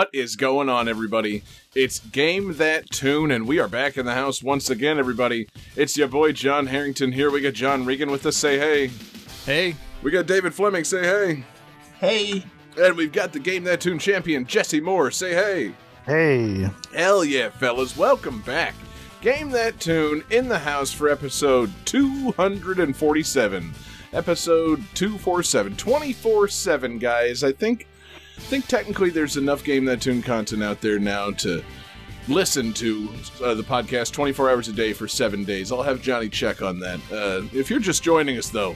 [0.00, 1.42] What is going on, everybody?
[1.74, 5.46] It's Game That Tune, and we are back in the house once again, everybody.
[5.76, 7.30] It's your boy John Harrington here.
[7.30, 8.90] We got John Regan with us, say hey.
[9.44, 9.76] Hey.
[10.02, 11.44] We got David Fleming, say hey.
[11.98, 12.46] Hey.
[12.80, 15.74] And we've got the Game That Tune champion, Jesse Moore, say hey.
[16.06, 16.70] Hey.
[16.94, 18.74] Hell yeah, fellas, welcome back.
[19.20, 23.74] Game That Tune in the house for episode 247.
[24.14, 25.76] Episode 247.
[25.76, 27.44] 24 7, guys.
[27.44, 27.86] I think
[28.40, 31.62] I think technically there's enough Game That Tune content out there now to
[32.26, 33.08] listen to
[33.44, 35.70] uh, the podcast 24 hours a day for seven days.
[35.70, 36.98] I'll have Johnny check on that.
[37.12, 38.74] Uh, if you're just joining us, though,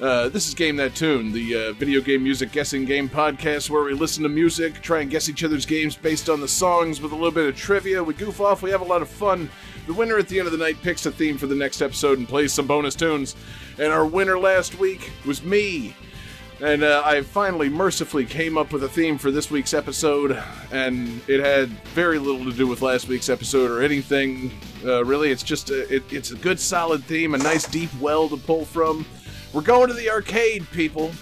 [0.00, 3.82] uh, this is Game That Tune, the uh, video game music guessing game podcast where
[3.82, 7.12] we listen to music, try and guess each other's games based on the songs with
[7.12, 8.02] a little bit of trivia.
[8.02, 9.50] We goof off, we have a lot of fun.
[9.86, 12.18] The winner at the end of the night picks a theme for the next episode
[12.18, 13.34] and plays some bonus tunes.
[13.76, 15.94] And our winner last week was me.
[16.62, 21.22] And uh, I finally mercifully came up with a theme for this week's episode, and
[21.26, 24.52] it had very little to do with last week's episode or anything.
[24.84, 28.28] Uh, really, it's just a, it, it's a good solid theme, a nice deep well
[28.28, 29.06] to pull from.
[29.54, 31.12] We're going to the arcade, people.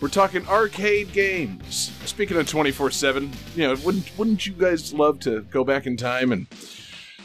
[0.00, 1.92] We're talking arcade games.
[2.04, 6.30] Speaking of 24/7, you know, wouldn't wouldn't you guys love to go back in time
[6.30, 6.46] and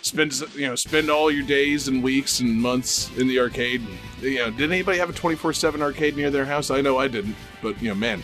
[0.06, 3.82] spend you know spend all your days and weeks and months in the arcade?
[4.22, 6.70] You know, did anybody have a 24/7 arcade near their house?
[6.70, 8.24] I know I didn't, but you know, man,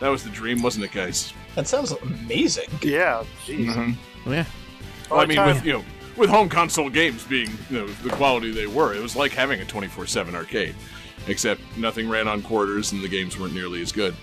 [0.00, 1.32] that was the dream, wasn't it, guys?
[1.54, 2.68] That sounds amazing.
[2.82, 3.24] Yeah.
[3.46, 3.74] Jeez.
[3.74, 4.32] Mm-hmm.
[4.32, 4.44] Yeah.
[5.10, 5.54] Well, I mean, time.
[5.54, 5.84] with you know,
[6.16, 9.60] with home console games being you know the quality they were, it was like having
[9.60, 10.74] a 24/7 arcade,
[11.26, 14.14] except nothing ran on quarters and the games weren't nearly as good.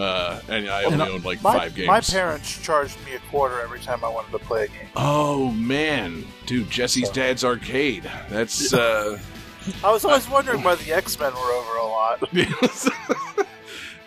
[0.00, 1.86] Uh, and I only owned like My, five games.
[1.88, 4.88] my parents charged me a quarter every time I wanted to play a game.
[4.96, 8.10] Oh man, dude, Jesse's dad's arcade.
[8.30, 9.18] That's uh,
[9.84, 12.22] I was always wondering why the X Men were over a lot.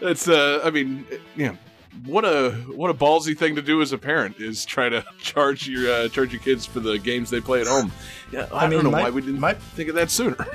[0.01, 1.05] that's uh, I mean,
[1.35, 1.57] you know,
[2.05, 5.67] what a what a ballsy thing to do as a parent is try to charge
[5.67, 7.91] your uh, charge your kids for the games they play at home.
[8.31, 10.47] Yeah, I, I mean, don't know my- why we didn't my- think of that sooner.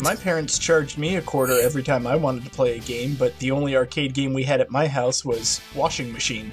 [0.00, 3.36] My parents charged me a quarter every time I wanted to play a game, but
[3.40, 6.52] the only arcade game we had at my house was Washing Machine.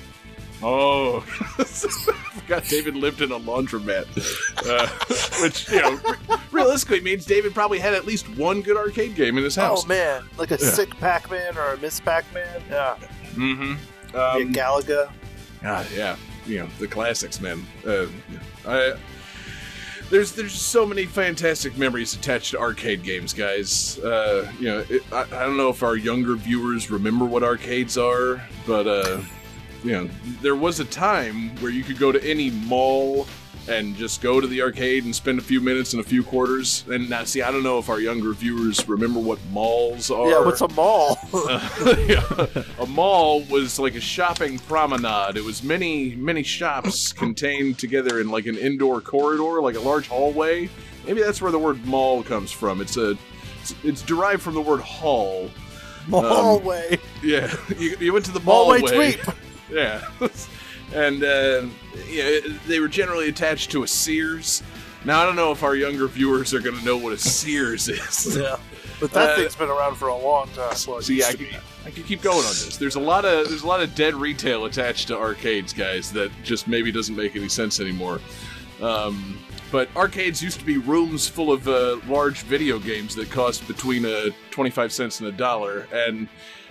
[0.64, 1.18] Oh,
[1.60, 4.06] I forgot David lived in a laundromat,
[4.68, 4.88] uh,
[5.44, 6.00] which you know
[6.52, 9.84] realistically means David probably had at least one good arcade game in his house.
[9.84, 10.70] Oh man, like a Yeah.
[10.72, 12.62] sick Pac Man or a Miss Pac Man.
[12.70, 12.96] Yeah,
[13.36, 14.16] Mm-hmm.
[14.16, 15.12] Um, Galaga.
[15.62, 16.16] God, yeah,
[16.48, 17.64] you know the classics, man.
[17.86, 18.06] Uh,
[18.66, 18.94] I
[20.10, 24.00] there's there's so many fantastic memories attached to arcade games, guys.
[24.00, 27.98] Uh, you know, it, I, I don't know if our younger viewers remember what arcades
[27.98, 29.22] are, but uh,
[29.84, 30.10] you know,
[30.42, 33.28] there was a time where you could go to any mall
[33.68, 36.84] and just go to the arcade and spend a few minutes and a few quarters.
[36.88, 40.30] And now, see, I don't know if our younger viewers remember what malls are.
[40.30, 41.18] Yeah, what's a mall?
[41.34, 42.46] Uh, yeah.
[42.80, 45.38] A mall was like a shopping promenade.
[45.38, 50.08] It was many, many shops contained together in like an indoor corridor, like a large
[50.08, 50.70] hallway.
[51.06, 52.82] Maybe that's where the word mall comes from.
[52.82, 53.18] It's a,
[53.62, 55.50] it's, it's derived from the word hall.
[56.08, 57.00] Mallway.
[57.24, 59.14] Yeah, you, you went to the Mallway mallway.
[59.14, 59.36] tweep.
[59.68, 60.08] Yeah,
[60.94, 61.64] and uh,
[62.10, 64.64] yeah, they were generally attached to a Sears.
[65.04, 67.88] Now I don't know if our younger viewers are going to know what a Sears
[67.90, 68.38] is.
[68.42, 68.58] Yeah,
[69.00, 70.72] but that Uh, thing's been around for a long time.
[70.72, 71.48] It See, I could.
[71.86, 72.78] I could keep going on this.
[72.78, 76.12] There's a lot of there's a lot of dead retail attached to arcades, guys.
[76.12, 78.20] That just maybe doesn't make any sense anymore.
[78.82, 79.38] Um,
[79.72, 84.06] but arcades used to be rooms full of uh, large video games that cost between
[84.06, 86.28] uh, 25 cents and a dollar, and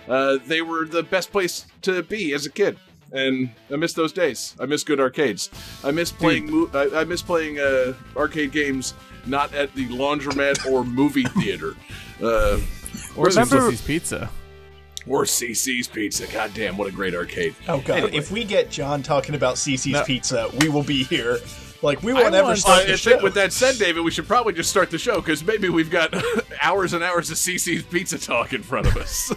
[0.09, 2.77] uh, they were the best place to be as a kid.
[3.15, 4.55] And I miss those days.
[4.59, 5.49] I miss good arcades.
[5.83, 6.51] I miss playing.
[6.51, 8.93] Mo- I, I miss playing uh, arcade games
[9.25, 11.75] not at the laundromat or movie theater.
[12.21, 12.59] Uh,
[13.15, 14.29] Or Remember- Cici's Pizza.
[15.07, 16.27] or CC's Pizza.
[16.27, 17.55] God damn, what a great arcade.
[17.69, 18.17] Oh god, Anyway.
[18.17, 20.03] if we get John talking about CC's No.
[20.03, 21.39] Pizza, we will be here.
[21.81, 23.11] Like we won't ever want- start Uh, the I show.
[23.11, 25.89] think with that said, David, we should probably just start the show because maybe we've
[25.91, 26.13] got
[26.61, 29.31] hours and hours of CC's Pizza talk in front of us.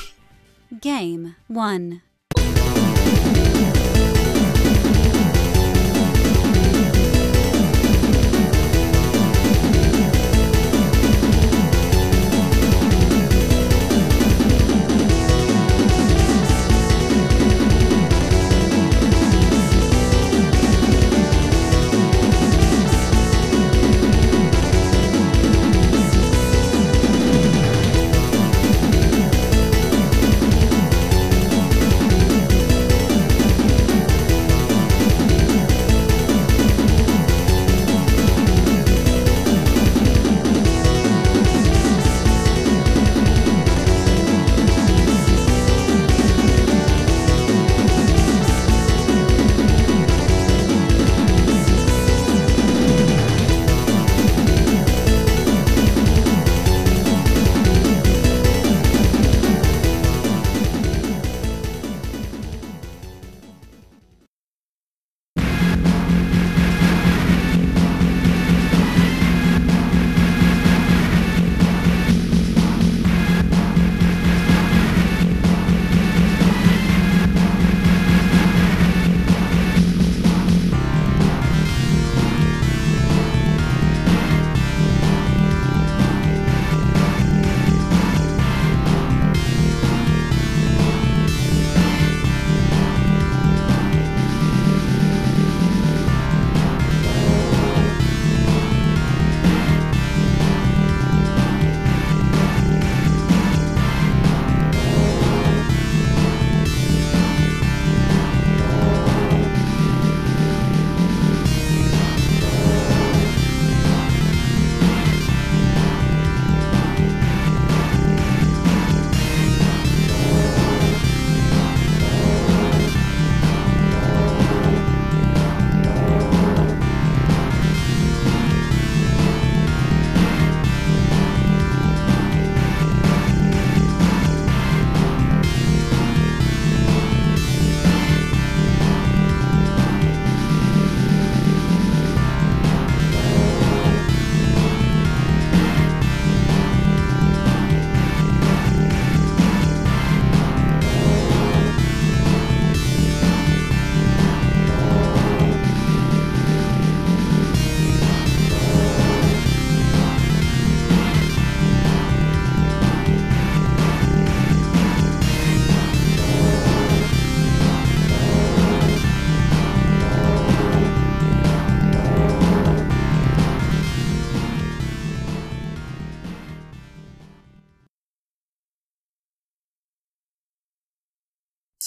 [0.80, 2.02] Game 1.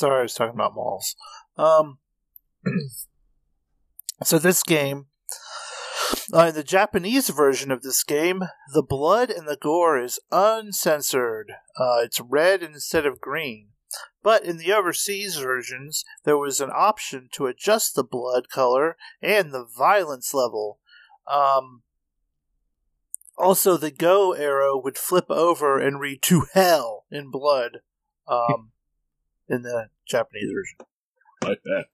[0.04, 1.16] Sorry, I was talking about malls.
[1.58, 2.00] Um,
[4.24, 5.06] so this game,
[6.34, 11.54] uh, the Japanese version of this game, the blood and the gore is uncensored.
[11.80, 13.70] Uh, it's red instead of green.
[14.22, 19.54] But in the overseas versions, there was an option to adjust the blood color and
[19.54, 20.80] the violence level.
[21.32, 21.84] Um,
[23.38, 27.78] also, the go arrow would flip over and read "to hell" in blood.
[28.28, 28.73] Um,
[29.54, 30.78] in the Japanese version.
[31.44, 31.86] Like that.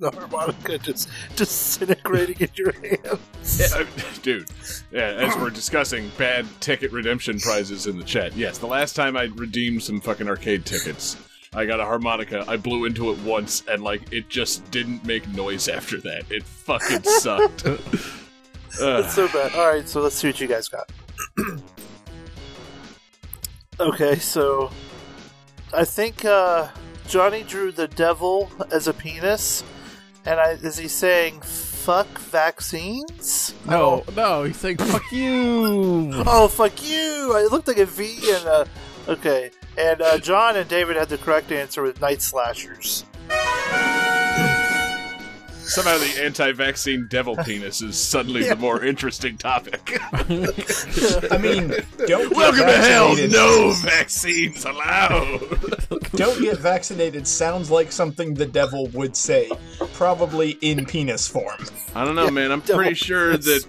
[0.10, 3.60] the harmonica just disintegrating in your hands.
[3.60, 3.84] Yeah,
[4.22, 4.48] dude,
[4.90, 9.14] yeah, as we're discussing bad ticket redemption prizes in the chat, yes, the last time
[9.14, 11.18] I redeemed some fucking arcade tickets,
[11.52, 15.28] I got a harmonica, I blew into it once, and, like, it just didn't make
[15.28, 16.22] noise after that.
[16.30, 17.64] It fucking sucked.
[18.78, 19.54] That's so bad.
[19.54, 20.90] All right, so let's see what you guys got.
[23.80, 24.70] okay, so
[25.74, 26.68] I think uh,
[27.06, 29.62] Johnny drew the devil as a penis,
[30.26, 33.54] and I, is he saying "fuck vaccines"?
[33.66, 36.12] No, don't- no, he's saying fuck you.
[36.26, 37.36] Oh, fuck you!
[37.36, 38.66] It looked like a V and a.
[39.08, 39.50] Okay.
[39.78, 43.04] And uh, John and David had the correct answer with night slashers.
[45.70, 49.98] Somehow the anti-vaccine devil penis is suddenly the more interesting topic.
[50.12, 51.68] I mean,
[52.06, 53.08] don't get Welcome to hell!
[53.14, 53.32] vaccinated.
[53.32, 55.40] No vaccines allowed!
[56.12, 59.48] Don't get vaccinated sounds like something the devil would say,
[59.94, 61.64] probably in penis form.
[61.94, 62.50] I don't know, man.
[62.50, 63.44] I'm devil pretty sure penis.
[63.64, 63.66] that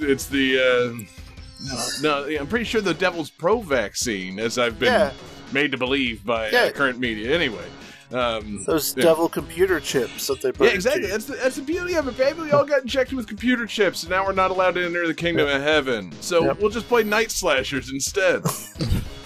[0.00, 0.58] it's the.
[0.60, 5.12] Uh, no, I'm pretty sure the devil's pro-vaccine, as I've been Yeah.
[5.52, 6.60] made to believe by Yeah.
[6.64, 7.34] uh, current media.
[7.34, 7.64] Anyway,
[8.12, 9.04] Um, Those yeah.
[9.04, 10.66] devil computer chips that they put.
[10.68, 11.06] Yeah, exactly.
[11.06, 12.40] That's the, that's the beauty of it, baby.
[12.42, 15.14] We all got injected with computer chips, and now we're not allowed to enter the
[15.14, 16.12] kingdom of heaven.
[16.20, 16.60] So Yep.
[16.60, 18.42] we'll just play night slashers instead.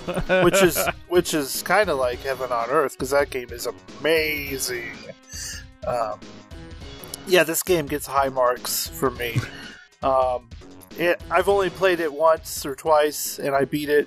[0.42, 3.66] which is which is kind of like Heaven on Earth because that game is
[4.00, 4.92] amazing.
[5.86, 6.20] Um,
[7.26, 9.40] yeah, this game gets high marks for me.
[10.02, 10.50] Um,
[10.98, 14.06] it, I've only played it once or twice, and I beat it.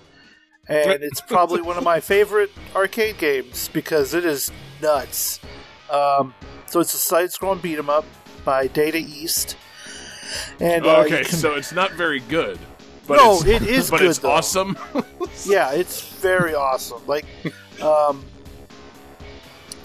[0.69, 5.39] And it's probably one of my favorite arcade games because it is nuts.
[5.89, 6.33] Um,
[6.67, 8.05] so it's a side-scrolling beat 'em up
[8.43, 9.55] by Data East.
[10.59, 12.59] And uh, okay, can- so it's not very good.
[13.07, 14.31] But No, it's, it is but good, it's though.
[14.31, 14.77] awesome.
[15.45, 17.01] yeah, it's very awesome.
[17.07, 17.25] Like,
[17.81, 18.25] um,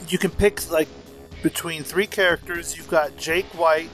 [0.09, 0.89] you can pick like
[1.43, 2.77] between three characters.
[2.77, 3.91] You've got Jake White,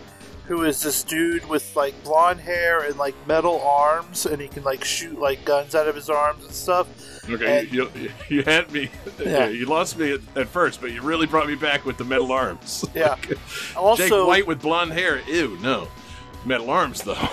[0.49, 4.65] who is this dude with like blonde hair and like metal arms, and he can
[4.65, 6.89] like shoot like guns out of his arms and stuff.
[7.31, 7.91] okay, And- you,
[8.29, 8.91] you had me.
[9.19, 9.49] Yeah.
[9.49, 12.33] you lost me at, at first, but you really brought me back with the metal
[12.33, 12.85] arms.
[12.95, 13.17] Yeah.
[13.23, 13.39] Jake
[13.77, 15.21] Also, White with blonde hair.
[15.29, 15.89] Ew, no.
[16.45, 17.29] Metal arms, though.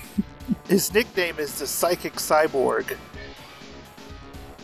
[0.68, 2.96] his nickname is the Psychic Cyborg,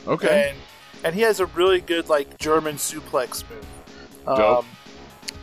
[0.06, 0.50] Okay.
[0.50, 0.58] and
[1.04, 4.28] and he has a really good like German suplex move.
[4.28, 4.64] Um,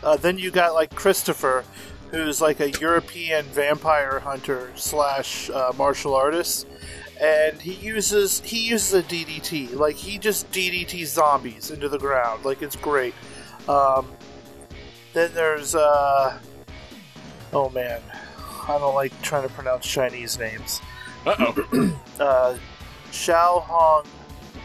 [0.02, 1.64] uh, then you got like Christopher,
[2.10, 6.66] who's like a European vampire hunter slash uh, martial artist,
[7.20, 9.74] and he uses he uses a DDT.
[9.74, 12.44] Like he just DDT zombies into the ground.
[12.44, 13.14] Like it's great.
[13.68, 14.10] Um,
[15.12, 16.38] then there's uh,
[17.52, 18.00] oh man,
[18.68, 20.80] I don't like trying to pronounce Chinese names.
[21.26, 21.96] Uh oh.
[22.20, 22.58] Uh,
[23.12, 24.04] Xiao Hong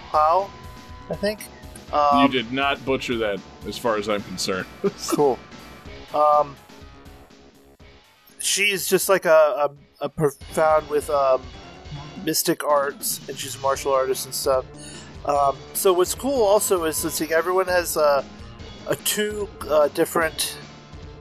[0.09, 0.49] Hao,
[1.09, 1.47] I think.
[1.93, 4.67] Um, you did not butcher that, as far as I'm concerned.
[5.07, 5.39] cool.
[6.13, 6.57] Um,
[8.45, 11.41] she's just like a, a, a profound with um,
[12.23, 14.65] mystic arts, and she's a martial artist and stuff.
[15.25, 18.23] Um, so what's cool also is let's see, everyone has uh,
[18.87, 20.57] a two uh, different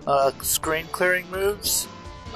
[0.06, 1.88] uh, screen clearing moves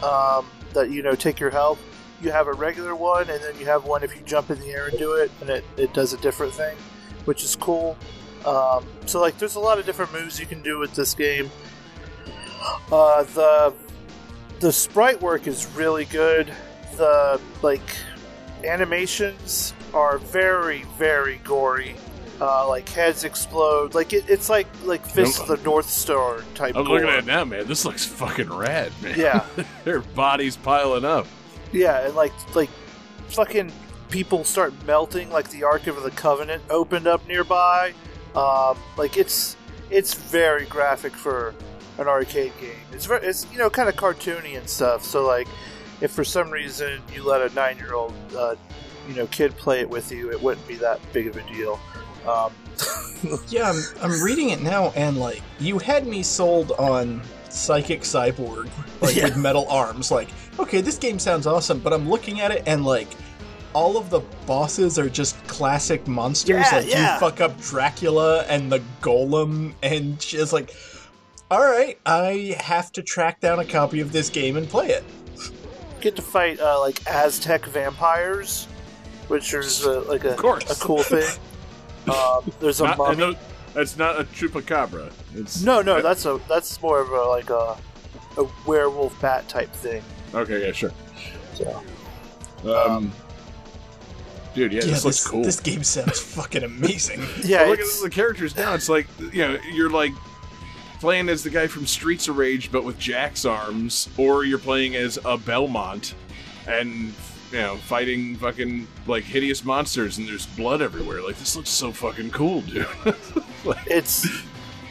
[0.03, 1.79] um, that you know take your health.
[2.23, 4.71] You have a regular one, and then you have one if you jump in the
[4.71, 6.77] air and do it, and it, it does a different thing,
[7.27, 7.97] which is cool.
[8.45, 11.51] Um, so like, there's a lot of different moves you can do with this game.
[12.91, 13.75] Uh, the
[14.61, 16.53] the sprite work is really good.
[16.97, 17.83] The like
[18.65, 21.97] animations are very very gory.
[22.41, 23.95] Uh, like heads explode.
[23.95, 26.77] Like it, it's like like Fist of the North Star type.
[26.77, 27.67] I'm looking at it now, man.
[27.67, 29.19] This looks fucking rad, man.
[29.19, 29.45] Yeah.
[29.85, 31.27] Their bodies piling up.
[31.73, 32.71] Yeah, and like like
[33.29, 33.73] fucking
[34.09, 37.93] people start melting like the Ark of the Covenant opened up nearby.
[38.37, 39.57] Um, like it's
[39.91, 41.55] it's very graphic for
[41.99, 42.71] an arcade game.
[42.93, 45.05] It's very it's you know kind of cartoony and stuff.
[45.05, 45.49] So like
[46.01, 48.55] if for some reason you let a nine year old uh,
[49.09, 51.79] you know kid play it with you, it wouldn't be that big of a deal.
[52.27, 52.53] Um,
[53.49, 58.71] Yeah, I'm, I'm reading it now, and like you had me sold on Psychic Cyborg,
[59.01, 59.25] like Yeah.
[59.25, 60.11] with metal arms.
[60.13, 60.29] Like,
[60.61, 63.09] okay, this game sounds awesome, but I'm looking at it and like
[63.75, 66.65] all of the bosses are just classic monsters.
[66.71, 67.15] Yeah, like yeah.
[67.15, 70.75] you fuck up Dracula and the Golem, and just like,
[71.51, 75.05] all right, I have to track down a copy of this game and play it.
[76.01, 78.67] get to fight uh, like Aztec vampires,
[79.29, 81.27] which is uh, like a, a cool thing.
[82.09, 83.11] Um, there's a Not, mummy.
[83.11, 83.39] and no,
[83.75, 85.13] that's not a chupacabra.
[85.35, 87.77] It's No, no, that's a that's more of a like a
[88.39, 90.03] a werewolf bat type thing.
[90.33, 90.65] okay.
[90.65, 90.93] Yeah, sure.
[91.53, 91.83] So
[92.65, 93.13] Um,
[94.55, 95.43] dude, yeah, this looks cool.
[95.45, 97.21] This game sounds fucking amazing.
[97.45, 98.73] yeah, look at the characters now.
[98.73, 100.13] It's like you know, you're like
[101.01, 104.97] playing as the guy from Streets of Rage, but with Jack's arms, or you're playing
[104.97, 106.15] as a Belmont,
[106.67, 107.13] and
[107.53, 111.23] you know, fighting fucking like hideous monsters, and there's blood everywhere.
[111.23, 112.87] Like this looks so fucking cool, dude.
[113.87, 114.27] it's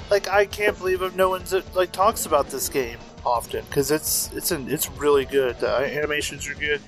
[0.09, 4.51] like I can't believe no one's like talks about this game often because it's it's
[4.51, 5.59] an, it's really good.
[5.59, 6.81] The animations are good.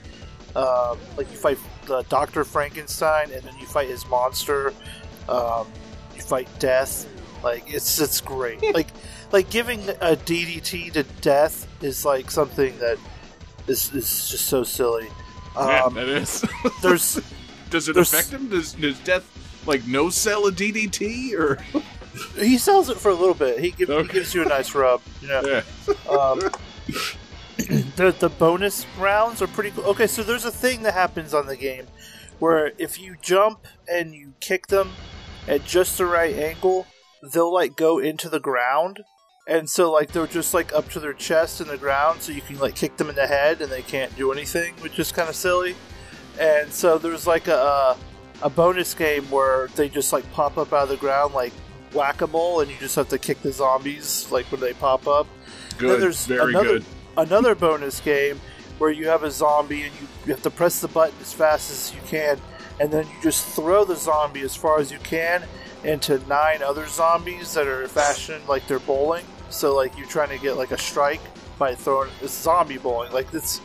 [0.56, 1.58] Um, like you fight
[2.10, 4.74] Doctor Frankenstein, and then you fight his monster.
[5.28, 5.68] Um,
[6.16, 7.08] you fight Death.
[7.44, 8.62] Like it's it's great.
[8.74, 8.88] like
[9.32, 12.98] like giving a DDT to Death is like something that
[13.68, 15.08] is is just so silly.
[15.56, 16.44] yeah, Um, that is.
[16.82, 17.20] there's
[17.70, 18.50] Does it there's- affect him?
[18.50, 19.26] Does does death
[19.66, 21.58] like no sell a DDT or?
[22.38, 23.60] he sells it for a little bit.
[23.60, 24.08] He, give, Okay.
[24.08, 25.02] he gives you a nice rub.
[25.22, 25.42] You know.
[25.46, 25.94] yeah.
[26.12, 26.40] Um,
[27.96, 29.84] the the bonus rounds are pretty cool.
[29.86, 31.86] Okay, so there's a thing that happens on the game
[32.40, 34.92] where if you jump and you kick them
[35.48, 36.88] at just the right angle,
[37.22, 39.02] they'll like go into the ground.
[39.48, 42.42] And so like they're just like up to their chest in the ground, so you
[42.42, 45.28] can like kick them in the head and they can't do anything, which is kind
[45.28, 45.76] of silly.
[46.40, 47.98] And so there's like a
[48.42, 51.52] a bonus game where they just like pop up out of the ground like
[51.94, 55.08] whack a mole, and you just have to kick the zombies like when they pop
[55.08, 55.28] up.
[55.78, 55.94] Good.
[55.94, 56.86] Then there's Very another good.
[57.18, 58.40] another bonus game
[58.78, 61.72] where you have a zombie and you, you have to press the button as fast
[61.72, 62.40] as you can,
[62.80, 65.44] and then you just throw the zombie as far as you can
[65.84, 69.26] into nine other zombies that are fashioned like they're bowling.
[69.50, 71.22] So like you're trying to get like a strike
[71.58, 73.12] by throwing it's zombie bowling.
[73.12, 73.62] Like this.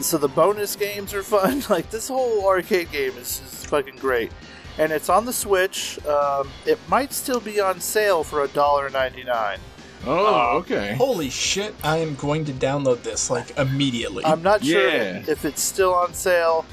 [0.00, 1.62] So the bonus games are fun.
[1.70, 4.30] Like this whole arcade game is, is fucking great,
[4.78, 5.98] and it's on the Switch.
[6.06, 9.58] Um, it might still be on sale for a dollar ninety nine.
[10.04, 10.94] Oh, okay.
[10.96, 11.74] Holy shit!
[11.82, 14.24] I am going to download this like immediately.
[14.24, 15.22] I'm not sure Yeah.
[15.26, 16.66] if it's still on sale,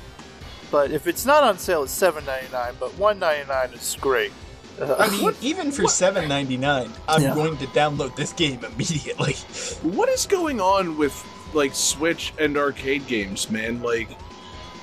[0.69, 2.73] but if it's not on sale, it's seven ninety nine.
[2.79, 4.31] But one ninety nine is great.
[4.81, 7.35] I mean, even for seven ninety nine, I'm Yeah.
[7.35, 9.33] going to download this game immediately.
[9.83, 11.13] What is going on with
[11.53, 13.81] like Switch and arcade games, man?
[13.81, 14.09] Like,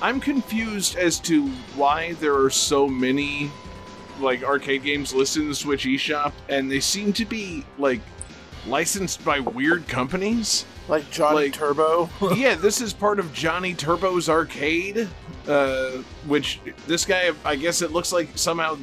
[0.01, 3.51] I'm confused as to why there are so many
[4.19, 7.99] like arcade games listed in the Switch eShop, and they seem to be like
[8.67, 10.65] licensed by weird companies.
[10.87, 12.09] like Johnny like- Turbo.
[12.35, 15.07] yeah, this is part of Johnny Turbo's arcade,
[15.47, 15.89] uh,
[16.27, 18.77] which this guy, I guess it looks like somehow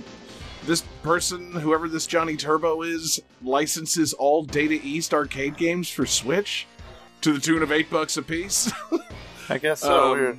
[0.68, 6.66] this person, whoever this Johnny Turbo is, licenses all Data East arcade games for Switch
[7.22, 8.70] to the tune of eight bucks a piece.
[9.48, 10.12] I guess so.
[10.12, 10.38] Um, weird.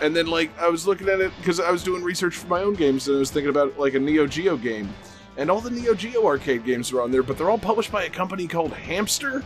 [0.00, 2.62] and then, like, I was looking at it because I was doing research for my
[2.62, 4.94] own games, and I was thinking about like a Neo Geo game.
[5.36, 8.04] And all the Neo Geo arcade games are on there, but they're all published by
[8.04, 9.42] a company called Hamster.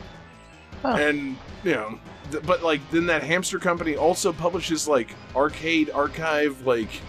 [0.82, 0.96] Huh.
[1.00, 1.98] And, you know,
[2.30, 7.00] th- but like, then that Hamster company also publishes like arcade archive, like,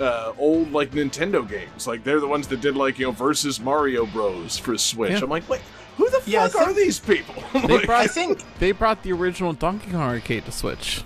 [0.00, 1.86] uh, old like Nintendo games.
[1.86, 4.58] Like, they're the ones that did like, you know, versus Mario Bros.
[4.58, 5.12] for Switch.
[5.12, 5.20] Yeah.
[5.22, 5.62] I'm like, wait,
[5.96, 7.34] who the Yeah, fuck are these people?
[7.52, 11.02] They Like, brought, I think they brought the original Donkey Kong arcade to Switch.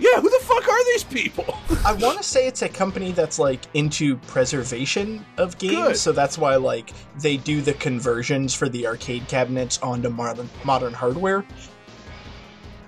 [0.00, 1.56] yeah, who the fuck are these people?
[1.84, 5.96] I want to say it's a company that's like into preservation of games, Good.
[5.96, 10.92] so that's why like they do the conversions for the arcade cabinets onto modern modern
[10.92, 11.44] hardware.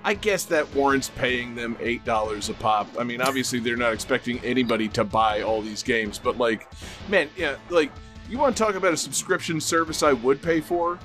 [0.03, 2.89] I guess that warrants paying them eight dollars a pop.
[2.99, 6.69] I mean, obviously they're not expecting anybody to buy all these games, but like,
[7.09, 7.93] man, yeah, like
[8.29, 10.99] you want to talk about a subscription service I would pay for?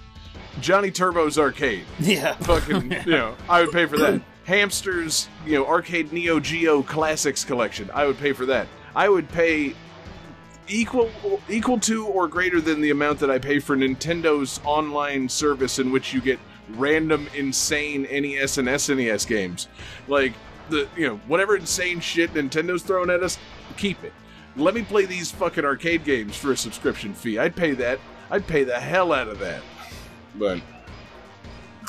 [0.61, 2.35] Johnny Turbo's Arcade, Yeah.
[2.35, 4.21] fucking, you know, I would pay for that.
[4.45, 8.67] Hamsters, you know, Arcade Neo Geo Classics Collection, I would pay for that.
[8.95, 9.75] I would pay
[10.67, 11.11] equal
[11.49, 15.91] equal to or greater than the amount that I pay for Nintendo's online service in
[15.91, 16.39] which you get
[16.71, 19.67] random insane NES and SNES games.
[20.07, 20.33] Like
[20.69, 23.37] the you know, whatever insane shit Nintendo's throwing at us,
[23.77, 24.13] keep it.
[24.55, 27.37] Let me play these fucking arcade games for a subscription fee.
[27.37, 27.99] I'd pay that.
[28.31, 29.61] I'd pay the hell out of that.
[30.35, 30.61] But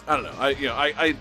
[0.06, 0.34] I don't know.
[0.38, 1.16] I you know, I, I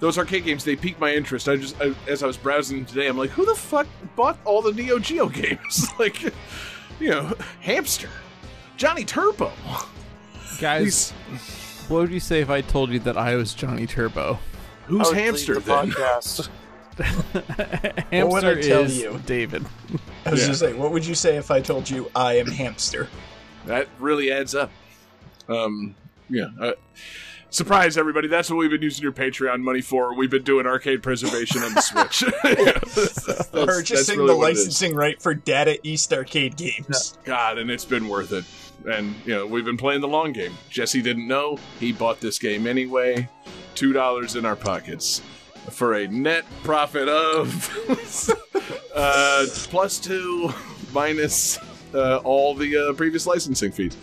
[0.00, 1.48] those arcade games they piqued my interest.
[1.48, 4.62] I just I, as I was browsing today, I'm like, who the fuck bought all
[4.62, 5.88] the Neo Geo games?
[5.98, 6.22] like,
[7.00, 8.10] you know, Hamster,
[8.76, 9.52] Johnny Turbo.
[10.60, 11.12] Guys,
[11.88, 14.38] what would you say if I told you that I was Johnny Turbo?
[14.86, 15.90] Who's I leave Hamster the then?
[15.90, 16.48] podcast.
[18.10, 19.20] Hamster would I tell is you?
[19.26, 19.64] David.
[20.26, 20.68] I was Yeah.
[20.70, 23.08] gonna what would you say if I told you I am hamster?
[23.66, 24.70] That really adds up.
[25.48, 25.94] Um,
[26.28, 26.48] yeah.
[26.60, 26.72] Uh,
[27.50, 28.28] surprise, everybody!
[28.28, 30.14] That's what we've been using your Patreon money for.
[30.14, 32.22] We've been doing arcade preservation on the Switch.
[32.44, 34.58] Yeah, that's- that's- that's Purchasing really the what it is.
[34.58, 37.18] licensing right for Data East arcade games.
[37.24, 38.44] God, and it's been worth it.
[38.88, 40.52] And you know, we've been playing the long game.
[40.68, 43.28] Jesse didn't know he bought this game anyway.
[43.74, 45.22] Two dollars in our pockets
[45.70, 48.30] for a net profit of
[48.94, 50.52] uh, plus two
[50.92, 51.58] minus
[51.94, 53.96] uh, all the uh, previous licensing fees.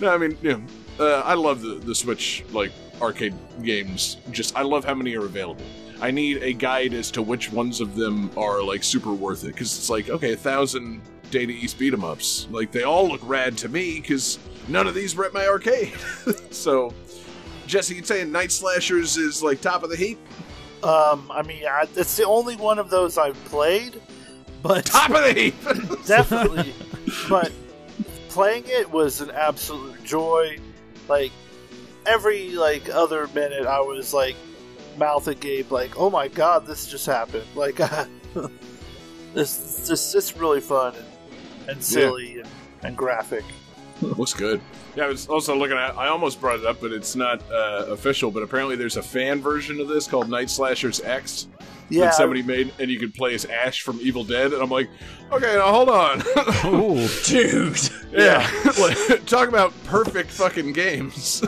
[0.00, 0.62] No, I mean, you know,
[1.04, 4.18] uh, I love the the Switch like arcade games.
[4.30, 5.64] Just I love how many are available.
[6.00, 9.48] I need a guide as to which ones of them are like super worth it
[9.48, 12.46] because it's like okay, a thousand Data East beat 'em ups.
[12.50, 14.38] Like they all look rad to me because
[14.68, 15.94] none of these were at my arcade.
[16.50, 16.92] so,
[17.66, 20.18] Jesse, you saying Night Slashers is like top of the heap?
[20.82, 24.00] Um, I mean, I, it's the only one of those I've played,
[24.62, 25.54] but Top of the heap.
[26.06, 26.74] definitely.
[27.28, 27.52] but
[28.28, 30.58] playing it was an absolute joy.
[31.08, 31.32] Like
[32.06, 34.36] every like other minute, I was like
[34.96, 37.76] mouth agape, like, "Oh my god, this just happened!" Like,
[39.34, 41.04] this this it's really fun and,
[41.68, 42.48] and silly and,
[42.82, 43.44] and graphic.
[44.02, 44.60] Looks good.
[44.96, 45.96] Yeah, I was also looking at.
[45.96, 48.30] I almost brought it up, but it's not uh, official.
[48.30, 51.48] But apparently, there's a fan version of this called Night Slashers X
[51.90, 54.54] Yeah, that somebody made, and you could play as Ash from Evil Dead.
[54.54, 54.88] And I'm like,
[55.30, 56.22] okay, now hold on.
[56.64, 57.78] Oh, Dude!
[58.10, 61.44] yeah, Like, talk about perfect fucking games.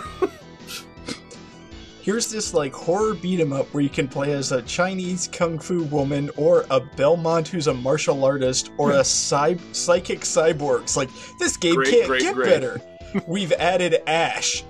[2.03, 5.59] Here's this like horror beat 'em up where you can play as a Chinese kung
[5.59, 10.83] fu woman or a Belmont who's a martial artist or a cy- psychic cyborg.
[10.83, 12.47] It's like this game Great, can't great, get great.
[12.49, 12.81] better.
[13.29, 14.65] we've added Ash.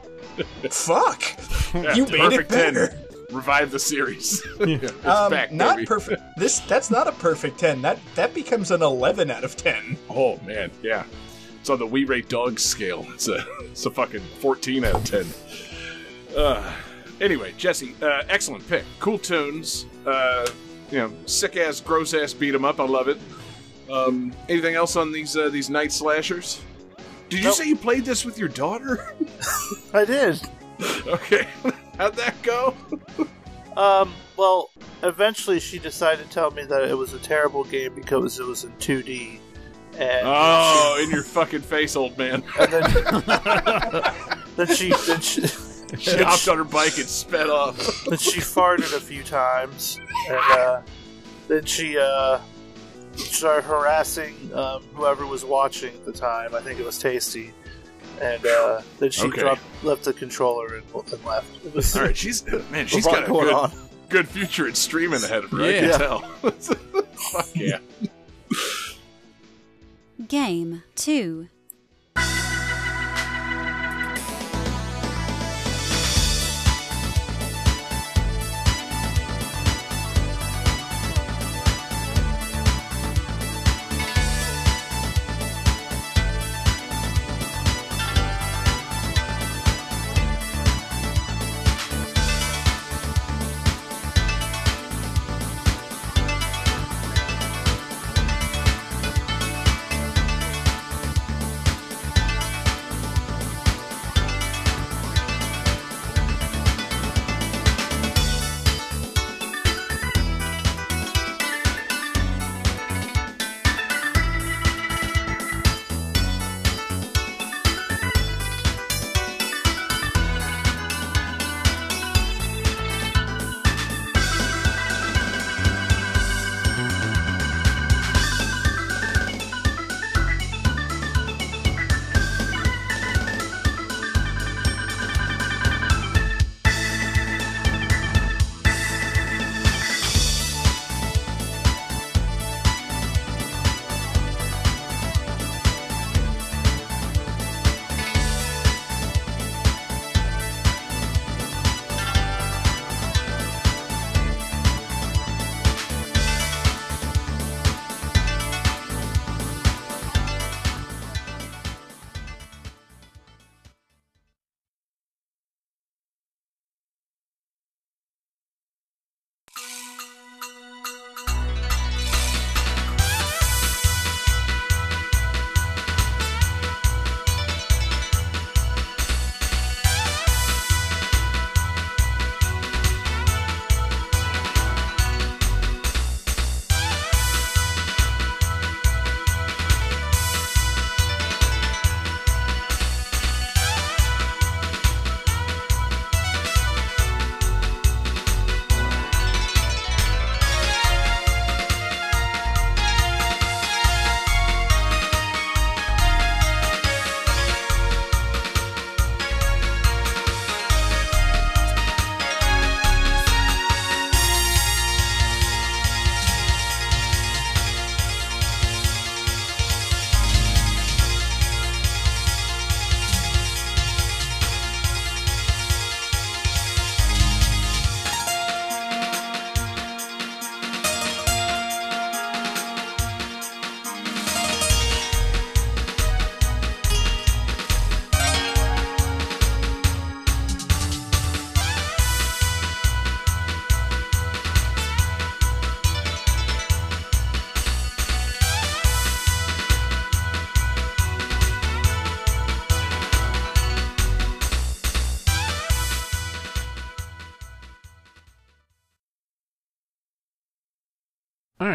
[0.70, 1.22] Fuck,
[1.74, 2.74] Yeah, you made it perfect 10.
[2.74, 2.98] better.
[3.30, 4.42] Revive the series.
[4.60, 5.86] Yeah, it's Um, back, not baby.
[5.86, 6.22] perfect.
[6.36, 7.80] This that's not a perfect ten.
[7.82, 9.96] That that becomes an eleven out of ten.
[10.10, 11.04] Oh man, yeah.
[11.60, 13.06] It's on the We Rate Dogs scale.
[13.14, 15.26] It's a it's a fucking 14 out of 10.
[16.36, 16.72] Uh,
[17.22, 18.84] anyway, Jesse, uh, excellent pick.
[19.00, 19.86] Cool tunes.
[20.04, 20.46] Uh,
[20.90, 22.78] you know, sick ass, gross ass beat 'em up.
[22.80, 23.18] I love it.
[23.90, 26.60] Um, anything else on these uh, these night slashers?
[27.30, 27.54] Did you Nope.
[27.54, 29.14] say you played this with your daughter?
[29.94, 30.40] I did.
[31.06, 31.46] okay,
[31.98, 32.74] how'd that go?
[33.76, 34.68] Um, well,
[35.02, 38.64] eventually she decided to tell me that it was a terrible game because it was
[38.64, 39.38] in 2D.
[39.98, 42.42] And, Oh, in your fucking face, old man.
[42.60, 42.82] and then,
[44.56, 45.42] then she then she,
[45.98, 47.76] She hopped on her bike and sped off.
[48.08, 50.80] then she farted a few times, and uh,
[51.48, 52.38] then she uh,
[53.16, 56.54] started harassing um, whoever was watching at the time.
[56.54, 57.52] I think it was Tasty,
[58.22, 59.42] and uh, then she Okay.
[59.42, 61.46] dropped, left the controller and, and left.
[61.66, 63.72] It was All right, she's man, a she's lot got a going good, on.
[64.08, 65.62] good future in streaming ahead of her.
[65.62, 65.80] I Yeah.
[65.90, 66.18] can tell.
[66.52, 67.78] Fuck yeah.
[70.28, 71.48] Game 2.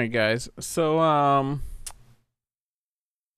[0.08, 0.50] Right, guys.
[0.60, 1.62] So, um,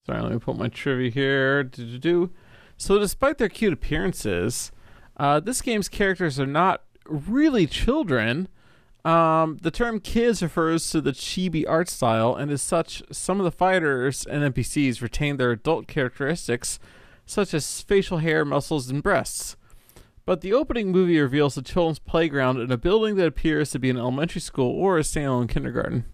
[0.05, 1.63] sorry, let me put my trivia here.
[1.63, 2.31] Do-do-do.
[2.77, 4.71] So, despite their cute appearances,
[5.17, 8.47] uh, this game's characters are not really children.
[9.03, 13.45] Um, the term kids refers to the chibi art style, and as such, some of
[13.45, 16.79] the fighters and NPCs retain their adult characteristics,
[17.25, 19.55] such as facial hair, muscles, and breasts.
[20.25, 23.89] But the opening movie reveals a children's playground in a building that appears to be
[23.89, 26.05] an elementary school or a standalone kindergarten.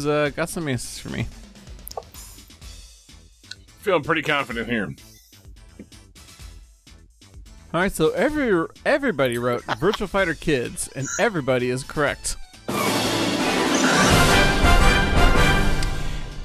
[0.00, 1.26] Who's uh got some answers for me?
[3.80, 4.94] Feeling pretty confident here.
[7.72, 12.36] All right, so every everybody wrote Virtual Fighter Kids, and everybody is correct.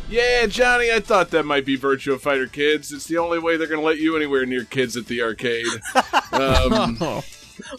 [0.08, 2.92] Yeah, Johnny, I thought that might be Virtua Fighter Kids.
[2.94, 5.66] It's the only way they're going to let you anywhere near kids at the arcade.
[6.32, 7.24] Um, Oh,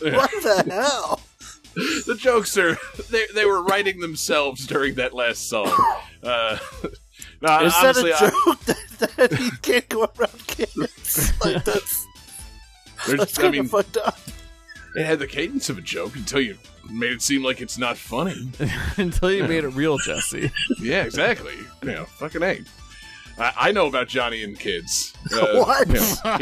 [0.00, 1.20] What the hell?
[2.06, 2.76] The jokes are
[3.10, 5.68] they they were writing themselves during that last song.
[6.22, 6.58] Uh,
[7.42, 8.60] no, Is honestly, that a joke
[8.98, 11.32] that, that he can't go around kids?
[11.44, 12.06] Like that's
[12.98, 14.18] I, there's- that's I kind mean, of fucked up.
[14.96, 16.56] it had the cadence of a joke until you
[16.90, 18.48] made it seem like it's not funny.
[18.96, 20.50] until you made it real, Jesse.
[20.80, 21.54] Yeah, exactly.
[21.82, 22.60] You know, fucking a.
[23.38, 25.12] I, I know about Johnny and kids.
[25.26, 25.88] Uh, What?
[25.88, 25.94] you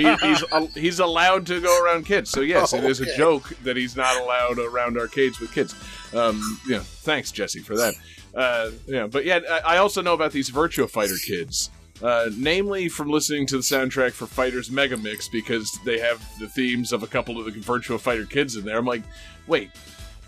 [0.05, 2.29] know, he, he's uh, he's allowed to go around kids.
[2.29, 5.75] So yes, it is a joke that he's not allowed around arcades with kids.
[6.13, 7.95] Um, you know, thanks Jesse for that.
[8.35, 11.71] Uh, yeah, but yeah, I I also know about these Virtua Fighter kids.
[12.03, 16.49] Uh, namely, from listening to the soundtrack for Fighters Mega Mix because they have the
[16.49, 18.77] themes of a couple of the Virtua Fighter kids in there.
[18.77, 19.03] I'm like,
[19.47, 19.71] wait,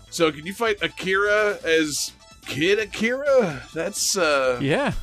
[0.09, 2.11] so can you fight Akira as
[2.47, 3.61] Kid Akira?
[3.73, 4.93] That's uh, Yeah.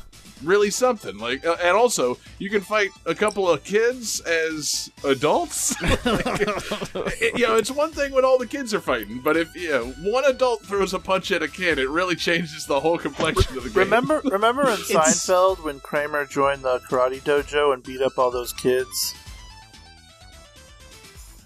[0.45, 1.17] Really something.
[1.17, 5.75] Like, uh, and also you can fight a couple of kids as adults.
[6.05, 9.53] Like, it- you know, it's one thing when all the kids are fighting, but if
[9.55, 12.97] you know one adult throws a punch at a kid, it really changes the whole
[12.97, 13.79] complexion of the game.
[13.79, 18.53] Remember, remember in Seinfeld when Kramer joined the karate dojo and beat up all those
[18.53, 19.13] kids?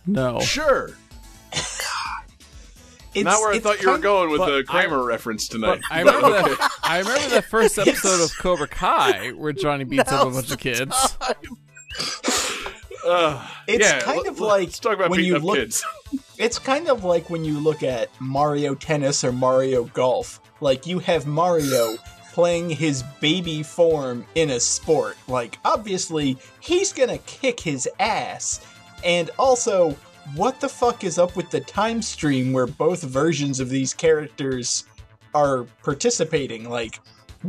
[0.05, 0.39] No.
[0.39, 0.91] Sure.
[3.15, 5.81] It's, Not where I thought you were going with the Kramer reference tonight.
[5.89, 6.71] I remember that.
[6.83, 10.59] I remember that first episode of Cobra Kai where Johnny beats up a bunch of
[10.59, 10.95] kids.
[13.05, 15.83] Uh, It's yeah, kind let- of like talk about when you up look- kids.
[16.37, 20.39] It's kind of like when you look at Mario Tennis or Mario Golf.
[20.61, 21.95] Like you have Mario
[22.31, 25.17] playing his baby form in a sport.
[25.27, 28.61] Like obviously he's gonna kick his ass.
[29.03, 29.97] And also,
[30.35, 34.85] what the fuck is up with the time stream where both versions of these characters
[35.33, 36.69] are participating?
[36.69, 36.99] Like,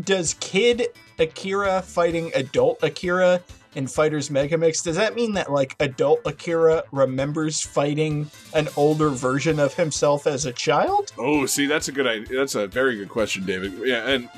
[0.05, 0.89] does Kid
[1.19, 3.43] Akira fighting adult Akira
[3.75, 9.61] in Fighters Megamix, does that mean that like adult Akira remembers fighting an older version
[9.61, 11.13] of himself as a child?
[11.19, 12.39] Oh, see, that's a good idea.
[12.39, 13.75] That's a very good question, David.
[13.85, 14.29] Yeah, and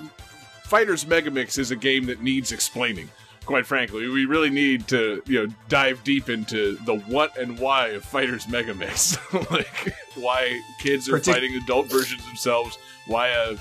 [0.64, 3.08] Fighters Megamix is a game that needs explaining.
[3.44, 7.88] Quite frankly, we really need to, you know, dive deep into the what and why
[7.88, 9.18] of Fighters Mega Mix.
[9.50, 13.52] like why kids are Partic- fighting adult versions themselves, why a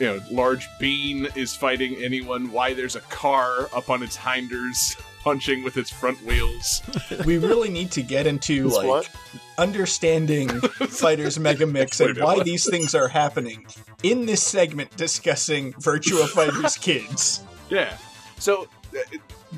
[0.00, 4.96] you know large bean is fighting anyone, why there's a car up on its hinders
[5.22, 6.82] punching with its front wheels.
[7.24, 9.10] we really need to get into It's like what?
[9.58, 12.46] understanding Fighters Mega Mix and why what?
[12.46, 13.66] these things are happening
[14.02, 17.44] in this segment discussing Virtua Fighters Kids.
[17.68, 17.96] Yeah.
[18.38, 18.66] So,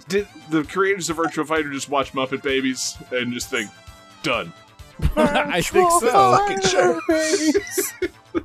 [0.09, 3.71] did the creators of Virtual Fighter just watch Muppet Babies and just think,
[4.23, 4.53] done?
[5.17, 6.61] I think so.
[7.11, 7.63] Fucking.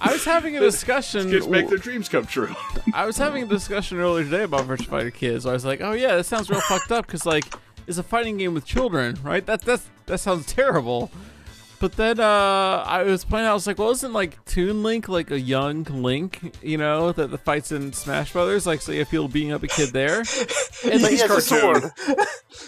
[0.00, 1.30] I was having a discussion.
[1.30, 2.54] Kids make their dreams come true.
[2.94, 5.44] I was having a discussion earlier today about Virtual Fighter Kids.
[5.44, 7.44] I was like, "Oh yeah, that sounds real fucked up." Because like,
[7.86, 9.44] it's a fighting game with children, right?
[9.44, 11.10] That that's that sounds terrible.
[11.80, 13.46] But then uh, I was playing.
[13.46, 16.54] I was like, "Well, isn't like Toon Link like a young Link?
[16.62, 18.66] You know, that the fights in Smash Brothers?
[18.66, 20.26] Like, so you have people beating up a kid there." And
[21.00, 21.90] He's he has a cartoon.
[22.00, 22.26] sword.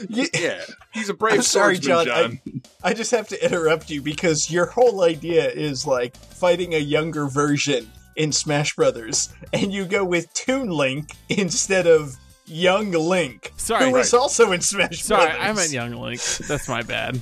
[0.08, 0.60] Yeah,
[0.92, 2.06] he's a brave I'm sorry, John.
[2.06, 2.40] John.
[2.82, 7.26] I just have to interrupt you because your whole idea is like fighting a younger
[7.26, 13.84] version in Smash Brothers, and you go with Toon Link instead of Young Link, Sorry.
[13.86, 15.36] who was also in Smash Sorry, Brothers.
[15.38, 16.20] Sorry, I meant young Link.
[16.48, 17.20] That's my bad.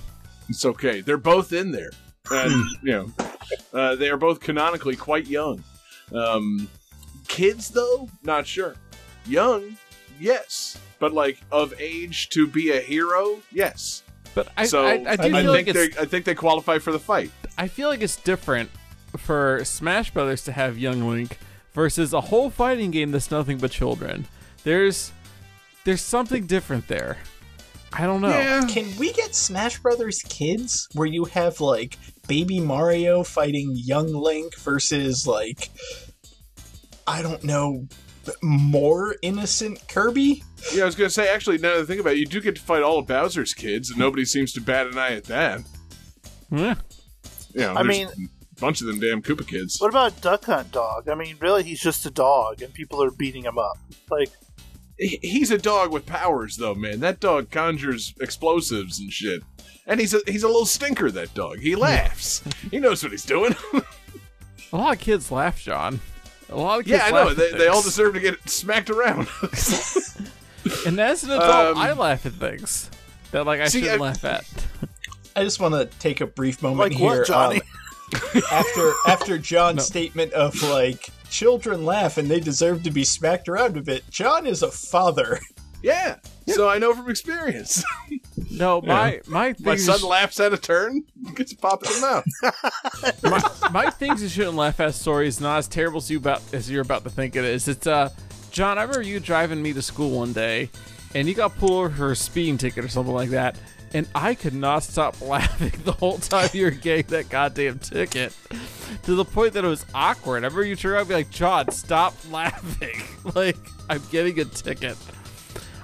[0.51, 1.01] It's okay.
[1.01, 1.91] They're both in there,
[2.31, 3.13] and you know,
[3.73, 5.63] uh, they are both canonically quite young.
[6.13, 6.69] Um,
[7.29, 8.75] kids, though, not sure.
[9.27, 9.77] Young,
[10.19, 14.03] yes, but like of age to be a hero, yes.
[14.35, 16.35] But I, so I, I do I feel like think it's they I think they
[16.35, 17.31] qualify for the fight.
[17.57, 18.71] I feel like it's different
[19.17, 21.39] for Smash Brothers to have young Link
[21.73, 24.27] versus a whole fighting game that's nothing but children.
[24.65, 25.13] There's
[25.85, 27.19] there's something different there.
[27.93, 28.63] I don't know.
[28.69, 31.99] Can we get Smash Brothers Kids where you have like
[32.29, 35.71] baby Mario fighting young Link versus like
[37.07, 37.89] I don't know
[38.43, 40.45] more innocent Kirby?
[40.73, 41.29] Yeah, I was gonna say.
[41.29, 43.55] Actually, now that I think about it, you do get to fight all of Bowser's
[43.55, 45.61] kids, and nobody seems to bat an eye at that.
[46.53, 46.75] Yeah.
[47.55, 49.81] You know, I mean- a bunch of them damn Koopa kids.
[49.81, 51.09] What about Duck Hunt Dog?
[51.09, 53.79] I mean, really, he's just a dog, and people are beating him up.
[54.11, 54.35] Like, He-
[55.01, 57.01] He's a dog with powers, though, man.
[57.01, 59.43] That dog conjures explosives and shit.
[59.87, 61.11] And he's a he's a little stinker.
[61.11, 61.59] That dog.
[61.61, 62.43] He laughs.
[62.71, 63.57] he knows what he's doing.
[64.73, 65.99] A lot of kids laugh, John.
[66.49, 67.35] A lot of kids Yeah, I know.
[67.35, 69.27] They, they all deserve to get smacked around.
[70.87, 72.91] And as an adult, Um, I laugh at things
[73.33, 74.45] that like I See, shouldn't I- laugh at.
[75.37, 77.19] I just want to take a brief moment Like here.
[77.21, 77.61] what, Johnny?
[78.15, 83.49] um, after after John's statement of like children laugh and they deserve to be smacked
[83.49, 84.09] around a bit.
[84.11, 85.39] John is a father.
[85.83, 86.17] yeah.
[86.49, 87.85] So I know from experience.
[88.51, 91.05] No, my my My things, son laughs at a turn,
[91.35, 92.01] gets a pop in the
[93.23, 93.23] mouth.
[93.23, 96.43] my, my things you shouldn't laugh at story is not as terrible as you about
[96.53, 97.69] as you're about to think it is.
[97.69, 98.11] It's uh,
[98.51, 98.79] John.
[98.79, 100.71] I remember you driving me to school one day,
[101.15, 103.57] and you got pulled over for a speeding ticket or something like that,
[103.93, 108.37] and I could not stop laughing the whole time you were getting that goddamn ticket,
[109.05, 110.45] to the point that it was awkward.
[110.45, 113.01] I remember you turned around and be like, John, stop laughing.
[113.35, 113.57] like
[113.89, 114.97] I'm getting a ticket.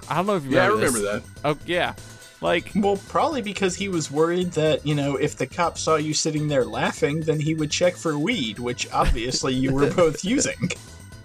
[0.08, 1.32] I don't know if you Yeah, I remember remember this.
[1.34, 1.40] that.
[1.44, 1.94] Oh yeah,
[2.40, 6.14] like Well, probably because he was worried that, you know, if the cop saw you
[6.14, 10.70] sitting there laughing, then he would check for weed, which obviously you were both using.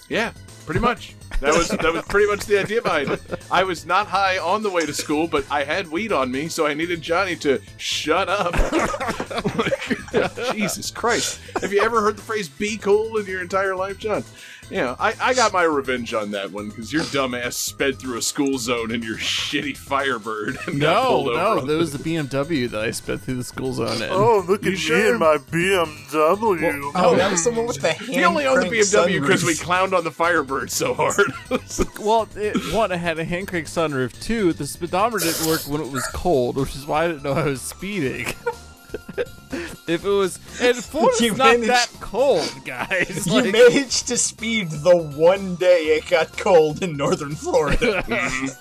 [0.10, 0.32] Yeah,
[0.72, 1.16] pretty much.
[1.42, 3.22] That was that was pretty much the idea behind it.
[3.52, 6.48] I was not high on the way to school, but I had weed on me,
[6.48, 8.54] so I needed Johnny to shut up.
[10.54, 11.42] Jesus Christ!
[11.60, 14.24] Have you ever heard the phrase "be cool" in your entire life, John?
[14.72, 18.18] You know, I, I got my revenge on that one because your dumbass sped through
[18.18, 21.68] a school zone in your shitty Firebird and no, pulled no, over.
[21.68, 24.10] that was the BMW that I sped through the school zone in.
[24.10, 25.12] Oh, look at me sure?
[25.12, 26.92] and my BMW.
[26.96, 29.44] Oh, that was the one with the hand He only owned the crank BMW because
[29.44, 29.48] sunroof.
[29.48, 31.20] we clowned on the Firebird so hard.
[32.00, 34.20] Well, it, one, I had a hand crank sunroof.
[34.22, 37.34] Two, the speedometer didn't work when it was cold, which is why I didn't know
[37.34, 38.28] I was speeding.
[39.88, 43.26] if it was, and Florida's You not managed- that cold, guys.
[43.28, 48.04] You Like, managed to speed the one day it got cold in northern Florida.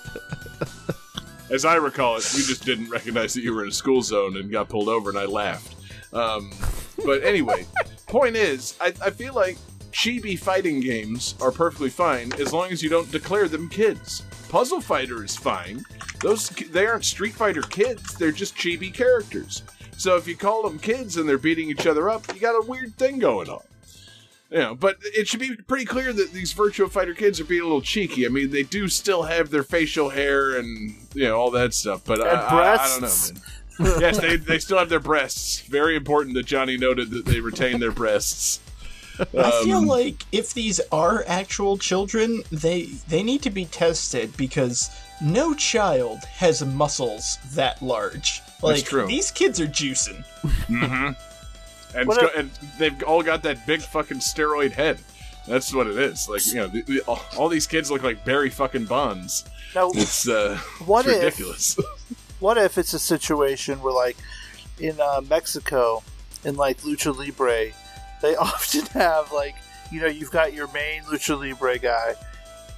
[1.49, 4.37] As I recall it, you just didn't recognize that you were in a school zone
[4.37, 5.75] and got pulled over, and I laughed.
[6.13, 6.51] Um,
[7.05, 7.65] but anyway,
[8.07, 9.57] point is, I, I feel like
[9.91, 14.23] chibi fighting games are perfectly fine as long as you don't declare them kids.
[14.47, 15.83] Puzzle Fighter is fine.
[16.21, 19.63] Those they aren't Street Fighter kids; they're just chibi characters.
[20.01, 22.65] So if you call them kids and they're beating each other up, you got a
[22.65, 23.61] weird thing going on.
[24.49, 27.61] You know, but it should be pretty clear that these Virtua Fighter kids are being
[27.61, 28.25] a little cheeky.
[28.25, 32.01] I mean, they do still have their facial hair and you know all that stuff,
[32.03, 34.01] but I, And I, I don't know, man.
[34.01, 35.61] yes, they they still have their breasts.
[35.61, 38.59] Very important that Johnny noted that they retain their breasts.
[39.19, 44.35] I feel Um, like if these are actual children, they they need to be tested
[44.35, 44.89] because
[45.21, 48.41] no child has muscles that large.
[48.63, 49.07] Like true.
[49.07, 50.23] these kids are juicing.
[51.95, 54.99] and, What it's if- go- and they've all got that big fucking steroid head.
[55.47, 56.29] That's what it is.
[56.29, 59.45] Like you know, the, the, all, all these kids look like Barry fucking Bonds.
[59.73, 61.77] Now, It's uh, What it's if- ridiculous.
[62.39, 64.17] what if it's a situation where, like,
[64.79, 66.03] in uh, Mexico,
[66.45, 67.71] in like Lucha Libre,
[68.21, 69.55] they often have like,
[69.91, 72.13] you know, you've got your main Lucha Libre guy,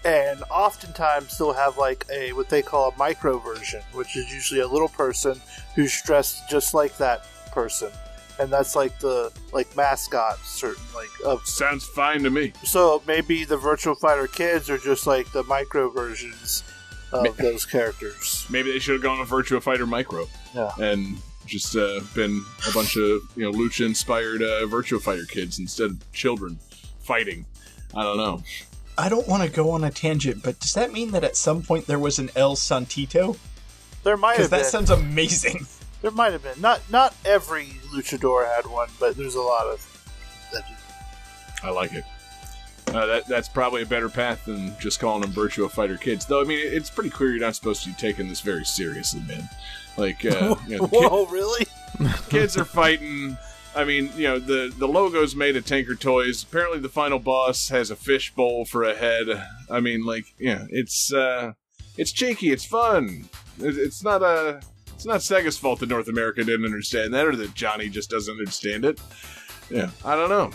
[0.05, 4.61] and oftentimes they'll have like a what they call a micro version, which is usually
[4.61, 5.39] a little person
[5.75, 7.89] who's dressed just like that person,
[8.39, 11.45] and that's like the like mascot, certain like of.
[11.45, 12.53] Sounds fine to me.
[12.63, 16.63] So maybe the Virtual Fighter kids are just like the micro versions
[17.11, 18.45] of those characters.
[18.49, 20.27] Maybe they should have gone with Virtual Fighter Micro.
[20.55, 20.71] Yeah.
[20.79, 25.59] And just uh, been a bunch of you know lucha inspired uh, Virtua Fighter kids
[25.59, 26.57] instead of children
[26.99, 27.45] fighting.
[27.95, 28.41] I don't know.
[28.97, 31.61] I don't want to go on a tangent, but does that mean that at some
[31.63, 33.37] point there was an El Santito?
[34.03, 34.59] There might have been.
[34.59, 35.65] that sounds amazing.
[36.03, 36.59] There might have been.
[36.59, 40.63] Not not every luchador had one, but there's a lot of that.
[41.63, 42.03] I like it.
[42.89, 46.25] Uh, that that's probably a better path than just calling them virtual Fighter kids.
[46.25, 49.21] Though I mean, it's pretty clear you're not supposed to be taking this very seriously,
[49.21, 49.47] man.
[49.95, 51.67] Like, uh, you know, the kid- Whoa, really?
[52.29, 53.37] kids are fighting.
[53.75, 56.43] I mean, you know, the the logo's made of Tinker Toys.
[56.43, 59.27] Apparently, the final boss has a fish bowl for a head.
[59.69, 61.53] I mean, like, yeah, it's uh,
[61.97, 63.27] it's cheeky, it's fun.
[63.59, 64.61] It, it's not a,
[64.93, 68.37] it's not Sega's fault that North America didn't understand that, or that Johnny just doesn't
[68.37, 68.99] understand it.
[69.69, 70.51] Yeah, I don't know.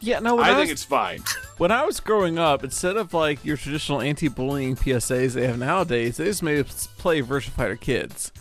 [0.00, 0.38] yeah, no.
[0.38, 1.22] I I, think was, it's fine.
[1.58, 6.16] when I was growing up, instead of like your traditional anti-bullying PSAs they have nowadays,
[6.16, 8.32] they just made us play Virtua Fighter Kids.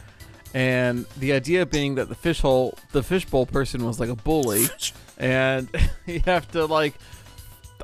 [0.55, 4.67] And the idea being that the fish hole, the fishbowl person was like a bully,
[5.17, 5.67] and
[6.05, 6.93] you have to like,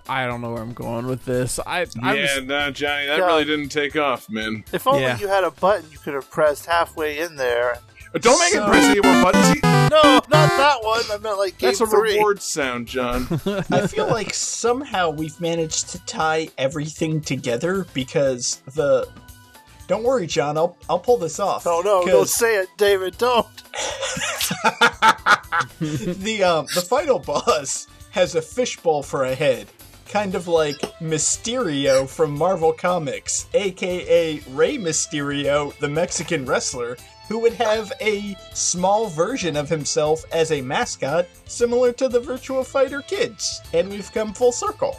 [0.07, 1.59] I don't know where I'm going with this.
[1.59, 3.25] I, I yeah, was, no, Johnny, that Yeah.
[3.25, 4.63] really didn't take off, man.
[4.71, 5.19] If only Yeah.
[5.19, 7.77] you had a button you could have pressed halfway in there.
[8.13, 9.45] But don't make So- it press any more buttons.
[9.47, 11.01] See, No, not that one.
[11.11, 12.13] I meant like game That's a three.
[12.15, 13.27] reward sound, John.
[13.69, 19.09] I feel like somehow we've managed to tie everything together because the.
[19.91, 20.57] Don't worry, John.
[20.57, 21.67] I'll I'll pull this off.
[21.67, 23.17] Oh no, Don't say it, David.
[23.17, 23.45] Don't.
[25.81, 29.67] the um the final boss has a fishbowl for a head,
[30.07, 36.95] kind of like Mysterio from Marvel Comics, aka Rey Mysterio, the Mexican wrestler,
[37.27, 42.65] who would have a small version of himself as a mascot, similar to the Virtua
[42.65, 43.59] Fighter kids.
[43.73, 44.95] And we've come full circle.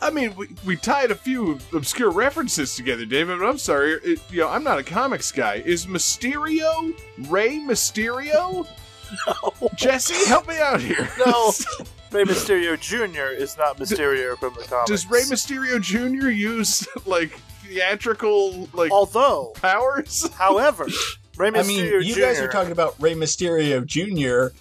[0.00, 3.92] I mean, we, we tied a few obscure references together, David, but I'm sorry.
[4.04, 5.62] It, you know, I'm not a comics guy.
[5.64, 6.94] Is Mysterio
[7.28, 8.66] Rey Mysterio?
[9.76, 11.08] Jesse, help me out here.
[11.24, 11.52] No,
[12.12, 13.32] Rey Mysterio Jr.
[13.34, 14.90] is not Mysterio from the comics.
[14.90, 16.28] Does Rey Mysterio Jr.
[16.28, 17.30] use, like,
[17.64, 20.28] theatrical, like, Although, powers?
[20.34, 20.86] however,
[21.36, 22.20] Rey Mysterio I mean, you Jr.
[22.20, 24.54] guys are talking about Rey Mysterio Jr.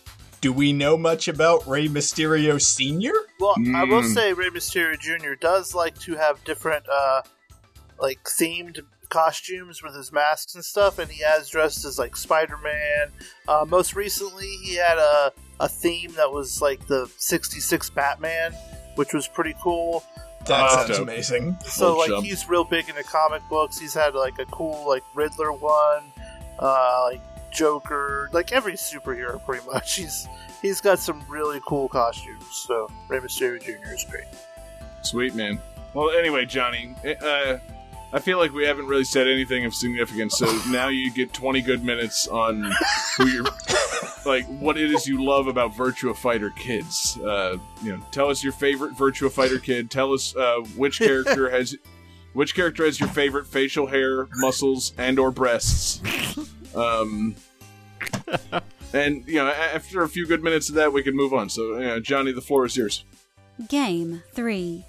[0.46, 3.12] Do we know much about Rey Mysterio Sr.?
[3.39, 4.14] Well, I will Mm.
[4.14, 5.34] say Rey Mysterio Jr.
[5.34, 7.24] does like to have different, uh,
[8.00, 8.80] like themed
[9.10, 13.12] costumes with his masks and stuff, and he has dressed as like Spider Man.
[13.48, 18.54] Uh, most recently, he had a a theme that was like the '66 Batman,
[18.98, 20.04] which was pretty cool.
[20.46, 21.00] That Oh, sounds dope.
[21.08, 21.58] amazing.
[21.66, 22.24] So Old like chum.
[22.24, 23.80] he's real big into comic books.
[23.80, 26.04] He's had like a cool like Riddler one,
[26.60, 27.22] uh, like
[27.56, 29.95] Joker, like every superhero pretty much.
[29.97, 30.28] He's
[30.62, 32.45] he's got some really cool costumes.
[32.51, 33.93] So Rey Mysterio Jr.
[33.93, 34.26] is great.
[35.01, 35.60] Sweet, man.
[35.93, 36.93] Well, anyway, Johnny,
[37.24, 37.58] uh,
[38.12, 41.62] I feel like we haven't really said anything of significance, so now you get 20
[41.62, 42.72] good minutes on
[43.18, 43.45] who you're,
[44.26, 47.18] like, what it is you love about Virtua Fighter kids.
[47.20, 49.91] Uh, you know, tell us your favorite Virtua Fighter kid.
[49.91, 51.76] Tell us uh, which character has,
[52.36, 56.02] which character has your favorite facial hair, muscles, and or breasts.
[56.76, 57.36] Um,
[58.94, 61.50] and you know, after a few good minutes of that, we can move on.
[61.50, 63.06] So, you know, Johnny, the floor is yours.
[63.70, 64.84] Game 3.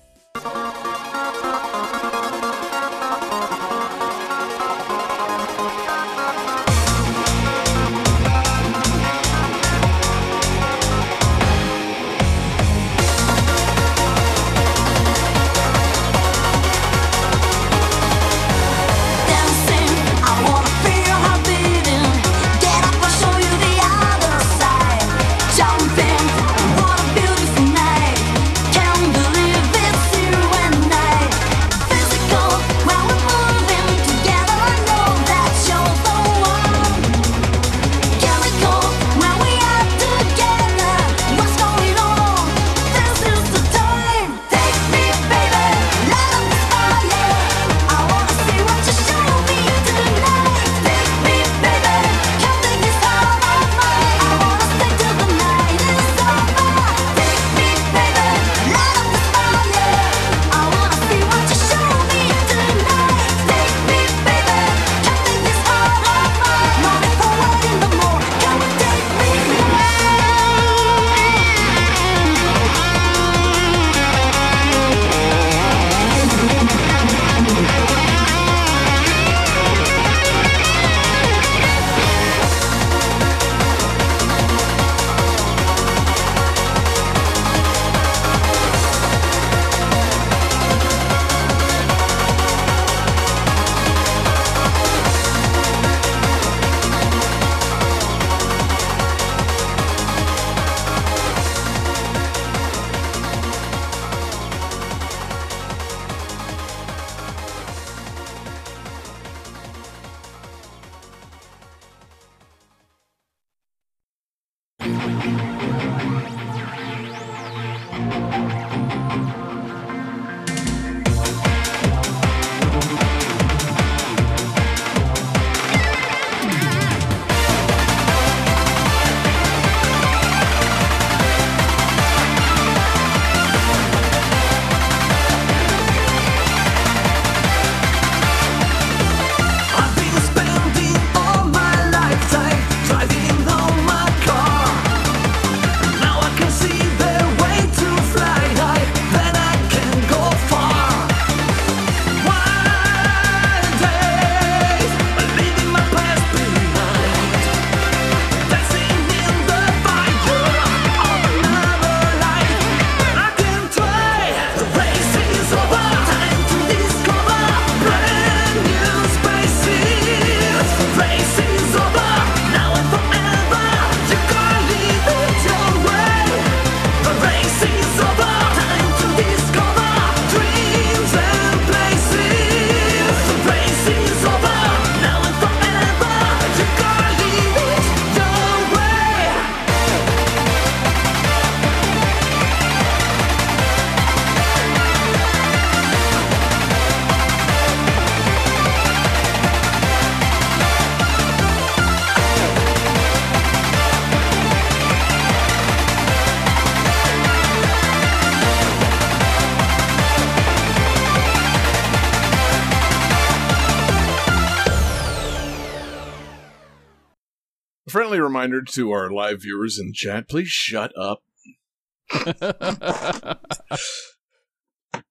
[218.07, 221.25] Friendly reminder to our live viewers in chat: please shut up.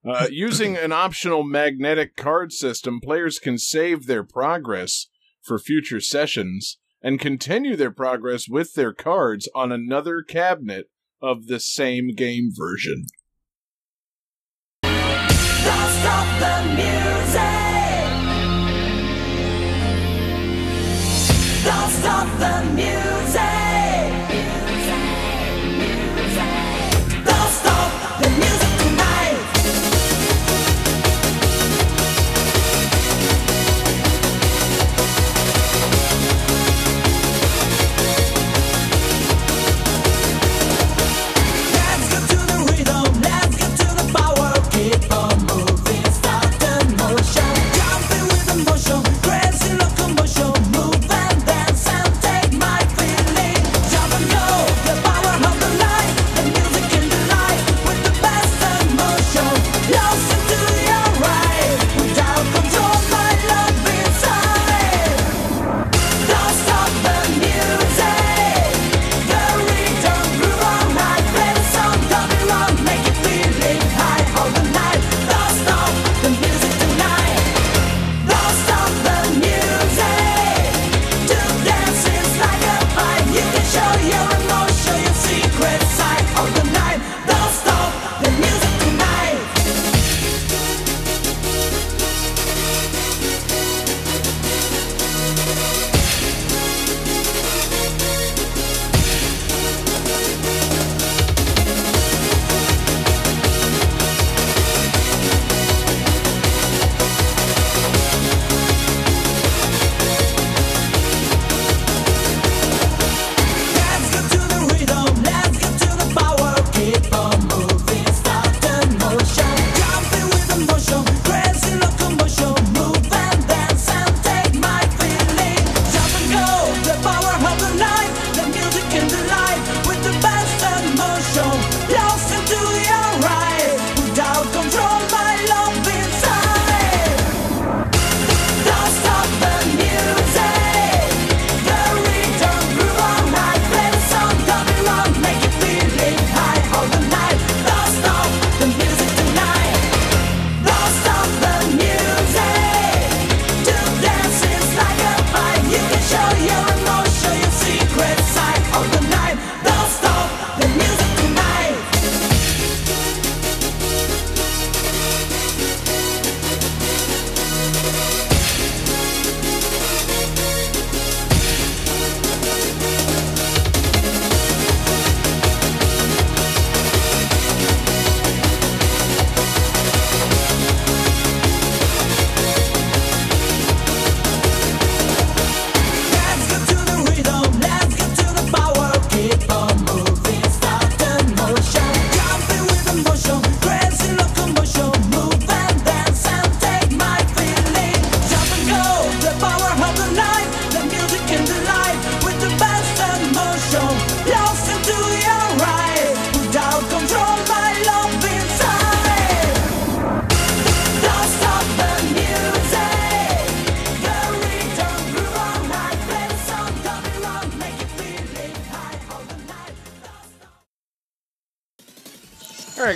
[0.07, 5.07] Uh, using an optional magnetic card system, players can save their progress
[5.41, 10.91] for future sessions and continue their progress with their cards on another cabinet
[11.21, 13.07] of the same game version.
[14.83, 17.14] Don't stop the music.
[21.65, 23.04] Don't stop the music.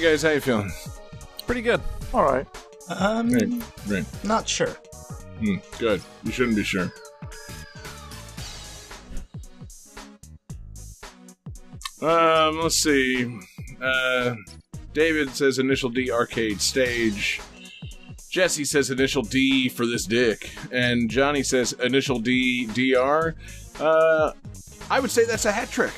[0.09, 0.71] Guys, how you feeling?
[1.45, 1.79] Pretty good.
[2.15, 2.47] All right.
[2.89, 3.51] Um, Great,
[3.87, 4.05] great.
[4.23, 4.71] not sure.
[5.39, 6.01] Hmm, good.
[6.23, 6.91] You shouldn't be sure.
[12.01, 13.39] Um, let's see.
[13.79, 14.35] Uh,
[14.93, 17.39] David says initial D arcade stage.
[18.31, 23.35] Jesse says initial D for this dick, and Johnny says initial D DR.
[23.79, 24.31] Uh,
[24.89, 25.93] I would say that's a hat trick.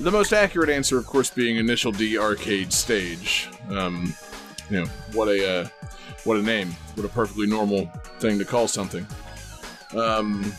[0.00, 3.50] The most accurate answer, of course, being initial D arcade stage.
[3.68, 4.14] Um,
[4.70, 5.68] you know what a uh,
[6.24, 7.84] what a name, what a perfectly normal
[8.18, 9.06] thing to call something.
[9.94, 10.54] Um,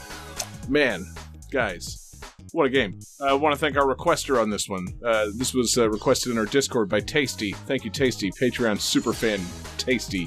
[0.69, 1.07] man,
[1.49, 2.21] guys,
[2.51, 2.99] what a game!
[3.19, 4.85] I want to thank our requester on this one.
[5.03, 7.53] Uh, this was uh, requested in our Discord by Tasty.
[7.53, 9.41] Thank you, Tasty, Patreon superfan
[9.79, 10.25] Tasty.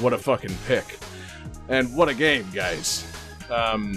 [0.00, 0.98] What a fucking pick,
[1.68, 3.06] and what a game, guys.
[3.48, 3.96] Um,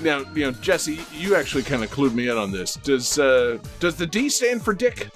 [0.00, 2.74] now, you know, Jesse, you actually kind of clued me in on this.
[2.74, 5.08] Does uh, does the D stand for dick?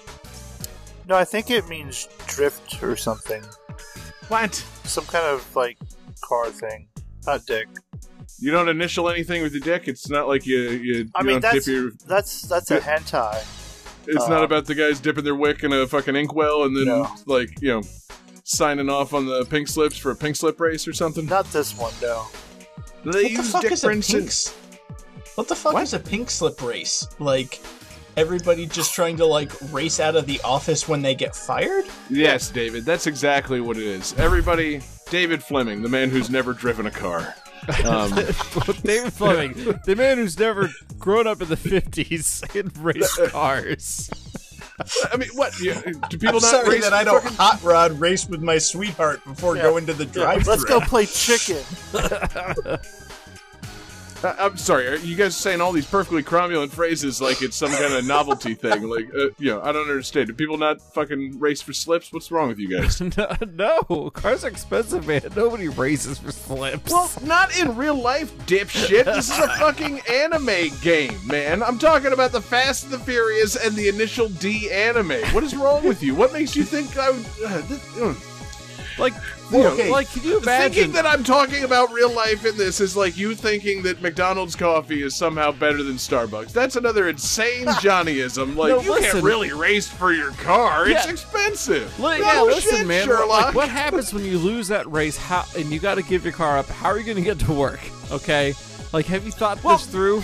[1.08, 3.42] No, I think it means drift or something.
[4.28, 4.54] What?
[4.84, 5.78] Some kind of like
[6.20, 6.88] car thing.
[7.26, 7.68] Not dick.
[8.38, 9.88] You don't initial anything with your dick.
[9.88, 10.58] It's not like you.
[10.58, 11.92] you, I you mean, that's your.
[12.06, 13.44] that's that's a hentai.
[14.06, 16.84] It's uh, not about the guys dipping their wick in a fucking inkwell and then
[16.84, 17.08] No.
[17.26, 17.82] like you know
[18.44, 21.26] signing off on the pink slips for a pink slip race or something.
[21.26, 22.26] Not this one, though.
[22.32, 22.38] Do
[23.05, 24.30] they What the use fuck Dick is a pink?
[25.36, 25.82] What the fuck What?
[25.82, 27.07] is a pink slip race?
[27.18, 27.61] Like
[28.16, 31.84] everybody just trying to like race out of the office when they get fired?
[32.09, 32.84] Yes, David.
[32.84, 34.14] That's exactly what it is.
[34.14, 34.80] Everybody,
[35.11, 37.34] David Fleming, the man who's never driven a car.
[37.84, 38.11] Um,
[38.84, 39.53] David Fleming,
[39.84, 44.09] the man who's never grown up in the 50s and raced cars.
[45.12, 45.58] I mean, what?
[45.58, 45.74] You,
[46.08, 48.58] do people I'm not sorry race that I don't fucking- hot rod race with my
[48.58, 49.62] sweetheart before Yeah.
[49.62, 50.50] going to the drive-thru.
[50.52, 51.62] let's go play chicken.
[54.26, 54.86] I- I'm sorry.
[54.88, 58.54] Are you guys saying all these perfectly cromulent phrases like it's some kind of novelty
[58.66, 58.82] thing?
[58.88, 60.28] Like, uh, you know, I don't understand.
[60.28, 62.12] Do people not fucking race for slips?
[62.12, 63.00] What's wrong with you guys?
[63.16, 65.22] no, no, cars are expensive, man.
[65.36, 66.90] Nobody races for slips.
[66.90, 69.04] Well, not in real life, dipshit.
[69.04, 71.62] This is a fucking anime game, man.
[71.62, 75.20] I'm talking about the Fast and the Furious and the Initial D anime.
[75.32, 76.14] What is wrong with you?
[76.14, 77.26] What makes you think I would?
[77.44, 78.14] Uh, this, uh,
[78.98, 79.14] like,
[79.53, 79.90] Well, okay.
[79.90, 80.72] like, can you imagine?
[80.72, 84.57] Thinking that I'm talking about real life in this is like you thinking that McDonald's
[84.57, 86.53] coffee is somehow better than Starbucks.
[86.53, 88.57] That's another insane Johnnyism.
[88.57, 89.11] Like No, you listen.
[89.12, 90.88] can't really race for your car.
[90.88, 91.97] It's expensive.
[92.01, 93.05] Li- No yeah, listen, shit, man.
[93.07, 93.28] Sherlock.
[93.47, 95.16] Like, what happens when you lose that race?
[95.16, 96.66] How and you got to give your car up?
[96.66, 97.80] How are you going to get to work?
[98.11, 98.53] Okay,
[98.92, 100.22] like, have you thought Well- this through?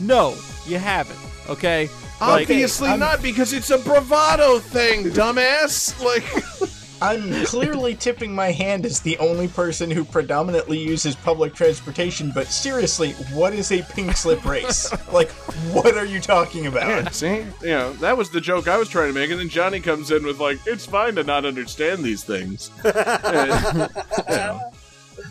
[0.00, 0.36] No,
[0.66, 1.18] you haven't.
[1.48, 1.88] Okay,
[2.20, 6.00] like, Obviously I'm- not, because it's a bravado thing, dumbass.
[6.04, 6.24] Like.
[7.02, 12.46] I'm clearly tipping my hand as the only person who predominantly uses public transportation, but
[12.46, 14.90] seriously, what is a pink slip race?
[15.12, 15.30] like,
[15.72, 16.88] what are you talking about?
[16.88, 19.48] Yeah, see, you know that was the joke I was trying to make, and then
[19.48, 23.88] Johnny comes in with like, "It's fine to not understand these things." Uh,
[24.28, 24.70] you know,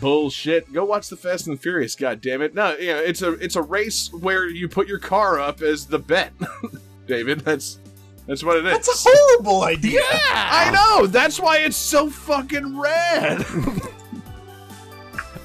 [0.00, 0.72] bullshit.
[0.72, 1.96] Go watch the Fast and the Furious.
[1.96, 2.54] God damn it!
[2.54, 5.86] No, you know it's a it's a race where you put your car up as
[5.86, 6.32] the bet,
[7.06, 7.40] David.
[7.40, 7.78] That's
[8.26, 8.72] that's what it is.
[8.72, 10.00] That's a horrible idea.
[10.00, 11.06] Yeah, I know.
[11.06, 13.44] That's why it's so fucking rad.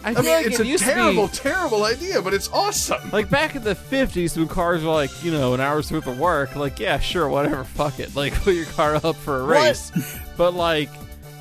[0.03, 2.34] I, I feel mean, like it's it a used to be- terrible, terrible idea, but
[2.34, 3.11] it's awesome.
[3.11, 6.17] Like back in the fifties, when cars were like you know an hour's worth of
[6.19, 9.53] work, like yeah, sure, whatever, fuck it, like put your car up for a What?
[9.63, 9.91] race.
[10.38, 10.89] But like,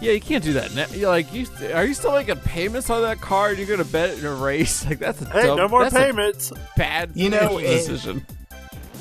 [0.02, 0.74] yeah, you can't do that.
[0.74, 0.84] Now.
[0.88, 3.48] You're like, you are you still making payments on that car?
[3.48, 4.84] and You're gonna bet it in a race?
[4.90, 6.52] Like that's a Hey, dumb, no more that's a payments.
[6.76, 8.26] bad You know, financial it- decision.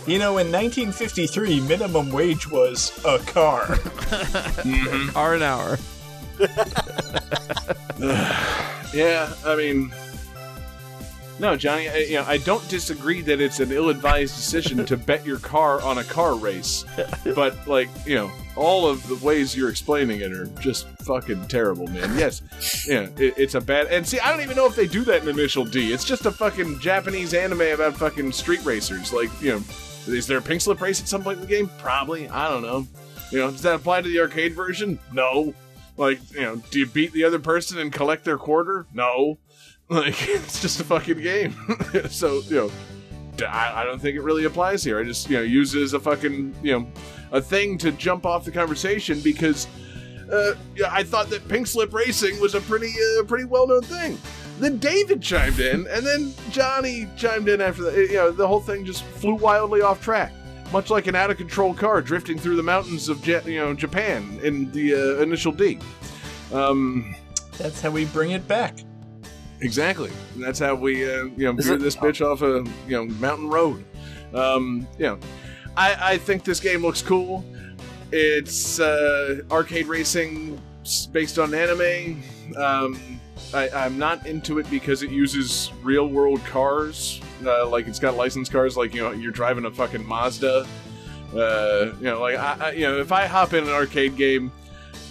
[0.10, 3.66] You know, in 1953, minimum wage was a car.
[4.60, 5.16] Mm-hmm.
[5.16, 5.78] Hour an hour.
[8.92, 9.92] Yeah, I mean,
[11.38, 11.88] no, Johnny.
[11.88, 15.80] I, you know, I don't disagree that it's an ill-advised decision to bet your car
[15.84, 16.86] on a car race,
[17.36, 21.86] but like, you know, all of the ways you're explaining it are just fucking terrible,
[21.86, 22.18] man.
[22.18, 22.42] Yes,
[22.88, 23.88] yeah, it, it's a bad.
[23.88, 25.94] And see, I don't even know if they do that in Initial D.
[25.94, 29.14] It's just a fucking Japanese anime about fucking street racers.
[29.14, 29.64] Like, you know,
[30.14, 31.70] is there a pink slip race at some point in the game?
[31.78, 32.28] Probably.
[32.30, 32.88] I don't know.
[33.32, 35.00] You know, does that apply to the arcade version?
[35.14, 35.54] No.
[35.98, 38.86] Like, you know, do you beat the other person and collect their quarter?
[38.94, 39.38] No.
[39.92, 41.56] Like, it's just a fucking game.
[42.12, 42.72] so, you know,
[43.48, 45.00] I don't think it really applies here.
[45.00, 46.88] I just, you know, use it as a fucking, you know,
[47.32, 49.66] a thing to jump off the conversation because
[50.32, 50.54] uh,
[50.92, 54.20] I thought that pink slip racing was a pretty, uh, pretty well known thing.
[54.60, 57.96] Then David chimed in, and then Johnny chimed in after that.
[57.96, 60.34] You know, the whole thing just flew wildly off track,
[60.74, 64.40] much like an out of control car drifting through the mountains of you know Japan
[64.44, 65.80] in the uh, initial D.
[66.54, 67.16] Um,
[67.58, 68.78] That's how we bring it back.
[69.62, 70.10] Exactly.
[70.36, 72.96] And that's how we, uh, you know, Is veer it- this bitch off a, you
[72.96, 73.84] know, mountain road.
[74.34, 75.20] Um, you know,
[75.76, 77.44] I, I think this game looks cool.
[78.14, 80.62] It's uh, arcade racing
[81.12, 82.24] based on anime.
[82.58, 83.19] Um,
[83.54, 87.20] I, I'm not into it because it uses real world cars.
[87.44, 90.68] Uh, like it's got licensed cars, like you know, you're driving a fucking Mazda.
[91.34, 94.52] Uh, you know, like I, I, you know, if I hop in an arcade game,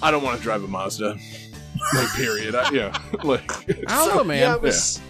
[0.02, 1.16] I don't want to drive a Mazda.
[1.94, 2.54] like, period.
[2.54, 3.50] I, yeah, like
[3.88, 4.38] I don't know, man.
[4.38, 5.00] Yeah, was,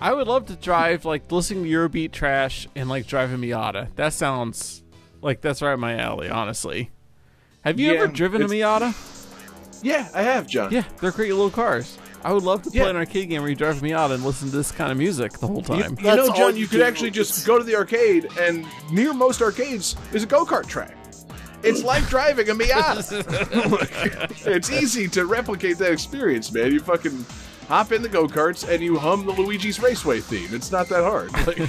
[0.00, 3.88] I would love to drive like listening to Eurobeat trash and like drive a Miata.
[3.96, 4.82] That sounds
[5.22, 6.90] like that's right my alley, honestly.
[7.62, 8.94] Have you Yeah, ever driven a Miata?
[9.82, 10.72] Yeah, I have, John.
[10.72, 11.98] Yeah, they're great little cars.
[12.26, 12.88] I would love to play Yeah.
[12.88, 15.34] an arcade game where you drive me out and listen to this kind of music
[15.38, 15.96] the whole time.
[15.96, 19.14] you That's know, John, you you could actually just go to the arcade, and near
[19.14, 20.96] most arcades is a go kart track.
[21.62, 23.06] It's like driving a Miata.
[24.46, 26.72] it's easy to replicate that experience, man.
[26.72, 27.24] You fucking
[27.68, 30.48] hop in the go karts and you hum the Luigi's Raceway theme.
[30.52, 31.32] It's not that hard.
[31.46, 31.60] Like,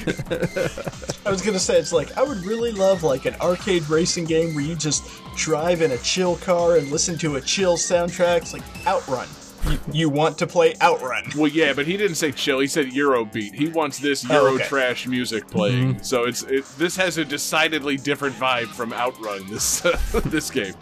[1.27, 4.55] I was gonna say it's like I would really love like an arcade racing game
[4.55, 5.03] where you just
[5.35, 8.37] drive in a chill car and listen to a chill soundtrack.
[8.37, 9.27] It's like Outrun.
[9.71, 11.23] You, you want to play Outrun.
[11.35, 12.59] Well, yeah, but he didn't say chill.
[12.59, 13.53] He said Eurobeat.
[13.53, 14.63] He wants this Oh, okay.
[14.65, 16.01] trash music playing.
[16.03, 19.47] So it's it, this has a decidedly different vibe from Outrun.
[19.49, 19.81] This
[20.25, 20.73] this game.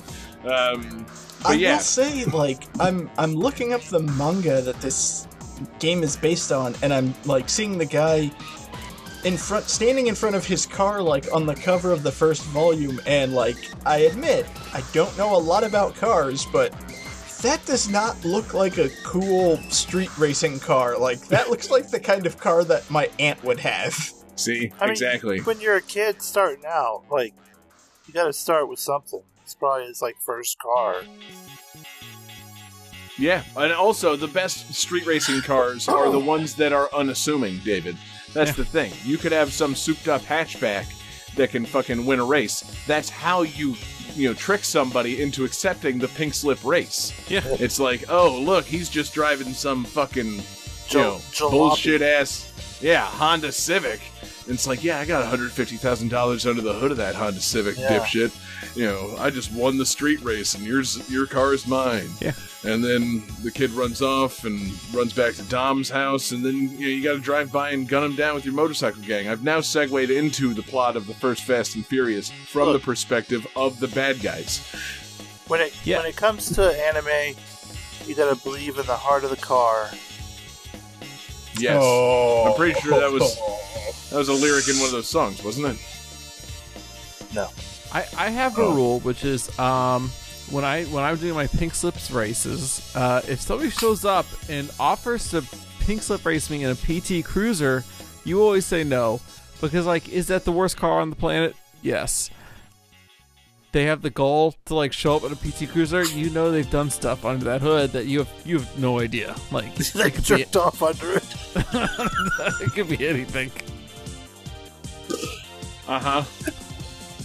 [0.44, 1.06] Um,
[1.42, 5.28] but I yeah, will say, like, I'm I'm looking up the manga that this
[5.80, 8.32] game is based on, and I'm like seeing the guy
[9.24, 12.44] in front, standing in front of his car, like on the cover of the first
[12.46, 16.74] volume, and like, I admit, I don't know a lot about cars, but
[17.46, 20.98] that does not look like a cool street racing car.
[20.98, 24.12] Like, that looks like the kind of car that my aunt would have.
[24.36, 25.40] see I mean, exactly.
[25.42, 27.34] When you're a kid starting out, like
[28.08, 29.22] you got to start with something.
[29.44, 31.04] It's probably his like first car.
[33.18, 37.96] Yeah, and also the best street racing cars are the ones that are unassuming, David.
[38.34, 38.92] That's the thing.
[39.06, 40.86] You could have some souped up hatchback
[41.36, 42.64] that can fucking win a race.
[42.88, 43.76] That's how you
[44.16, 47.14] you know trick somebody into accepting the pink slip race.
[47.28, 47.42] Yeah.
[47.46, 50.42] It's like, "Oh, look, he's just driving some fucking
[50.90, 54.02] you know, bullshit ass yeah, Honda Civic."
[54.48, 57.98] And it's like, "Yeah, I got $150,000 under the hood of that Honda Civic, Yeah.
[58.00, 58.32] dipshit.
[58.76, 62.34] You know, I just won the street race and yours your car is mine." Yeah.
[62.64, 66.86] And then the kid runs off and runs back to Dom's house, and then you
[66.86, 69.28] know you got to drive by and gun him down with your motorcycle gang.
[69.30, 72.82] I've now segued into the plot of the first Fast and Furious from Look.
[72.82, 74.62] the perspective of the bad guys.
[75.48, 75.98] When it Yeah.
[75.98, 77.36] when it comes to anime,
[78.08, 79.90] you got to believe in the heart of the car.
[81.58, 82.46] Yes, Oh.
[82.50, 83.38] I'm pretty sure that was
[84.10, 87.34] that was a lyric in one of those songs, wasn't it?
[87.34, 87.50] No,
[87.94, 90.10] I, I have a rule which is um
[90.52, 94.70] when I when I'm doing my pink slips races, uh, if somebody shows up and
[94.80, 95.44] offers to
[95.80, 97.84] pink slip race me in a PT Cruiser,
[98.24, 99.22] you always say no
[99.62, 101.56] because like is that the worst car on the planet?
[101.82, 102.30] Yes.
[103.72, 106.04] They have the goal to like show up in a PT Cruiser.
[106.04, 109.36] You know they've done stuff under that hood that you have you have no idea.
[109.52, 111.36] Like they it could, be, jerked off under it.
[112.62, 113.52] it could be anything.
[115.88, 116.24] Uh huh.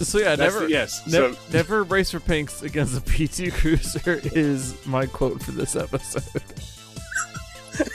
[0.01, 3.53] So yeah, That's never the- yes, never, so- never race for pinks against a PT
[3.53, 6.23] Cruiser is my quote for this episode.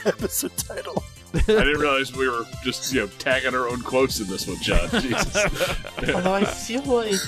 [0.05, 1.03] Episode title.
[1.33, 4.55] I didn't realize we were just you know tagging our own quotes in this one,
[4.61, 4.89] John.
[5.01, 5.35] Jesus.
[6.15, 7.19] Although I feel like.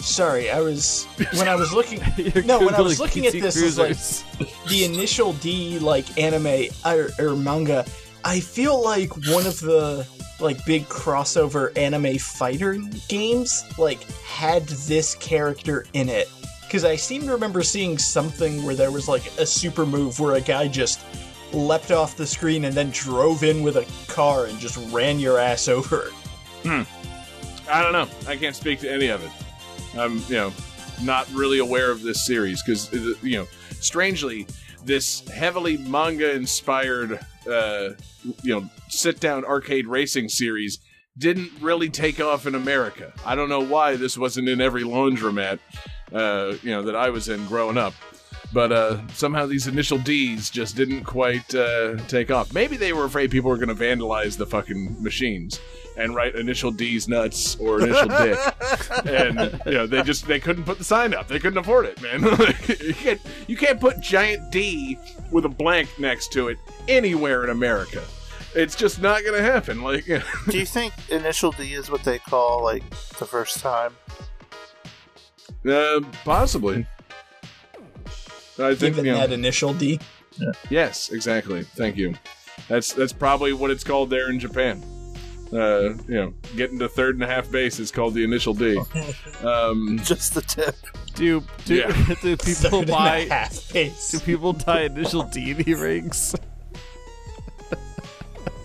[0.00, 1.04] Sorry, I was
[1.34, 2.00] when I was looking.
[2.46, 6.68] No, when I was Googling looking at this, it's like- the initial D like anime
[6.86, 7.84] or, or manga,
[8.24, 10.06] I feel like one of the
[10.40, 16.28] like big crossover anime fighter games like had this character in it
[16.62, 20.34] because I seem to remember seeing something where there was like a super move where
[20.34, 21.00] a guy just
[21.52, 25.38] leapt off the screen and then drove in with a car and just ran your
[25.38, 26.10] ass over.
[26.62, 26.82] Hmm.
[27.70, 28.08] I don't know.
[28.26, 29.30] I can't speak to any of it.
[29.98, 30.52] I'm, you know,
[31.02, 33.48] not really aware of this series because, uh, you know,
[33.80, 34.46] strangely,
[34.84, 37.94] this heavily manga-inspired, uh,
[38.42, 40.78] you know, sit-down arcade racing series
[41.16, 43.12] didn't really take off in America.
[43.26, 45.58] I don't know why this wasn't in every laundromat,
[46.12, 47.94] uh, you know, that I was in growing up.
[48.52, 52.54] But uh, somehow these initial D's just didn't quite uh, take off.
[52.54, 55.60] Maybe they were afraid people were going to vandalize the fucking machines
[55.98, 58.38] and write initial D's nuts or initial dick,
[59.04, 61.28] and you know they just they couldn't put the sign up.
[61.28, 62.22] They couldn't afford it, man.
[62.80, 64.98] you can't you can't put giant D
[65.30, 68.02] with a blank next to it anywhere in America.
[68.54, 69.82] It's just not going to happen.
[69.82, 70.06] Like,
[70.48, 72.88] Do you think Initial D is what they call like
[73.18, 73.92] the first time?
[75.68, 76.86] uh, possibly.
[78.60, 80.00] I think Given you know, that initial D.
[80.70, 81.62] Yes, exactly.
[81.62, 82.14] Thank you.
[82.68, 84.82] That's that's probably what it's called there in Japan.
[85.52, 88.80] Uh, you know, getting to third and a half base is called the initial D.
[89.42, 90.74] Um, Just the tip.
[91.14, 91.92] Do do, Yeah.
[92.22, 94.10] do people Third and a buy half pace.
[94.10, 96.34] do people buy initial D rings?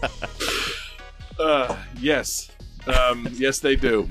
[1.40, 2.50] uh, yes,
[2.88, 4.08] um, yes, they do.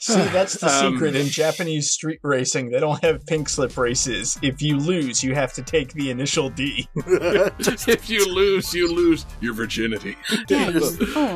[0.00, 2.70] See, that's the Um, secret in Japanese street racing.
[2.70, 4.38] They don't have pink slip races.
[4.42, 6.88] If you lose, you have to take the initial D.
[6.96, 10.16] if you lose, you lose your virginity.
[10.46, 10.80] Game.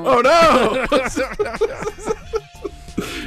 [0.06, 0.86] Oh no!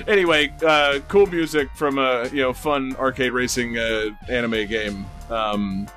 [0.08, 5.88] anyway, uh, cool music from a you know fun arcade racing uh, anime game um,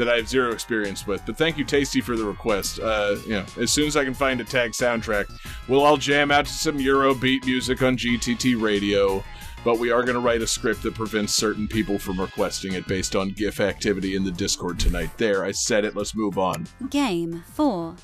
[0.00, 1.24] that I have zero experience with.
[1.26, 2.80] But thank you, Tasty, for the request.
[2.80, 5.30] Uh, you know, as soon as I can find a tag soundtrack,
[5.68, 9.22] we'll all jam out to some Eurobeat music on GTT radio.
[9.62, 12.88] But we are going to write a script that prevents certain people from requesting it
[12.88, 15.10] based on GIF activity in the Discord tonight.
[15.18, 15.94] There, I said it.
[15.94, 16.66] Let's move on.
[16.88, 17.96] Game four.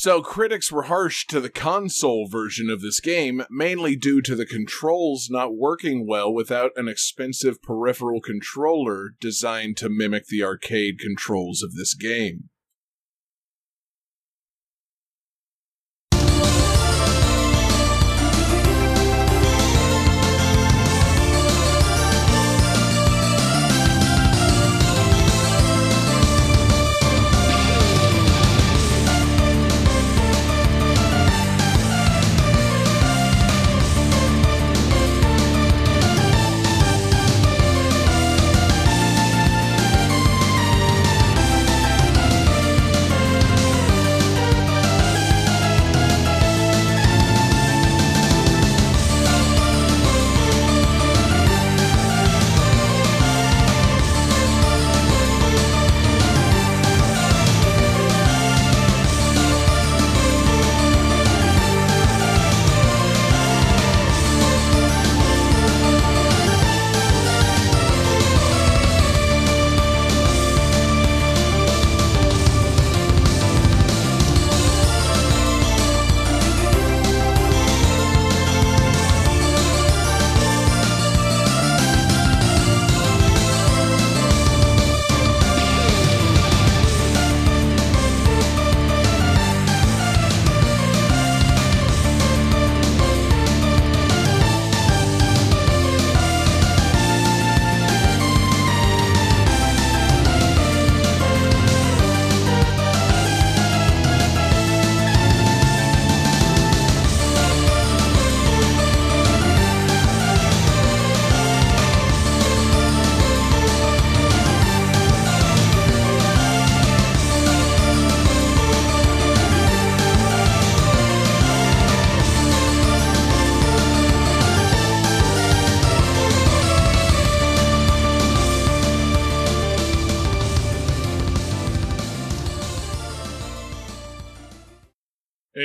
[0.00, 4.46] So critics were harsh to the console version of this game, mainly due to the
[4.46, 11.64] controls not working well without an expensive peripheral controller designed to mimic the arcade controls
[11.64, 12.48] of this game.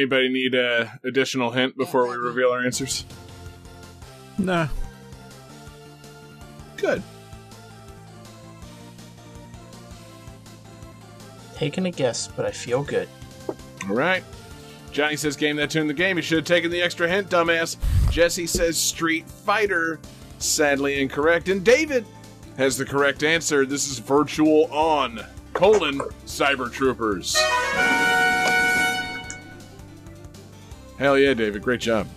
[0.04, 3.06] Anybody need a additional hint before we reveal our answers?
[4.38, 4.68] Nah.
[6.76, 7.02] Good.
[11.56, 13.08] Taking a guess, but I feel good.
[13.88, 14.26] All right.
[14.92, 16.18] Johnny says game that tuned the game.
[16.18, 17.78] You should have taken the extra hint, dumbass.
[18.12, 20.02] Jesse says Street Fighter.
[20.38, 21.48] Sadly incorrect.
[21.48, 22.06] And David
[22.58, 23.66] has the correct answer.
[23.66, 25.22] This is Virtual On,
[25.54, 27.38] colon, Cyber Troopers.
[31.04, 31.62] Hell yeah, David.
[31.62, 32.08] Great job.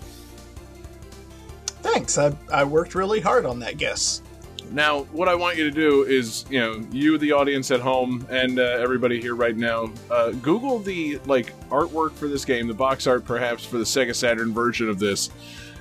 [1.83, 2.19] Thanks.
[2.19, 4.23] I I worked really hard on that guess.
[4.71, 8.25] Now, what I want you to do is, you know, you, the audience at home,
[8.31, 12.75] and uh, everybody here right now, uh, Google the like artwork for this game, the
[12.75, 15.31] box art perhaps for the Sega Saturn version of this,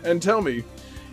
[0.04, 0.64] and tell me,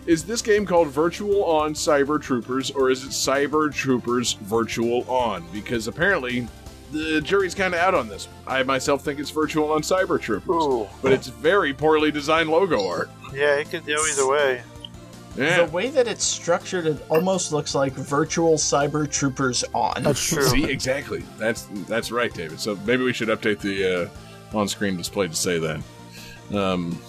[0.07, 5.45] is this game called Virtual On Cyber Troopers or is it Cyber Troopers Virtual On?
[5.53, 6.47] Because apparently,
[6.91, 8.27] the jury's kind of out on this.
[8.45, 10.87] I myself think it's Virtual On Cyber Troopers, Ooh.
[11.01, 13.09] but it's very poorly designed logo art.
[13.33, 14.63] Yeah, it could go either way.
[15.35, 15.65] Yeah.
[15.65, 20.03] The way that it's structured, it almost looks like virtual cyber troopers on.
[20.03, 20.43] That's true.
[20.43, 21.23] See, exactly.
[21.37, 22.59] That's that's right, David.
[22.59, 25.81] So maybe we should update the uh, on-screen display to say that.
[26.55, 27.01] Um,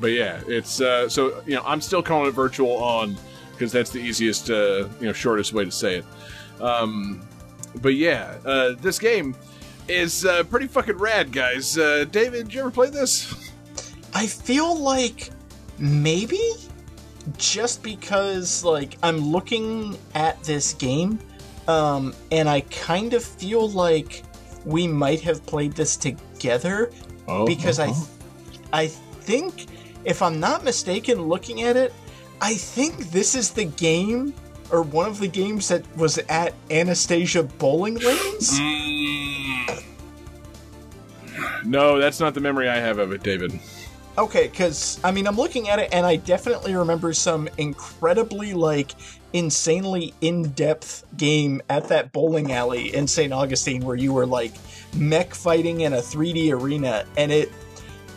[0.00, 3.16] but yeah, it's uh, so you know I'm still calling it virtual on
[3.52, 6.04] because that's the easiest, uh, you know, shortest way to say it.
[6.60, 7.26] Um,
[7.80, 9.34] but yeah, uh, this game
[9.88, 11.76] is uh, pretty fucking rad, guys.
[11.76, 13.50] Uh, David, did you ever play this?
[14.14, 15.30] I feel like
[15.78, 16.40] maybe
[17.38, 21.18] just because like I'm looking at this game
[21.68, 24.22] um and I kind of feel like
[24.64, 26.90] we might have played this together
[27.28, 27.92] Oh, because I
[28.72, 29.66] I think
[30.04, 31.92] if I'm not mistaken looking at it
[32.40, 34.34] I think this is the game
[34.72, 38.58] or one of the games that was at Anastasia Bowling Lanes.
[38.58, 39.84] Mm.
[41.64, 43.58] No, that's not the memory I have of it, David.
[44.18, 48.92] Okay, because I mean, I'm looking at it and I definitely remember some incredibly, like,
[49.32, 53.32] insanely in depth game at that bowling alley in St.
[53.32, 54.52] Augustine where you were, like,
[54.94, 57.52] mech fighting in a 3D arena and it.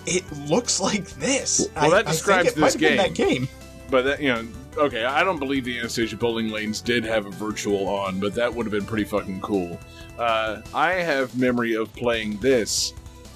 [0.08, 1.68] It looks like this.
[1.76, 3.48] Well, that describes I think it this might have been that game.
[3.90, 4.48] But that you know,
[4.78, 8.54] okay, I don't believe the Anastasia Bowling Lanes did have a virtual on, but that
[8.54, 9.80] would have been pretty fucking cool.
[10.18, 12.94] Uh, I have memory of playing this,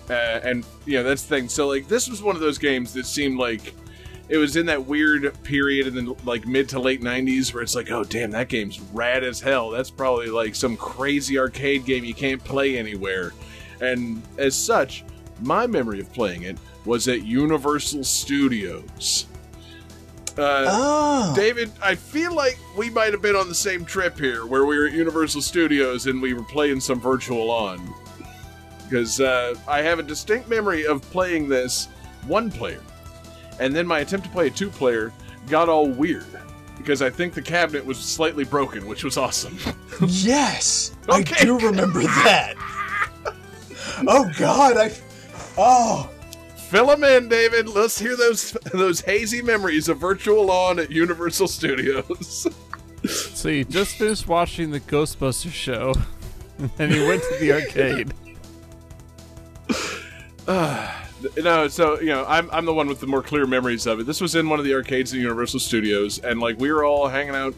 [0.10, 1.50] uh, and you know that's the thing.
[1.50, 3.74] So like, this was one of those games that seemed like
[4.30, 7.76] it was in that weird period in the like mid to late '90s where it's
[7.76, 9.70] like, oh damn, that game's rad as hell.
[9.70, 13.34] That's probably like some crazy arcade game you can't play anywhere,
[13.82, 15.04] and as such.
[15.42, 19.26] My memory of playing it was at Universal Studios.
[20.40, 21.34] Uh, Oh.
[21.36, 24.78] David, I feel like we might have been on the same trip here, where we
[24.78, 27.94] were at Universal Studios and we were playing some virtual on.
[28.84, 31.88] Because uh, I have a distinct memory of playing this
[32.26, 32.82] one player,
[33.60, 35.14] and then my attempt to play a two player
[35.48, 36.26] got all weird
[36.78, 39.58] because I think the cabinet was slightly broken, which was awesome.
[40.08, 41.36] Yes, Okay.
[41.40, 42.54] I do remember that.
[44.08, 44.92] oh God, I.
[45.58, 46.10] Oh,
[46.70, 47.68] Fill them in, David.
[47.68, 52.48] Let's hear those those hazy memories of Virtual On at Universal Studios.
[53.06, 55.94] So you just finished watching the Ghostbusters show,
[56.80, 58.14] and you went to the arcade.
[61.42, 64.06] No, so you know, I'm I'm the one with the more clear memories of it.
[64.06, 67.08] This was in one of the arcades at Universal Studios, and like we were all
[67.08, 67.54] hanging out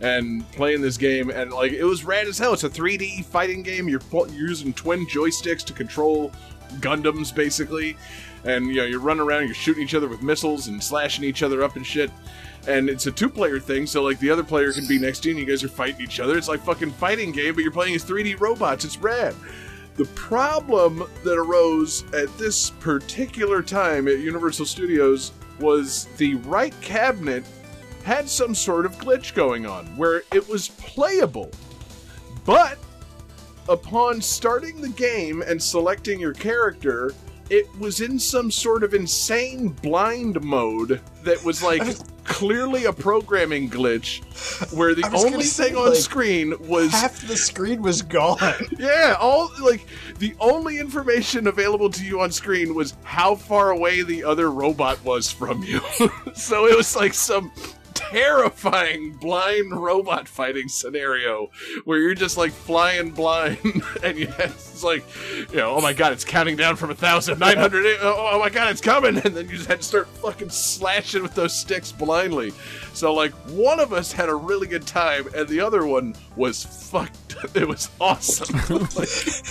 [0.00, 2.52] and playing this game, and like it was rad as hell.
[2.52, 3.88] It's a 3D fighting game.
[3.88, 6.32] You're, you're using twin joysticks to control
[6.80, 7.96] Gundams, basically,
[8.44, 11.42] and you know you're running around, you're shooting each other with missiles and slashing each
[11.42, 12.10] other up and shit.
[12.66, 15.36] And it's a two-player thing, so like the other player can be next to you,
[15.36, 16.38] and you guys are fighting each other.
[16.38, 18.84] It's like fucking fighting game, but you're playing as 3D robots.
[18.86, 19.34] It's rad.
[19.96, 27.44] The problem that arose at this particular time at Universal Studios was the right cabinet
[28.02, 31.50] had some sort of glitch going on where it was playable.
[32.44, 32.78] But
[33.68, 37.14] upon starting the game and selecting your character,
[37.50, 41.82] it was in some sort of insane blind mode that was like
[42.24, 44.22] clearly a programming glitch
[44.72, 48.38] where the only thing on like, screen was half the screen was gone.
[48.78, 49.86] yeah, all like
[50.18, 55.02] the only information available to you on screen was how far away the other robot
[55.04, 55.80] was from you.
[56.34, 57.52] so it was like some
[57.94, 61.50] terrifying blind robot fighting scenario
[61.84, 63.58] where you're just like flying blind
[64.02, 65.04] and you it's like
[65.50, 68.30] you know oh my god it's counting down from a thousand nine hundred eh, oh,
[68.32, 69.14] oh my god it's coming!
[69.24, 72.52] And then you just had to start fucking slashing with those sticks blindly.
[72.92, 76.62] So like one of us had a really good time and the other one was
[76.90, 78.58] fucked it was awesome.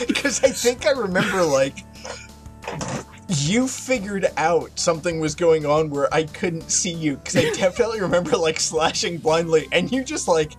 [0.07, 1.77] Because I think I remember, like,
[3.29, 7.15] you figured out something was going on where I couldn't see you.
[7.17, 10.53] Because I definitely remember, like, slashing blindly, and you just, like,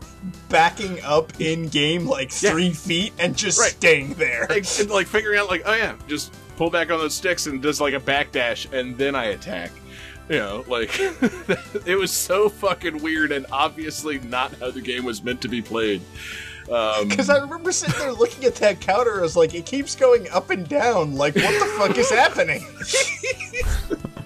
[0.49, 2.51] backing up in game, like, Yeah.
[2.53, 3.71] three feet and just Right.
[3.73, 4.47] staying there.
[4.49, 7.61] like, and, like figuring out like oh yeah just pull back on those sticks and
[7.63, 9.71] does like a backdash and then i attack
[10.29, 10.91] you know like
[11.87, 15.61] it was so fucking weird and obviously not how the game was meant to be
[15.61, 16.01] played
[16.71, 19.95] um, Because I remember sitting there looking at that counter, I was like, it keeps
[19.95, 21.15] going up and down.
[21.15, 22.67] Like, what the fuck is happening?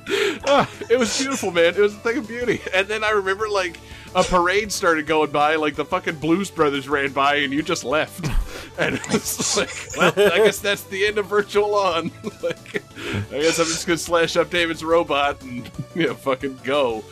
[0.46, 1.74] ah, it was beautiful man.
[1.74, 2.60] It was a thing of beauty.
[2.74, 3.78] And then i remember like
[4.14, 7.84] a parade started going by like the fucking blues brothers ran by and you just
[7.84, 8.28] left.
[8.78, 12.12] And it's like well i guess that's the end of virtual on
[12.44, 12.84] like
[13.32, 17.02] i guess i'm just gonna slash up david's robot and you know fucking go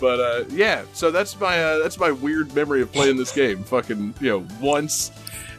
[0.00, 3.62] but uh, yeah so that's my uh, that's my weird memory of playing this game
[3.64, 5.12] fucking you know once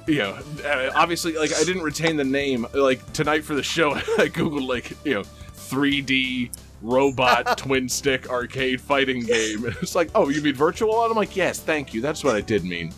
[0.08, 3.92] you know uh, obviously like i didn't retain the name like tonight for the show
[3.96, 5.22] i googled like you know
[5.56, 6.50] 3d
[6.82, 11.36] robot twin stick arcade fighting game it's like oh you mean virtual on i'm like
[11.36, 12.92] yes thank you that's what i did mean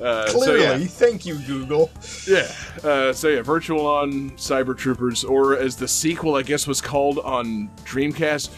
[0.00, 0.62] uh, so Clearly.
[0.62, 1.90] yeah Thank you, Google.
[2.26, 2.50] yeah.
[2.82, 7.18] Uh, so yeah, Virtual on Cyber Troopers, or as the sequel, I guess, was called
[7.20, 8.50] on Dreamcast,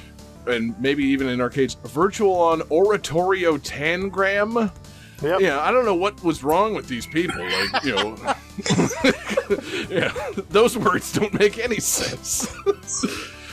[0.49, 4.70] and maybe even in arcades, Virtual on Oratorio Tangram.
[5.23, 5.41] Yep.
[5.41, 7.43] Yeah, I don't know what was wrong with these people.
[7.43, 8.16] Like, you know,
[9.91, 10.12] yeah,
[10.51, 12.47] those words don't make any sense.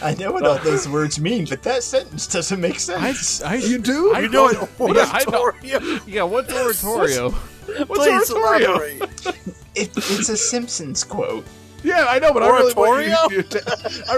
[0.02, 3.42] I know what all those words mean, but that sentence doesn't make sense.
[3.42, 4.14] I, You do?
[4.14, 5.42] I You know don't- what yeah, know.
[5.42, 6.00] oratorio?
[6.06, 6.54] Yeah, what's
[6.84, 7.32] oratorio?
[7.32, 9.04] What's Please oratorio?
[9.74, 11.46] It, it's a Simpsons quote.
[11.86, 13.18] Yeah, I know, but I really want Oratorio?
[13.30, 13.62] you to.
[14.10, 14.18] I,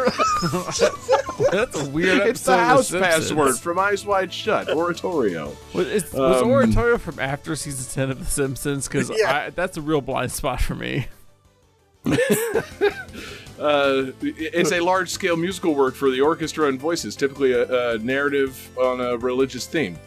[1.52, 3.30] That's a weird it's the house Simpsons.
[3.30, 4.70] password from Eyes Wide Shut.
[4.70, 5.56] Oratorio.
[5.74, 8.88] Was, is, was Um, oratorio from after season ten of The Simpsons?
[8.88, 9.50] Because Yeah.
[9.50, 11.08] that's a real blind spot for me.
[13.60, 17.98] Uh, it's a large scale musical work for the orchestra and voices, typically a, a
[17.98, 19.98] narrative on a religious theme.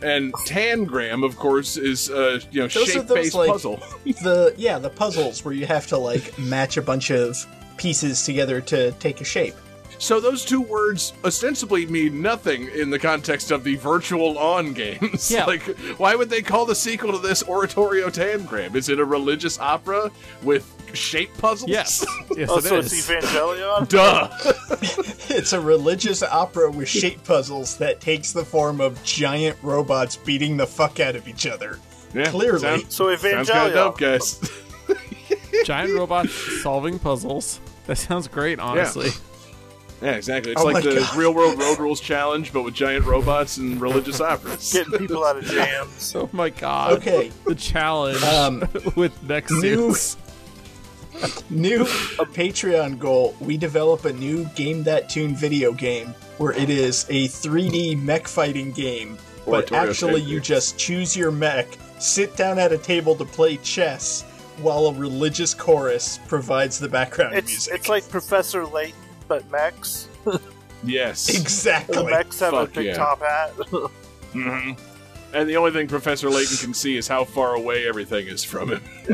[0.00, 3.80] And Tangram, of course, is a you know Those shape those, based like- puzzle.
[4.22, 7.44] The yeah, the puzzles where you have to like match a bunch of
[7.76, 9.54] pieces together to take a shape.
[9.98, 15.30] So those two words ostensibly mean nothing in the context of the virtual on games.
[15.30, 15.44] Yeah.
[15.46, 15.62] like,
[15.98, 18.74] why would they call the sequel to this Oratorio Tangram?
[18.76, 20.10] Is it a religious opera
[20.42, 21.68] with shape puzzles?
[21.70, 22.06] Yes,
[22.36, 22.92] yes, Oh, it so is.
[22.92, 23.88] it's Evangelion?
[23.88, 24.28] Duh.
[25.30, 30.56] It's a religious opera with shape puzzles that takes the form of giant robots beating
[30.56, 31.78] the fuck out of each other.
[32.14, 32.58] Yeah, Clearly.
[32.60, 34.40] sound- So sounds kind of dope, guys.
[35.64, 37.60] Giant robots solving puzzles.
[37.86, 39.08] That sounds great, honestly.
[39.08, 39.12] Yeah,
[40.02, 40.52] exactly.
[40.52, 41.16] It's Oh like the God.
[41.16, 44.72] real world road rules challenge, but with giant robots and religious operas.
[44.72, 46.14] Getting people out of jams.
[46.14, 46.92] Oh my god.
[46.98, 50.16] Okay, The challenge Um, with next new- suits.
[51.50, 53.34] new Patreon goal.
[53.40, 58.28] We develop a new Game That Tune video game where it is a 3D mech
[58.28, 61.66] fighting game, but Oratorio actually type you just choose your mech,
[61.98, 64.22] sit down at a table to play chess,
[64.58, 67.74] while a religious chorus provides the background It's music.
[67.74, 68.94] it's like Professor Layton,
[69.28, 70.08] but mechs.
[70.82, 71.26] Yes.
[71.26, 72.04] The exactly.
[72.04, 72.94] mechs have a big yeah.
[72.94, 73.50] top hat.
[74.32, 74.72] hmm
[75.34, 78.70] And the only thing Professor Layton can see is how far away everything is from
[78.72, 78.82] him.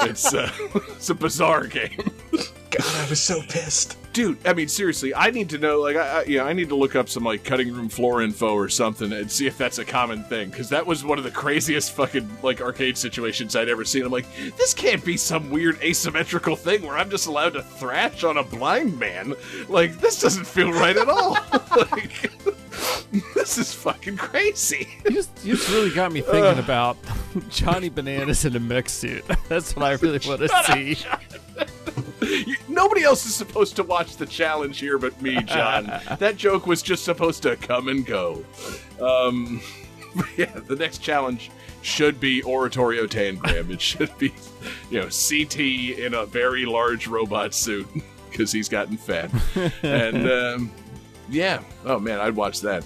[0.00, 3.96] it's uh, it's a bizarre game, God, I was so pissed.
[4.16, 4.38] Dude.
[4.46, 5.78] I mean, seriously, I need to know.
[5.78, 8.54] Like, I, I yeah, I need to look up some like cutting room floor info
[8.54, 11.30] or something and see if that's a common thing because that was one of the
[11.30, 14.04] craziest fucking like arcade situations I'd ever seen.
[14.04, 14.26] I'm like,
[14.56, 18.42] this can't be some weird asymmetrical thing where I'm just allowed to thrash on a
[18.42, 19.34] blind man.
[19.68, 21.36] Like, this doesn't feel right at all.
[21.92, 22.32] like.
[23.34, 24.88] This is fucking crazy.
[25.04, 26.62] You just, you just really got me thinking uh.
[26.62, 26.98] about
[27.48, 29.24] Johnny Bananas in a mech suit.
[29.48, 30.88] That's what I really want to see.
[30.90, 32.04] You-
[32.68, 35.86] Nobody else is supposed to watch the challenge here but me, John.
[36.18, 38.44] that joke was just supposed to come and go.
[39.00, 39.60] Um,
[40.36, 41.50] yeah, the next challenge
[41.82, 43.70] should be Oratorio Tangram.
[43.70, 44.34] It should be,
[44.90, 45.60] you know, CT
[45.98, 47.86] in a very large robot suit
[48.30, 49.30] because he's gotten fat.
[49.82, 50.72] and um,
[51.28, 52.84] yeah, oh man, I'd watch that.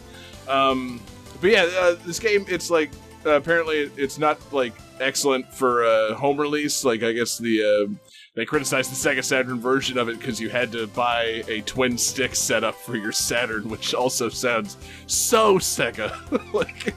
[0.49, 1.01] Um,
[1.41, 2.91] but yeah, uh, this game, it's like
[3.25, 6.85] uh, apparently it's not like excellent for uh, home release.
[6.85, 10.49] Like I guess the uh, they criticized the Sega Saturn version of it because you
[10.49, 14.77] had to buy a twin stick setup for your Saturn, which also sounds
[15.07, 16.15] so Sega.
[16.55, 16.95] like,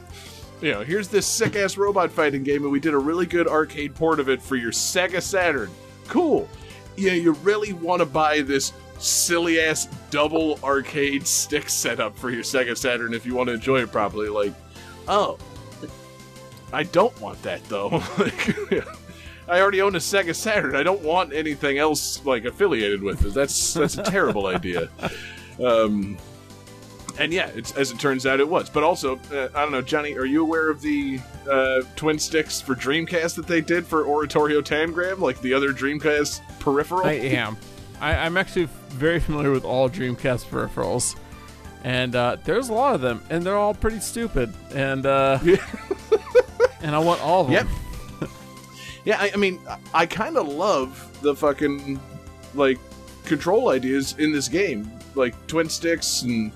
[0.62, 3.48] you know, here's this sick ass robot fighting game, and we did a really good
[3.48, 5.72] arcade port of it for your Sega Saturn.
[6.08, 6.48] Cool.
[6.96, 12.44] Yeah, you really want to buy this silly ass double arcade stick setup for your
[12.44, 14.30] Sega Saturn if you want to enjoy it properly.
[14.30, 14.54] Like,
[15.08, 15.40] oh,
[16.72, 17.88] I don't want that though.
[18.20, 18.86] like,
[19.48, 20.76] I already own a Sega Saturn.
[20.76, 23.34] I don't want anything else like affiliated with it.
[23.34, 24.90] That's that's a terrible idea.
[25.64, 26.18] Um,
[27.20, 28.70] and yeah, it's, as it turns out, it was.
[28.70, 32.60] But also, uh, I don't know, Johnny, are you aware of the uh, twin sticks
[32.60, 37.06] for Dreamcast that they did for Oratorio Tangram, like the other Dreamcast peripheral?
[37.06, 37.58] I am.
[38.02, 41.16] I, I'm actually very familiar with all Dreamcast peripherals,
[41.84, 44.52] and uh, there's a lot of them, and they're all pretty stupid.
[44.74, 45.40] And uh,
[46.82, 47.68] and I want all of them.
[47.68, 47.83] Yep.
[49.06, 52.00] Yeah, I, I mean, I, I kind of love the fucking
[52.54, 52.80] like
[53.26, 56.52] control ideas in this game, like twin sticks and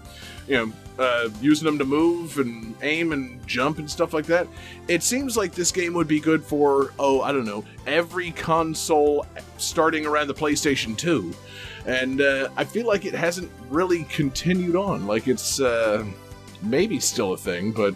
[0.47, 4.47] you know uh, using them to move and aim and jump and stuff like that.
[4.87, 9.25] It seems like this game would be good for oh I don't know every console
[9.57, 11.33] starting around the PlayStation Two,
[11.85, 15.05] and uh, I feel like it hasn't really continued on.
[15.05, 16.05] Like it's uh,
[16.61, 17.95] maybe still a thing, but.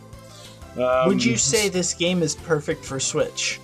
[0.77, 3.59] Um, Would you say this game is perfect for Switch?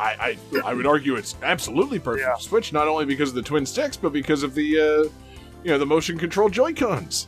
[0.00, 2.34] I, I I would argue it's absolutely perfect Yeah.
[2.36, 4.82] for Switch, not only because of the twin sticks, but because of the uh,
[5.64, 7.26] you know the motion control Joy Cons.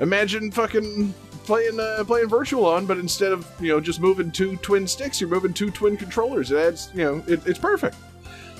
[0.00, 1.12] Imagine fucking
[1.44, 5.20] playing uh, playing Virtual On, but instead of you know just moving two twin sticks,
[5.20, 6.50] you're moving two twin controllers.
[6.50, 7.96] It adds you know it, it's perfect.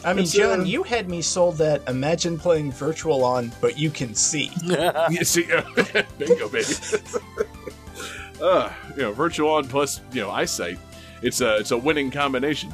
[0.05, 3.79] I mean, It's, John, uh, you had me sold that imagine playing Virtual On, but
[3.79, 4.51] you can see.
[5.11, 5.45] you see,
[6.19, 6.67] bingo, baby.
[8.43, 10.79] uh, you know, Virtual On plus you know eyesight.
[11.23, 12.73] It's a it's a winning combination.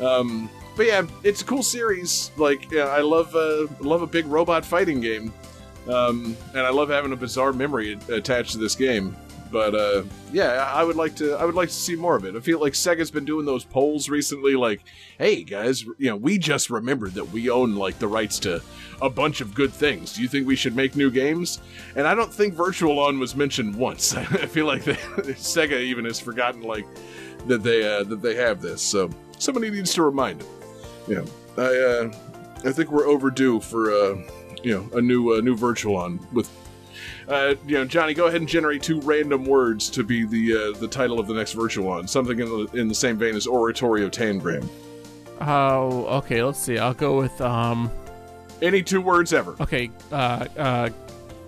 [0.00, 2.30] Um, but yeah, it's a cool series.
[2.36, 5.32] Like, yeah, I love uh, love a big robot fighting game,
[5.88, 9.16] um, and I love having a bizarre memory attached to this game.
[9.50, 11.34] But uh, yeah, I would like to.
[11.34, 12.36] I would like to see more of it.
[12.36, 14.54] I feel like Sega's been doing those polls recently.
[14.54, 14.82] Like,
[15.18, 18.62] hey guys, you know, we just remembered that we own like the rights to
[19.02, 20.12] a bunch of good things.
[20.12, 21.60] Do you think we should make new games?
[21.96, 24.14] And I don't think Virtual On was mentioned once.
[24.16, 24.94] I feel like they,
[25.34, 26.86] Sega even has forgotten like
[27.46, 28.80] that they uh, that they have this.
[28.80, 29.10] So
[29.40, 30.48] somebody needs to remind them.
[31.08, 31.24] Yeah,
[31.56, 32.12] I uh,
[32.64, 34.16] I think we're overdue for uh,
[34.62, 36.48] you know a new uh, new Virtual On with.
[37.28, 40.78] Uh, you know, Johnny, go ahead and generate two random words to be the uh,
[40.78, 42.06] the title of the next Virtual On.
[42.06, 44.68] Something in the, in the same vein as Oratorio Tangram.
[45.40, 46.42] Oh, okay.
[46.42, 46.78] Let's see.
[46.78, 47.90] I'll go with um.
[48.60, 49.56] Any two words ever.
[49.60, 49.90] Okay.
[50.12, 50.90] Uh, uh,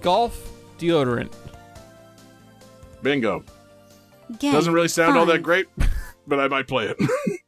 [0.00, 1.32] golf deodorant.
[3.02, 3.44] Bingo.
[4.38, 5.66] Game Doesn't really sound all that great,
[6.26, 6.96] but I might play it.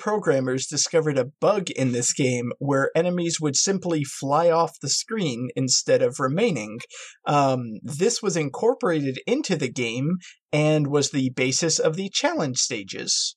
[0.00, 5.50] programmers discovered a bug in this game where enemies would simply fly off the screen
[5.54, 6.80] instead of remaining.
[7.26, 10.16] Um, this was incorporated into the game
[10.52, 13.36] and was the basis of the challenge stages.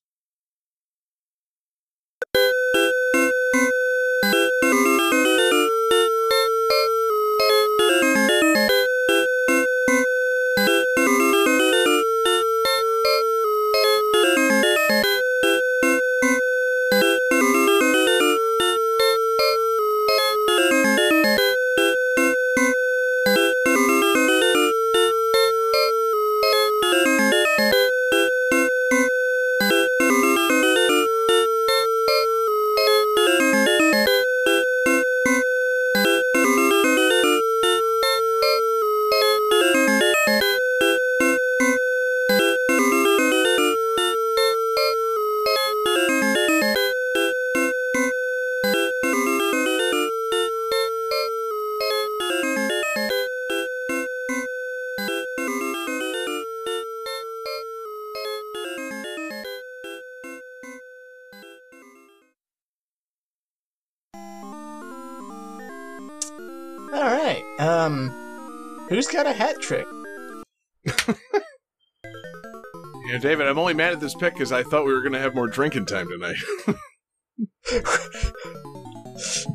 [73.54, 75.46] I'm only mad at this pick because I thought we were going to have more
[75.46, 76.38] drinking time tonight.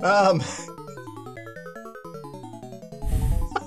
[0.03, 0.41] Um.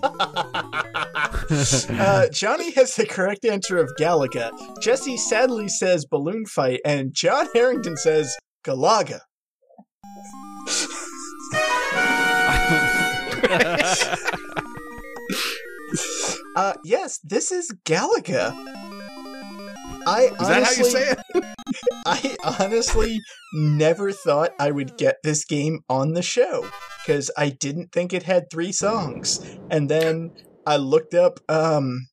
[2.00, 4.52] uh, Johnny has the correct answer of Galaga.
[4.82, 8.34] Jesse sadly says balloon fight, and John Harrington says
[8.66, 9.20] Galaga.
[16.54, 18.52] Uh, yes, this is Galaga.
[20.08, 21.18] I Is that how you honestly- say it?
[22.06, 23.22] I honestly
[23.54, 26.68] never thought I would get this game on the show
[27.06, 29.40] because I didn't think it had three songs.
[29.70, 30.32] And then
[30.66, 32.08] I looked up um,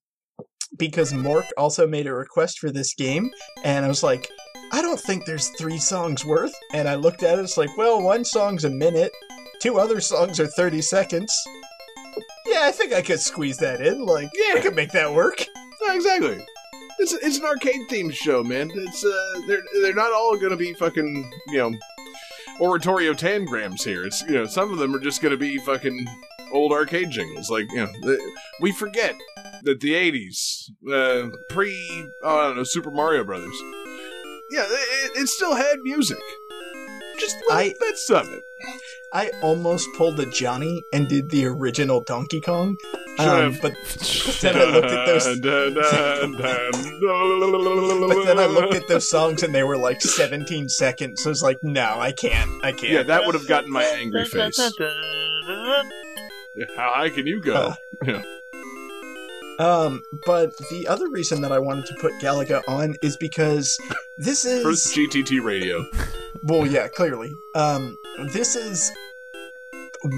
[0.78, 3.31] because Mork also made a request for this game,
[3.65, 4.28] and I was like,
[4.73, 6.55] I don't think there's three songs worth.
[6.73, 9.12] And I looked at it, it's like, well, one song's a minute,
[9.60, 11.32] two other songs are 30 seconds.
[12.47, 14.05] Yeah, I think I could squeeze that in.
[14.06, 15.44] Like, yeah, I could make that work.
[15.90, 16.44] Exactly.
[16.99, 18.70] It's it's an arcade themed show, man.
[18.75, 21.79] It's uh, they're they're not all going to be fucking you know
[22.61, 24.05] oratorio tangrams here.
[24.05, 26.07] It's you know some of them are just going to be fucking
[26.53, 27.51] old arcade jingles.
[27.51, 28.19] Like you know the,
[28.61, 29.15] we forget
[29.62, 31.73] that the '80s uh, pre
[32.25, 33.57] oh, I don't know Super Mario Brothers.
[34.51, 36.19] Yeah, it, it still had music.
[37.19, 38.43] Just little I- bits of it.
[39.12, 42.76] I almost pulled a Johnny and did the original Donkey Kong.
[43.18, 43.72] Um, but
[44.43, 45.26] then I looked at those.
[48.09, 51.22] But then I looked at those songs and they were like 17 seconds.
[51.22, 52.51] So I was like, no, I can't.
[52.64, 52.93] I can't.
[52.93, 54.59] Yeah, that would have gotten my angry face.
[56.76, 57.55] How high can you go?
[57.55, 57.74] Uh,
[58.06, 58.22] Yeah.
[59.59, 63.76] Um, but the other reason that I wanted to put Galaga on is because
[64.16, 65.85] this is First GTT radio.
[66.43, 67.32] well, yeah, clearly.
[67.55, 67.97] Um,
[68.32, 68.93] this is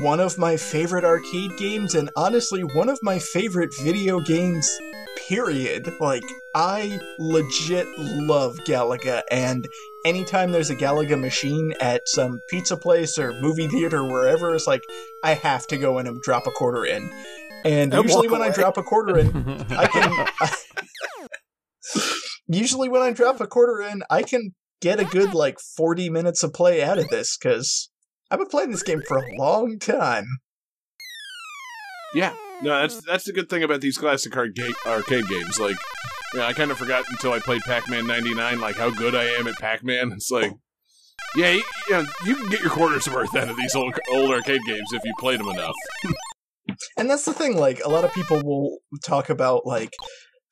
[0.02, 4.78] one of my favorite arcade games, and honestly, one of my favorite video games.
[5.28, 5.92] Period.
[6.00, 9.66] Like, I legit love Galaga, and
[10.04, 14.82] anytime there's a Galaga machine at some pizza place or movie theater, wherever, it's like
[15.22, 17.10] I have to go in and drop a quarter in.
[17.64, 20.50] And And usually, when I drop a quarter in, I can.
[22.46, 26.42] usually, when I drop a quarter in, I can get a good like 40 minutes
[26.42, 27.90] of play out of this because
[28.30, 30.26] I've been playing this game for a long time.
[32.14, 32.34] Yeah.
[32.62, 35.58] No, that's that's the good thing about these classic arcade arcade games.
[35.58, 35.76] Like,
[36.34, 39.48] yeah, I kind of forgot until I played Pac-Man '99, like how good I am
[39.48, 40.12] at Pac-Man.
[40.16, 40.52] It's like,
[41.34, 44.30] yeah, you, you, know, you can get your quarters worth out of these old old
[44.30, 45.74] arcade games if you played them enough.
[46.97, 49.93] And that's the thing, like, a lot of people will talk about, like,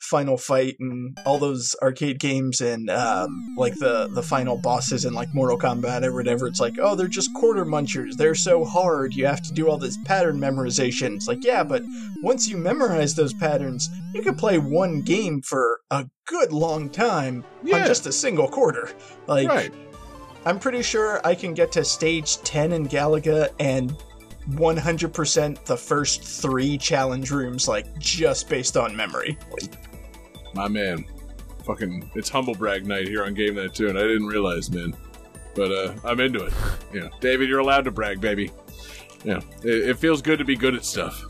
[0.01, 5.13] Final Fight and all those arcade games and, um, like, the, the final bosses in,
[5.13, 6.47] like, Mortal Kombat or whatever.
[6.47, 8.15] It's like, oh, they're just quarter munchers.
[8.17, 9.15] They're so hard.
[9.15, 11.17] You have to do all this pattern memorization.
[11.17, 11.83] It's like, yeah, but
[12.23, 17.45] once you memorize those patterns, you can play one game for a good long time
[17.65, 17.79] Yeah.
[17.81, 18.91] on just a single quarter.
[19.27, 19.73] Like, right.
[20.47, 23.95] I'm pretty sure I can get to stage 10 in Galaga and
[24.51, 29.39] 100% the first three challenge rooms, like, just based on memory.
[30.55, 31.05] My man.
[31.65, 34.97] Fucking, it's humble brag night here on Game That and I didn't realize, man.
[35.55, 36.53] But uh, I'm into it.
[36.95, 38.51] Yeah, David, you're allowed to brag, baby.
[39.25, 41.23] Yeah, it, it feels good to be good at stuff.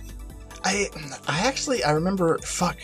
[0.65, 0.89] I,
[1.27, 2.79] I actually, I remember, fuck.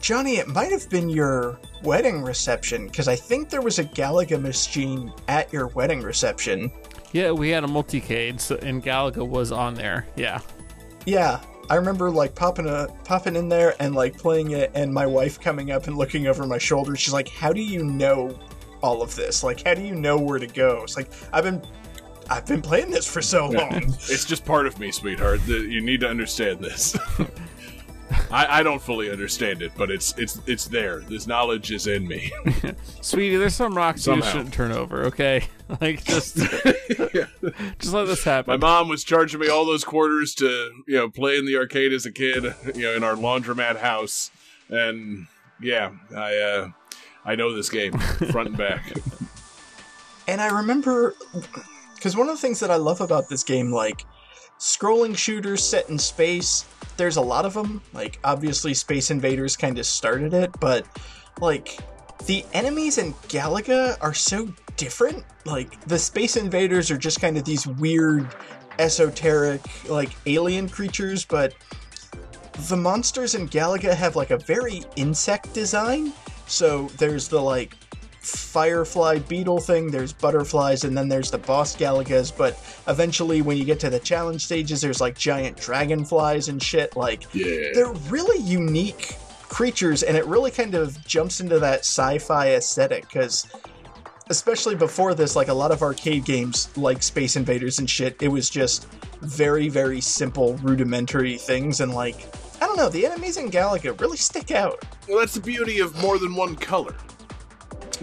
[0.00, 4.40] Johnny, it might have been your wedding reception because I think there was a Galaga
[4.40, 6.70] machine at your wedding reception.
[7.12, 10.06] Yeah, we had a multicade, so, and Galaga was on there.
[10.16, 10.40] Yeah.
[11.06, 15.06] Yeah, I remember like popping a popping in there and like playing it, and my
[15.06, 16.94] wife coming up and looking over my shoulder.
[16.96, 18.38] She's like, "How do you know
[18.82, 19.42] all of this?
[19.42, 21.62] Like, how do you know where to go?" It's like I've been
[22.28, 23.82] I've been playing this for so long.
[24.08, 25.40] It's just part of me, sweetheart.
[25.46, 26.96] The- You need to understand this.
[28.30, 31.00] I, I don't fully understand it, but it's it's it's there.
[31.00, 32.32] This knowledge is in me.
[33.00, 35.44] Sweetie, there's some rocks you shouldn't turn over, okay?
[35.80, 38.50] Like, just, just let this happen.
[38.50, 40.48] My mom was charging me all those quarters to
[40.88, 42.42] you know play in the arcade as a kid,
[42.74, 44.32] you know, in our laundromat house,
[44.68, 45.28] and
[45.62, 46.68] yeah, I uh,
[47.24, 47.92] I know this game
[48.32, 48.92] front and back.
[50.26, 51.14] And I remember
[51.94, 54.04] because one of the things that I love about this game, like
[54.60, 56.66] scrolling shooters set in space,
[56.96, 57.82] there's a lot of them.
[57.92, 60.86] Like, obviously, Space Invaders kind of started it, but
[61.40, 61.78] like
[62.26, 65.24] the enemies in Galaga are so different.
[65.46, 68.28] Like, the Space Invaders are just kind of these weird,
[68.78, 71.54] esoteric, like alien creatures, but
[72.68, 76.12] the monsters in Galaga have like a very insect design.
[76.46, 77.76] So there's the like
[78.20, 82.36] firefly beetle thing, there's butterflies, and then there's the boss Galagas.
[82.36, 86.96] But eventually, when you get to the challenge stages, there's like giant dragonflies and shit.
[86.96, 87.70] Like, Yeah.
[87.74, 89.16] they're really unique
[89.48, 93.46] creatures, and it really kind of jumps into that sci fi aesthetic because.
[94.28, 98.28] Especially before this, like a lot of arcade games, like Space Invaders and shit, it
[98.28, 98.86] was just
[99.22, 102.28] very, very simple, rudimentary things, and like,
[102.62, 104.84] I don't know, the enemies in Galaga really stick out.
[105.08, 106.94] Well, that's the beauty of more than one color.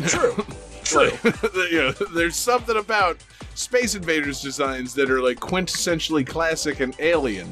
[0.05, 0.35] True.
[0.83, 1.11] True.
[1.69, 3.17] you know, there's something about
[3.55, 7.51] Space Invaders designs that are like quintessentially classic and alien,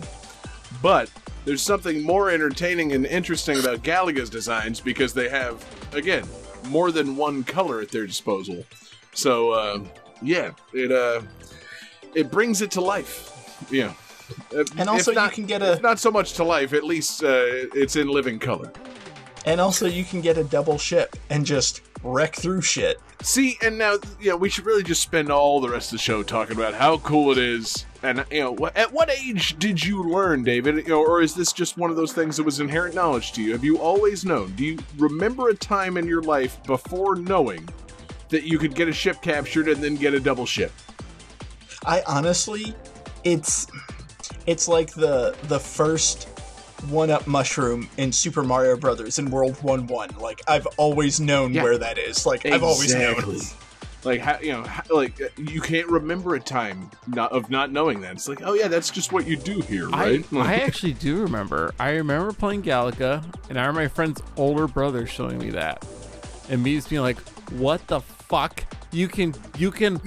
[0.81, 1.09] but
[1.43, 5.63] there's something more entertaining and interesting about Galaga's designs because they have,
[5.93, 6.23] again,
[6.67, 8.63] more than one color at their disposal.
[9.13, 9.79] So, uh,
[10.21, 11.21] yeah, it uh,
[12.13, 13.67] it brings it to life.
[13.69, 13.93] Yeah.
[14.55, 16.71] Uh, And also not, you can get a- not so much to life.
[16.73, 17.27] At least uh,
[17.73, 18.71] it's in living color.
[19.45, 22.99] And also, you can get a double ship and just wreck through shit.
[23.21, 26.03] See, and now, you know, we should really just spend all the rest of the
[26.03, 27.85] show talking about how cool it is.
[28.03, 30.75] And, you know, at what age did you learn, David?
[30.75, 33.41] You know, or is this just one of those things that was inherent knowledge to
[33.41, 33.51] you?
[33.53, 34.53] Have you always known?
[34.55, 37.67] Do you remember a time in your life before knowing
[38.29, 40.71] that you could get a ship captured and then get a double ship?
[41.85, 42.75] I honestly,
[43.23, 43.67] it's
[44.45, 46.34] it's like the the first
[46.89, 50.09] one up mushroom in Super Mario Brothers in World One One.
[50.19, 51.63] Like I've always known Yeah.
[51.63, 52.25] where that is.
[52.25, 53.37] Like I've always known.
[54.03, 57.71] Like how you know, how, like uh, you can't remember a time not, of not
[57.71, 58.11] knowing that.
[58.13, 60.33] It's like, oh yeah, that's just what you do here, I, right?
[60.33, 61.73] I actually do remember.
[61.79, 65.83] I remember playing Galaga, and I remember my friend's older brother showing me that,
[66.49, 67.17] and me just being like,
[67.53, 68.63] "What the fuck?
[68.91, 69.99] You can, you can,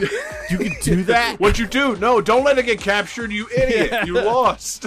[0.48, 1.96] you can do that?" What'd you do?
[1.96, 3.88] No, don't let it get captured, you idiot.
[3.90, 4.04] Yeah.
[4.04, 4.86] You lost.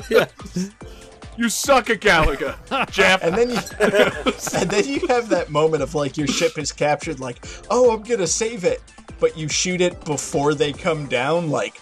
[1.37, 2.55] You suck at Galaga,
[2.91, 3.23] Jeff.
[3.23, 3.59] And then you
[4.59, 7.19] and then you have that moment of like your ship is captured.
[7.19, 8.81] Like oh, I'm gonna save it,
[9.19, 11.49] but you shoot it before they come down.
[11.49, 11.79] Like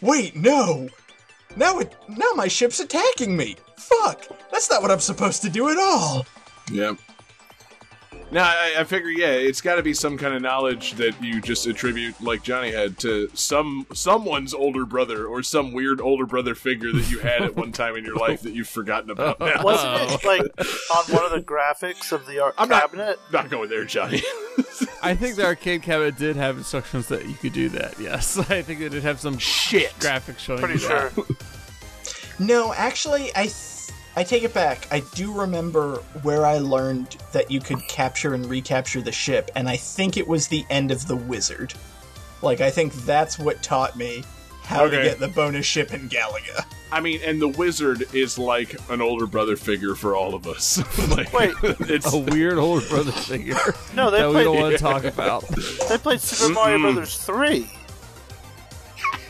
[0.00, 0.88] wait, no.
[1.56, 3.56] Now it now my ship's attacking me.
[3.76, 6.26] Fuck, that's not what I'm supposed to do at all.
[6.70, 6.98] Yep.
[8.32, 11.40] Now, I, I figure, yeah, it's got to be some kind of knowledge that you
[11.40, 16.56] just attribute, like Johnny had, to some someone's older brother or some weird older brother
[16.56, 19.62] figure that you had at one time in your life that you've forgotten about now.
[19.62, 20.40] Wasn't it like
[20.90, 23.20] on one of the graphics of the art I'm not- cabinet?
[23.32, 24.22] Not going there, Johnny.
[25.02, 27.94] I think the arcade cabinet did have instructions that you could do that.
[28.00, 29.92] Yes, I think it did have some Shit.
[30.00, 30.58] graphics showing.
[30.58, 31.12] Pretty you that.
[31.14, 31.24] sure.
[32.38, 33.65] No, actually, I th-
[34.18, 34.88] I take it back.
[34.90, 39.68] I do remember where I learned that you could capture and recapture the ship, and
[39.68, 41.74] I think it was the end of the wizard.
[42.40, 44.24] Like, I think that's what taught me
[44.62, 46.64] how to get the bonus ship in Galaga.
[46.90, 50.78] I mean, and the wizard is like an older brother figure for all of us.
[51.10, 51.54] like, Wait.
[51.80, 53.56] it's A weird older brother figure
[53.94, 55.46] No, they that we don't want to talk about.
[55.88, 57.68] They played Super Mario Brothers three.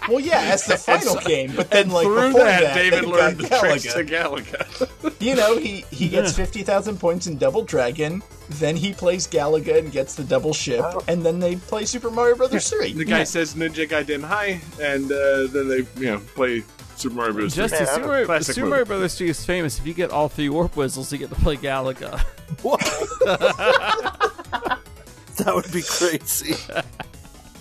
[0.09, 3.07] Well, yeah, as the final game, but then like through before that, that, David they
[3.11, 3.95] learned got the tricks Galaga.
[3.95, 5.13] to Galaga.
[5.21, 9.79] You know, he he gets fifty thousand points in Double Dragon, then he plays Galaga
[9.79, 12.93] and gets the double ship, and then they play Super Mario Brothers three.
[12.93, 16.63] the guy says Ninja Gaiden Hi, and uh, then they, you know, play
[16.97, 17.55] Super Mario Bros.
[17.55, 18.71] Just Man, Super, Mario, classic Super movie.
[18.71, 19.79] Mario Brothers 3 is famous.
[19.79, 22.21] If you get all three warp whistles, you get to play Galaga.
[22.63, 22.81] What?
[25.39, 26.55] That would be crazy.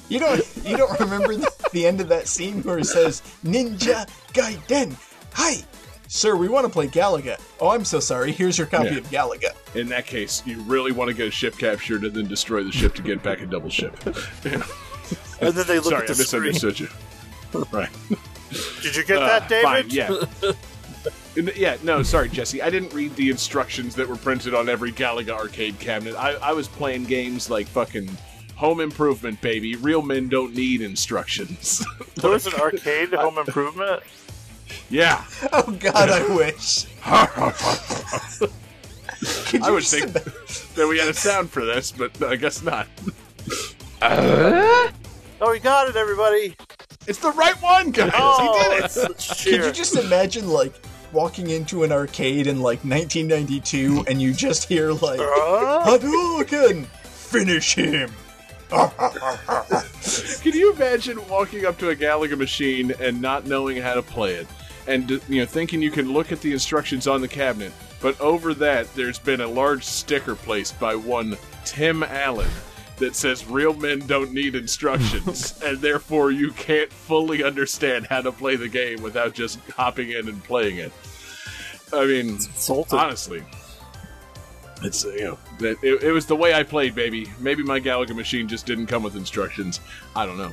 [0.10, 4.08] You don't you don't remember the, the end of that scene where it says Ninja
[4.34, 4.96] Gaiden?
[5.34, 5.64] Hi,
[6.08, 7.40] sir, we want to play Galaga.
[7.60, 8.32] Oh, I'm so sorry.
[8.32, 8.98] Here's your copy Yeah.
[8.98, 9.56] of Galaga.
[9.76, 12.72] In that case, you really want to get a ship captured and then destroy the
[12.72, 13.96] ship to get back a double ship.
[15.42, 16.44] And then they look Sorry, at I the screen.
[16.54, 17.66] misunderstood you.
[17.72, 17.90] Right.
[18.82, 19.92] Did you get Uh, that, fine, David?
[21.36, 21.52] yeah.
[21.56, 22.62] Yeah, no, sorry, Jesse.
[22.62, 26.16] I didn't read the instructions that were printed on every Galaga arcade cabinet.
[26.16, 28.10] I, I was playing games like fucking
[28.56, 29.76] Home Improvement, baby.
[29.76, 31.84] Real men don't need instructions.
[32.16, 34.02] There was an arcade home improvement.
[34.90, 35.24] yeah.
[35.52, 36.86] Oh God, I wish.
[39.48, 42.88] Could I would think that we had a sound for this, but I guess not.
[44.02, 44.90] Uh?
[45.42, 46.56] Oh, we got it, everybody!
[47.08, 48.12] It's the right one, guys.
[48.16, 48.82] Oh, he did it.
[48.82, 50.74] let's, let's Could you just imagine like
[51.12, 55.98] walking into an arcade in like 1992 and you just hear like Huh?
[55.98, 58.10] Hadouken, finish him.
[60.42, 64.36] Can you imagine walking up to a Galaga machine and not knowing how to play
[64.36, 64.48] it,
[64.88, 67.72] and you know thinking you can look at the instructions on the cabinet,
[68.02, 72.50] but over that there's been a large sticker placed by one Tim Allen
[72.98, 78.32] that says "Real men don't need instructions," and therefore you can't fully understand how to
[78.32, 80.92] play the game without just hopping in and playing it.
[81.94, 82.40] I mean,
[82.92, 83.44] honestly.
[84.86, 87.32] It's uh, you know that it, it was the way I played, baby.
[87.40, 89.80] Maybe my Galaga machine just didn't come with instructions.
[90.16, 90.52] I don't know.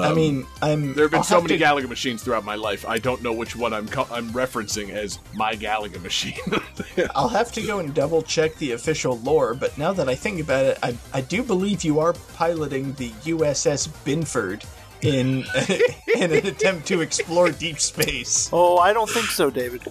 [0.00, 0.94] I Um, mean, I'm.
[0.94, 2.86] there have been I'll so have many to- Galaga machines throughout my life.
[2.86, 6.38] I don't know which one I'm co- I'm referencing as my Galaga machine.
[7.16, 10.40] I'll have to go and double check the official lore, but now that I think
[10.40, 14.64] about it, I, I do believe you are piloting the USS Binford
[15.02, 15.44] in
[16.16, 18.48] in an attempt to explore deep space.
[18.52, 19.82] Oh, I don't think so, David.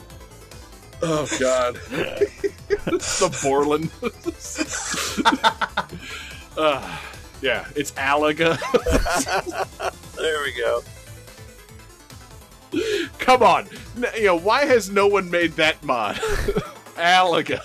[1.02, 3.90] Oh God, the Borland.
[6.58, 7.00] uh,
[7.42, 8.58] yeah, it's Alaga.
[10.16, 10.84] There we go.
[13.20, 13.68] Come on,
[13.98, 16.16] N- you know why has no one made that mod?
[16.98, 17.62] Alaga.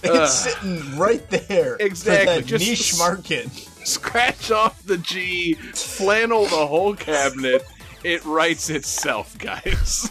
[0.00, 1.76] It's sitting right there.
[1.80, 3.48] Exactly, For that just- niche market.
[3.84, 7.64] Scratch off the G, flannel the whole cabinet.
[8.04, 10.08] It writes itself, guys.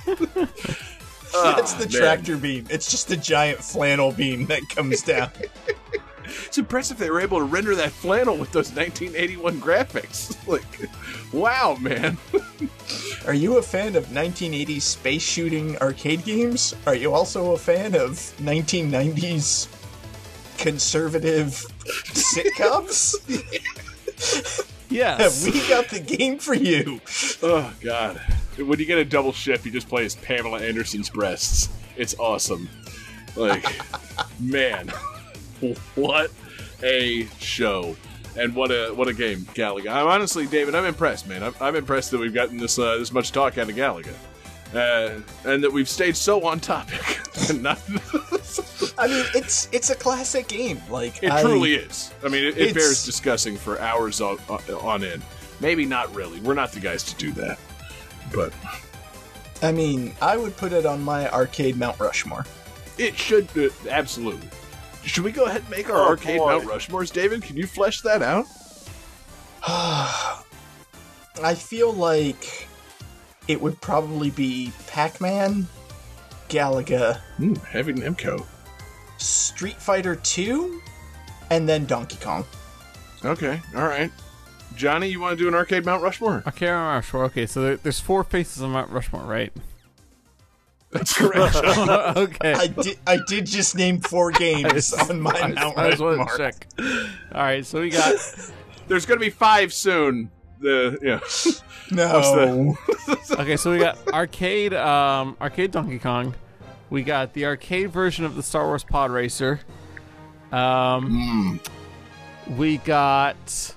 [1.40, 1.90] Oh, That's the man.
[1.90, 2.66] tractor beam.
[2.70, 5.30] It's just a giant flannel beam that comes down.
[6.46, 10.36] It's impressive they were able to render that flannel with those 1981 graphics.
[10.48, 10.90] Like,
[11.34, 12.18] wow, man.
[13.26, 16.74] Are you a fan of 1980s space shooting arcade games?
[16.86, 19.68] Are you also a fan of 1990s
[20.58, 21.66] conservative
[22.14, 23.16] sitcoms?
[24.90, 25.46] Yes.
[25.54, 27.00] we got the game for you.
[27.44, 28.18] Oh God!
[28.58, 31.70] When you get a double ship, you just play as Pamela Anderson's breasts.
[31.96, 32.70] It's awesome.
[33.36, 33.66] Like,
[34.40, 34.90] man,
[35.96, 36.32] what
[36.84, 37.96] a show!
[38.38, 39.92] And what a what a game, Galaga.
[39.92, 41.42] I'm honestly, David, I'm impressed, man.
[41.44, 44.14] I'm, I'm impressed that we've gotten this uh, this much talk out of Galaga,
[44.74, 45.12] uh,
[45.46, 47.02] and that we've stayed so on topic.
[49.00, 50.82] I mean, it's it's a classic game.
[50.90, 52.14] Like it I- truly is.
[52.24, 55.22] I mean, it, it bears discussing for hours on, on end.
[55.60, 56.40] Maybe not really.
[56.42, 57.60] We're not the guys to do that,
[58.34, 58.54] but
[59.62, 62.46] I mean, I would put it on my arcade Mount Rushmore.
[62.98, 64.50] It should uh, absolutely.
[65.04, 66.48] Should we go ahead and make our Oh, arcade boy.
[66.48, 67.42] Mount Rushmores, David?
[67.42, 68.46] Can you flesh that out?
[69.66, 72.68] I feel like
[73.48, 75.68] it would probably be Pac-Man,
[76.50, 78.46] Galaga, Hmm, heavy Nemco.
[79.18, 80.82] Street Fighter 2,
[81.50, 82.46] and then Donkey Kong.
[83.26, 84.12] Okay, all right.
[84.76, 86.44] Johnny, you want to do an arcade Mount Rushmore?
[86.48, 87.24] Okay, Mount Rushmore.
[87.26, 89.52] Okay, so there, there's four faces on Mount Rushmore, right?
[90.92, 91.56] That's correct.
[91.56, 92.54] okay.
[92.54, 96.02] I did I did just name four games on my I Mount just- I just
[96.02, 96.38] wanted to Rushmore.
[96.38, 96.68] check.
[97.34, 98.16] All right, so we got
[98.88, 100.30] There's going to be five soon.
[100.62, 101.20] The yeah.
[101.92, 102.78] No.
[103.32, 106.34] okay, so we got arcade, um, arcade Donkey Kong.
[106.90, 109.60] We got the arcade version of the Star Wars Pod Racer.
[110.52, 111.60] Um,
[112.58, 113.76] we got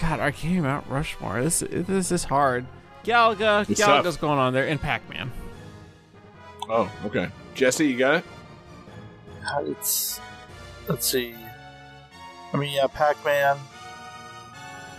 [0.00, 1.42] God arcade Mount Rushmore.
[1.42, 2.66] This this is hard.
[3.04, 4.20] Galaga, It's Galaga's tough.
[4.20, 5.30] going on there, and Pac Man.
[6.68, 7.28] Oh, okay.
[7.54, 8.24] Jesse, you got it.
[9.68, 10.20] It's
[10.88, 11.34] let's see.
[12.52, 13.56] I mean, yeah, Pac-Man,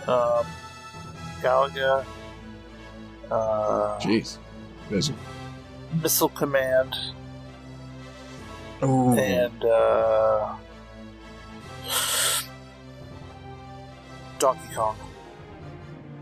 [0.06, 0.44] um,
[1.40, 2.04] Galaga,
[3.30, 4.38] uh, Jeez.
[4.90, 5.10] Yes.
[6.02, 6.94] Missile Command,
[8.82, 9.14] Ooh.
[9.18, 10.54] and uh,
[14.38, 14.96] Donkey Kong.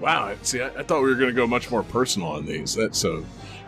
[0.01, 0.35] Wow.
[0.43, 2.75] See, I, I thought we were going to go much more personal on these.
[2.75, 3.25] That's so.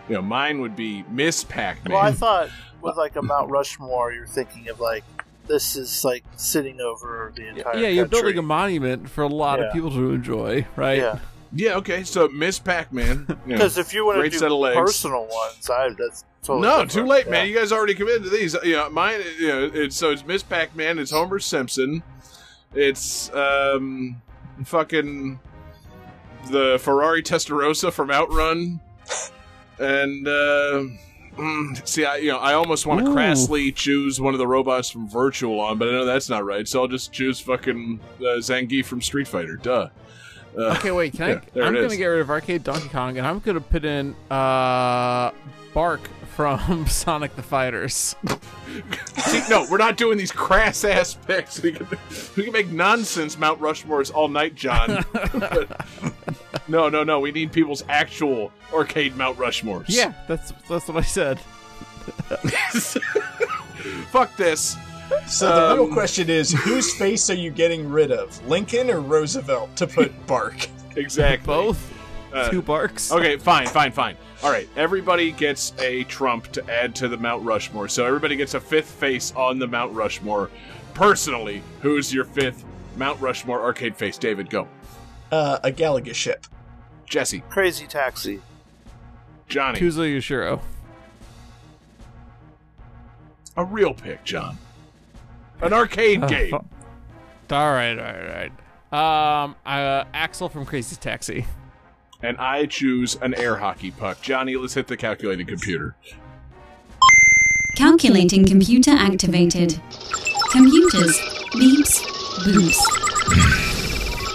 [0.08, 1.92] You know, mine would be Miss Pac-Man.
[1.92, 2.48] Well, I thought
[2.80, 5.02] with like a Mount Rushmore, you're thinking of like
[5.48, 7.76] this is like sitting over the entire.
[7.76, 9.66] yeah, you're building a monument for a lot Yeah.
[9.66, 10.98] of people to enjoy, right?
[10.98, 11.18] Yeah,
[11.56, 12.04] Yeah, okay.
[12.04, 13.26] So Miss Pac-Man.
[13.28, 14.76] you know, Because if you want to do set of legs.
[14.76, 16.90] personal ones, I that's totally no, different.
[16.92, 17.30] too late, Yeah.
[17.32, 17.48] man.
[17.48, 18.54] You guys already committed to these.
[18.62, 19.20] You know, mine.
[19.38, 20.98] You know, it's so it's Miss Pac-Man.
[20.98, 22.02] It's Homer Simpson.
[22.74, 24.20] It's um,
[24.64, 25.40] fucking
[26.50, 28.80] the Ferrari Testarossa from Outrun,
[29.78, 30.82] and uh,
[31.36, 34.90] mm, see, I you know, I almost want to crassly choose one of the robots
[34.90, 36.68] from Virtual On, but I know that's not right.
[36.68, 39.56] So I'll just choose fucking uh, Zangief from Street Fighter.
[39.56, 39.88] Duh.
[40.56, 41.12] Uh, Okay, wait.
[41.12, 41.66] Can Yeah, I?
[41.66, 45.30] I'm gonna get rid of Arcade Donkey Kong, and I'm gonna put in uh,
[45.74, 48.14] Bark from Sonic the Fighters.
[49.18, 51.60] See, no, we're not doing these crass ass picks.
[51.62, 51.86] We can,
[52.36, 55.04] we can make nonsense Mount Rushmores all night, John.
[55.12, 55.86] But-
[56.68, 57.20] no, no, no.
[57.20, 59.86] We need people's actual arcade Mount Rushmores.
[59.88, 61.38] yeah, that's that's what I said.
[64.10, 64.76] Fuck this.
[65.26, 69.00] So the real Um, question is, whose face are you getting rid of, Lincoln or
[69.00, 70.68] Roosevelt, to put Bark?
[70.96, 71.46] Exactly.
[71.46, 71.92] Both
[72.32, 73.10] Uh, two barks.
[73.12, 74.16] Okay, fine, fine, fine.
[74.42, 77.88] All right, everybody gets a trump to add to the Mount Rushmore.
[77.88, 80.50] So everybody gets a fifth face on the Mount Rushmore.
[80.92, 82.64] Personally, who's your fifth
[82.96, 84.18] Mount Rushmore arcade face?
[84.18, 84.68] David, go.
[85.32, 86.46] Uh, a Galaga ship.
[87.06, 88.40] Jesse, Crazy Taxi.
[89.48, 90.60] Johnny, Kuzo Yoshiro.
[93.56, 94.58] a real pick, John.
[95.62, 96.50] An arcade Uh, game.
[96.50, 96.56] fu-
[97.54, 98.50] all right, all right,
[98.92, 99.42] all right.
[99.44, 101.46] Um, uh, Axel from Crazy Taxi.
[102.22, 104.20] and I choose an air hockey puck.
[104.22, 105.94] Johnny, let's hit the calculating computer.
[107.76, 109.78] Calculating computer activated.
[110.50, 111.18] Computers.
[111.54, 112.00] Beeps.
[112.44, 112.78] Boops.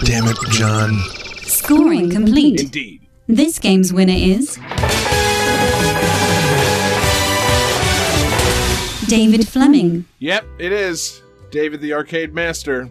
[0.06, 0.96] Damn it, John.
[1.42, 2.60] Scoring complete.
[2.60, 3.00] Indeed.
[3.26, 4.58] This game's winner is.
[9.12, 10.06] David Fleming.
[10.20, 11.20] Yep, it is.
[11.50, 12.88] David the arcade master.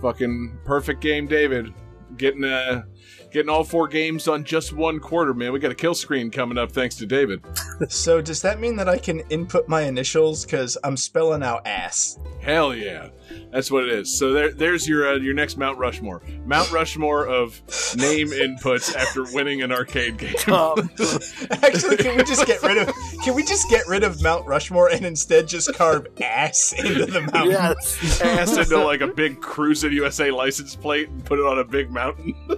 [0.00, 1.74] Fucking perfect game, David.
[2.16, 2.84] Getting uh
[3.30, 5.52] getting all four games on just one quarter, man.
[5.52, 7.44] We got a kill screen coming up thanks to David.
[7.90, 10.46] So does that mean that I can input my initials?
[10.46, 12.18] Because I'm spelling out ass.
[12.40, 13.08] Hell yeah.
[13.52, 14.16] That's what it is.
[14.16, 16.22] So there there's your uh, your next Mount Rushmore.
[16.46, 17.60] Mount Rushmore of
[17.96, 20.34] name inputs after winning an arcade game.
[20.50, 20.90] Um,
[21.50, 22.92] Actually, can we just get rid of?
[23.24, 27.20] Can we just get rid of Mount Rushmore and instead just carve ass into the
[27.20, 27.50] mountain?
[27.50, 28.20] yes.
[28.20, 31.90] Ass into like a big Cruisin' USA license plate and put it on a big
[31.90, 32.34] mountain.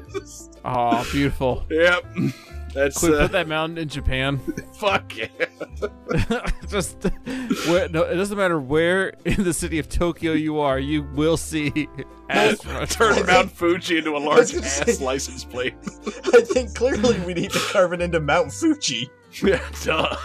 [0.64, 1.64] Oh, beautiful.
[1.68, 2.04] yep.
[2.72, 4.38] That's Can we uh, put that mountain in Japan?
[4.74, 5.26] fuck yeah.
[6.68, 7.02] Just
[7.66, 11.36] where, no, it doesn't matter where in the city of Tokyo you are, you will
[11.36, 11.88] see
[12.30, 12.94] ass rush.
[12.94, 15.74] Turn Mount Fuji into a large gonna ass say- license plate.
[16.34, 19.10] I think clearly we need to carve it into Mount Fuji.
[19.42, 20.16] yeah, duh.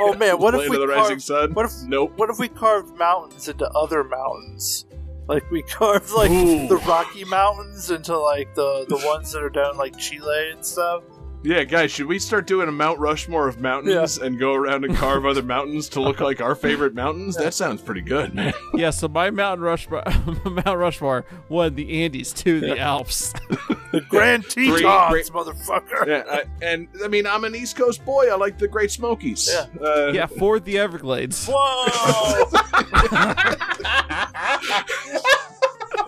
[0.00, 1.52] Oh man, what if we of the Rising Sun?
[1.54, 2.12] What if Nope.
[2.16, 4.86] what if we carved mountains into other mountains?
[5.28, 6.66] Like we carved like Ooh.
[6.66, 11.02] the Rocky Mountains into like the the ones that are down like Chile and stuff.
[11.42, 14.94] Yeah, guys, should we start doing a Mount Rushmore of mountains and go around and
[14.94, 17.34] carve other mountains to look like our favorite mountains?
[17.36, 18.52] That sounds pretty good, man.
[18.74, 20.02] Yeah, so my Mount Rushmore,
[20.44, 23.32] Mount Rushmore, one the Andes, two the Alps.
[23.90, 26.06] The Grand Tetons, motherfucker.
[26.06, 28.30] Yeah, I, and I mean, I'm an East Coast boy.
[28.30, 29.50] I like the Great Smokies.
[29.52, 29.66] Yeah.
[29.84, 31.48] Uh, yeah, four the Everglades.
[31.52, 32.44] Whoa!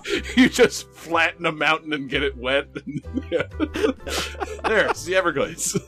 [0.37, 2.69] you just flatten a mountain and get it wet.
[3.31, 3.43] Yeah.
[4.65, 5.79] there, it's the Everglades.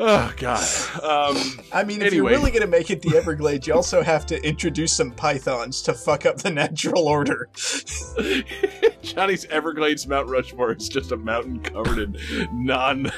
[0.00, 0.64] oh God.
[1.02, 1.36] Um,
[1.72, 4.92] I mean, if you're really gonna make it the Everglades, you also have to introduce
[4.96, 7.48] some pythons to fuck up the natural order.
[9.02, 12.16] Johnny's Everglades Mount Rushmore is just a mountain covered in
[12.52, 13.10] non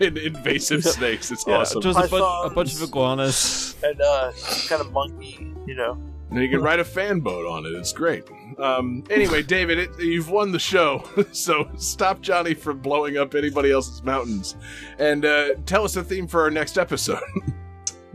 [0.00, 1.30] in invasive snakes.
[1.30, 1.82] It's Yeah, awesome.
[1.82, 3.76] just a, bunch, a bunch of iguanas.
[3.82, 6.00] and uh, some kind of monkey, you know.
[6.30, 7.70] And you can ride a fan boat on it.
[7.70, 8.24] It's great.
[8.58, 13.70] Um, anyway, David, it, you've won the show, so stop Johnny from blowing up anybody
[13.70, 14.56] else's mountains,
[14.98, 17.22] and uh, tell us the theme for our next episode.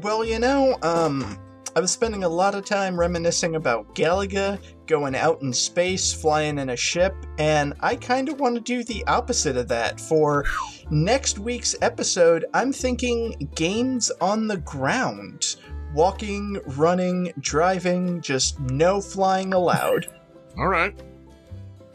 [0.04, 1.40] Well, you know, um,
[1.78, 6.60] I was spending a lot of time reminiscing about Galaga, going out in space, flying
[6.60, 10.02] in a ship, and I kind of want to do the opposite of that.
[10.02, 10.44] For
[10.92, 15.56] next week's episode, I'm thinking games on the ground.
[15.94, 20.08] Walking, running, driving, just no flying allowed.
[20.58, 20.98] All right,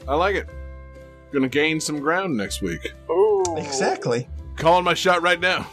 [0.07, 0.49] I like it.
[1.33, 2.93] Gonna gain some ground next week.
[3.09, 4.29] Oh, Exactly.
[4.57, 5.67] Calling my shot right now.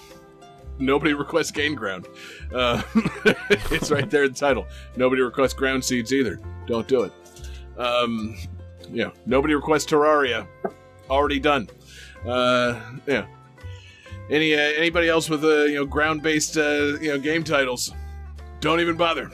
[0.78, 2.08] Nobody requests gain ground.
[2.54, 2.82] Uh,
[3.72, 4.68] it's right there in the title.
[4.98, 6.40] Nobody requests ground seeds either.
[6.68, 7.14] Don't do it.
[7.80, 8.36] Um,
[8.92, 9.12] yeah.
[9.26, 10.46] Nobody requests Terraria.
[11.10, 11.70] Already done.
[12.28, 13.26] Uh, yeah.
[14.30, 17.94] Any uh, anybody else with uh, you know ground based uh, you know game titles?
[18.60, 19.30] Don't even bother.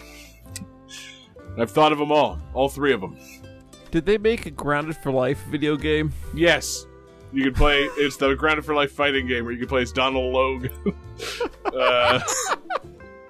[1.58, 2.40] I've thought of them all.
[2.54, 3.18] All three of them.
[3.92, 6.14] Did they make a Grounded for Life video game?
[6.34, 6.86] Yes.
[7.34, 7.84] You can play.
[7.98, 10.68] It's the Grounded for Life fighting game where you can play as Donald Logue,
[11.66, 12.20] uh,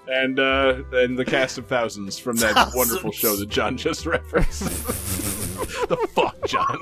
[0.08, 2.76] and uh, and the cast of thousands from that Thousands.
[2.76, 4.62] wonderful show that John just referenced.
[5.88, 6.80] the fuck, John?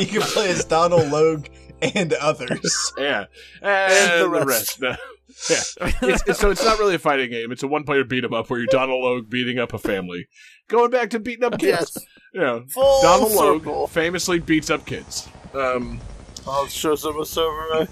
[0.00, 1.46] You can play as Donald Logue
[1.80, 2.92] and others.
[2.98, 3.26] yeah,
[3.62, 4.80] and, the the rest.
[4.80, 5.00] rest.
[5.50, 5.56] No.
[5.56, 7.52] Yeah, it's, it's- so it's not really a fighting game.
[7.52, 10.26] It's a one-player beat 'em up where you're Donald Logue beating up a family,
[10.68, 11.92] going back to beating up kids.
[11.96, 11.98] Yes.
[12.32, 13.80] You know, Full Donald circle.
[13.80, 15.28] Logue famously beats up kids.
[15.54, 16.00] Um,
[16.46, 17.88] I'll show some of over.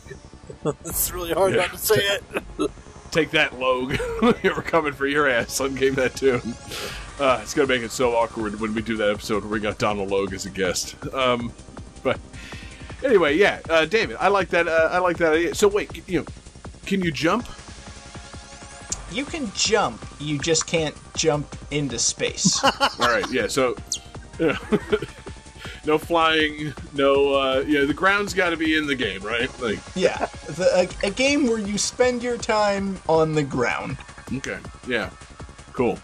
[0.84, 1.62] it's really hard Yeah.
[1.62, 2.22] not to say it.
[3.10, 3.96] take that, Logue.
[4.22, 6.54] We're coming for your ass on Game That Tune.
[7.20, 9.78] Uh, it's gonna make it so awkward when we do that episode where we got
[9.78, 10.96] Donald Logue as a guest.
[11.14, 11.52] Um,
[12.02, 12.18] but
[13.04, 14.66] anyway, yeah, uh, David, I like that.
[14.66, 15.54] Uh, I like that idea.
[15.54, 16.26] So wait, you know,
[16.85, 17.48] can you jump?
[19.11, 22.62] You can jump, you just can't jump into space.
[22.65, 23.47] All right, yeah.
[23.47, 23.77] So,
[24.39, 24.56] yeah.
[25.86, 27.35] no flying, no.
[27.35, 29.51] Uh, yeah, the ground's got to be in the game, right?
[29.61, 33.97] Like, yeah, the, a, a game where you spend your time on the ground.
[34.32, 35.11] okay, yeah,
[35.73, 35.98] cool.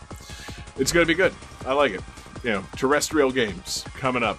[0.77, 1.35] It's gonna be good.
[1.67, 2.01] I like it.
[2.45, 4.39] You know, terrestrial games coming up.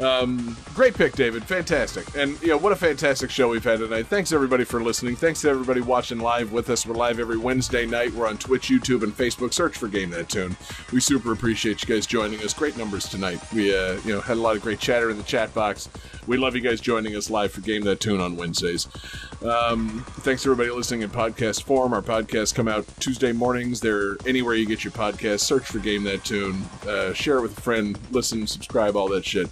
[0.00, 1.44] Um, great pick, David.
[1.44, 2.16] Fantastic.
[2.16, 4.08] And, you know, what a fantastic show we've had tonight.
[4.08, 5.14] Thanks, everybody, for listening.
[5.14, 6.84] Thanks to everybody watching live with us.
[6.84, 8.12] We're live every Wednesday night.
[8.12, 9.52] We're on Twitch, YouTube, and Facebook.
[9.52, 10.56] Search for Game That Tune.
[10.92, 12.52] We super appreciate you guys joining us.
[12.52, 13.40] Great numbers tonight.
[13.52, 15.88] We, uh, you know, had a lot of great chatter in the chat box.
[16.26, 18.88] We love you guys joining us live for Game That Tune on Wednesdays.
[19.44, 21.92] Um, thanks everybody listening in podcast form.
[21.92, 23.78] Our podcasts come out Tuesday mornings.
[23.78, 25.40] They're anywhere you get your podcasts.
[25.40, 26.64] Search for Game That Tune.
[26.88, 27.98] Uh, share it with a friend.
[28.10, 29.50] Listen, subscribe, all that shit.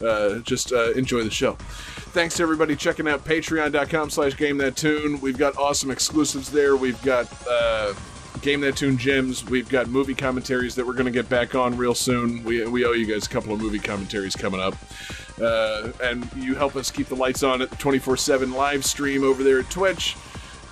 [0.00, 1.54] Uh, just uh, enjoy the show.
[2.14, 5.20] Thanks to everybody checking out patreon.com slash game that tune.
[5.20, 6.76] We've got awesome exclusives there.
[6.76, 7.94] We've got uh,
[8.44, 9.42] Game That Tune gems.
[9.46, 12.44] We've got movie commentaries that we're going to get back on real soon.
[12.44, 14.74] We, we owe you guys a couple of movie commentaries coming up.
[15.40, 19.24] Uh, and you help us keep the lights on at the 24 7 live stream
[19.24, 20.14] over there at Twitch.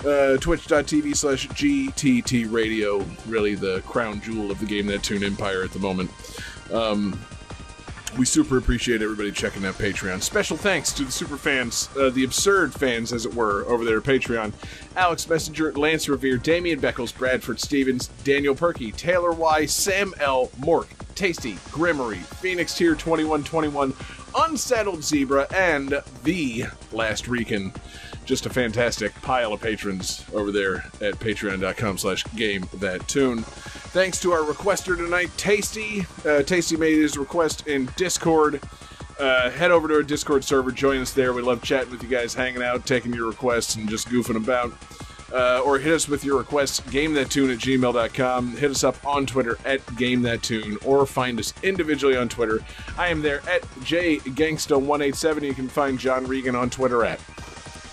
[0.01, 3.07] Uh, Twitch.tv slash GTT Radio.
[3.27, 6.11] Really the crown jewel of the Game That Tune empire at the moment.
[6.71, 7.19] Um,
[8.19, 10.23] we super appreciate everybody checking out Patreon.
[10.23, 13.99] Special thanks to the super fans, uh, the absurd fans, as it were, over there
[13.99, 14.53] at Patreon.
[14.97, 20.89] Alex Messenger, Lance Revere, Damian Beckles, Bradford Stevens, Daniel Perky, Taylor Y, Sam L, Mork,
[21.15, 23.95] Tasty, Grimmery, Phoenix Tier 2121,
[24.37, 27.73] Unsettled Zebra, and The Last Recon.
[28.25, 33.45] Just a fantastic pile of patrons over there at patreon.com slash game that tune.
[33.93, 36.07] Thanks to our requester tonight, Tasty.
[36.27, 38.59] Uh, Tasty made his request in Discord.
[39.21, 41.35] Uh, head over to our Discord server, join us there.
[41.35, 44.73] We love chatting with you guys, hanging out, taking your requests, and just goofing about.
[45.31, 48.57] Uh, or hit us with your requests, gamethattune at gmail.com.
[48.57, 52.61] Hit us up on Twitter at gamethattune, or find us individually on Twitter.
[52.97, 55.43] I am there at jgangsta187.
[55.43, 57.19] You can find John Regan on Twitter at.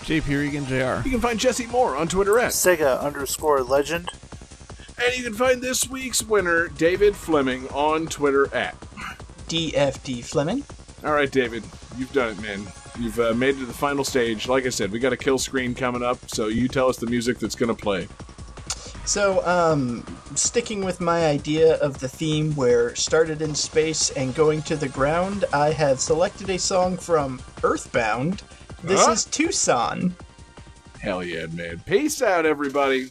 [0.05, 1.05] JP Regan Jr.
[1.05, 2.51] You can find Jesse Moore on Twitter at.
[2.51, 4.09] Sega underscore legend.
[5.01, 8.76] And you can find this week's winner, David Fleming, on Twitter at.
[9.47, 10.63] DFD Fleming.
[11.03, 11.63] All right, David,
[11.97, 12.67] you've done it, man.
[12.99, 14.47] You've uh, made it to the final stage.
[14.47, 17.07] Like I said, we got a kill screen coming up, so you tell us the
[17.07, 18.07] music that's going to play.
[19.05, 20.05] So, um,
[20.35, 24.89] sticking with my idea of the theme where started in space and going to the
[24.89, 28.43] ground, I have selected a song from Earthbound.
[28.84, 29.11] This Huh?
[29.13, 30.11] is Twoson.
[30.99, 31.81] Hell yeah, man.
[31.88, 33.09] Peace out, everybody.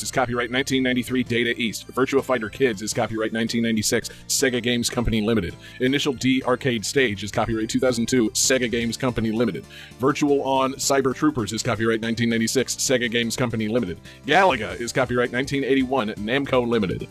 [0.00, 1.86] Night Slashers is copyright 1993 Data East.
[1.88, 5.54] Virtua Fighter Kids is copyright 1996 Sega Games Company Limited.
[5.80, 9.64] Initial D Arcade Stage is copyright 2002 Sega Games Company Limited.
[9.98, 13.98] Virtual On Cyber Troopers is copyright 1996 Sega Games Company Limited.
[14.26, 17.08] Galaga is copyright 1981 Namco Limited.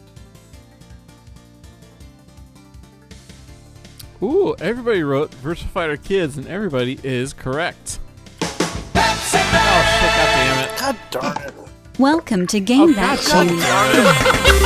[4.21, 7.99] Ooh, everybody wrote Virtua Fighter Kids, and everybody is correct.
[8.41, 9.41] Oh shit!
[9.41, 10.79] God damn it!
[10.79, 11.58] God darn it.
[11.99, 13.59] Welcome to Game oh, That Tune.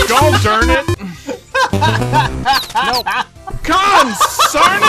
[0.08, 0.86] God darn it!
[2.94, 3.08] Nope.
[3.64, 4.82] Con sarn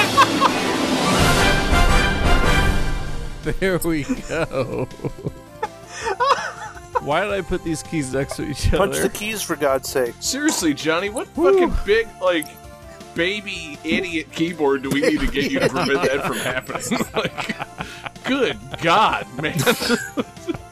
[3.47, 3.61] it!
[3.61, 4.85] There we go.
[7.01, 8.77] Why did I put these keys next to each other?
[8.77, 10.15] Punch the keys for God's sake.
[10.21, 12.47] Seriously, Johnny, what fucking big, like,
[13.15, 16.99] baby idiot keyboard do we need to get you to prevent that from happening?
[17.15, 17.57] like,
[18.25, 19.59] good God, man.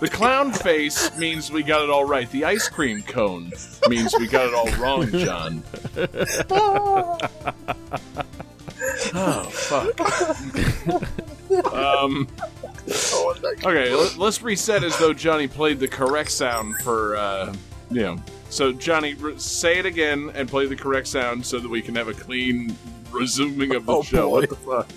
[0.00, 2.30] the clown face means we got it all right.
[2.30, 3.52] The ice cream cone
[3.88, 5.62] means we got it all wrong, John.
[9.14, 10.00] oh, fuck.
[11.72, 12.28] um.
[13.64, 17.54] Okay, let, let's reset as though Johnny played the correct sound for, uh,
[17.90, 18.16] you know.
[18.48, 22.08] So, Johnny, say it again and play the correct sound so that we can have
[22.08, 22.76] a clean
[23.12, 24.28] resuming of the Oh, show.
[24.28, 24.40] boy.
[24.40, 24.88] What the fuck?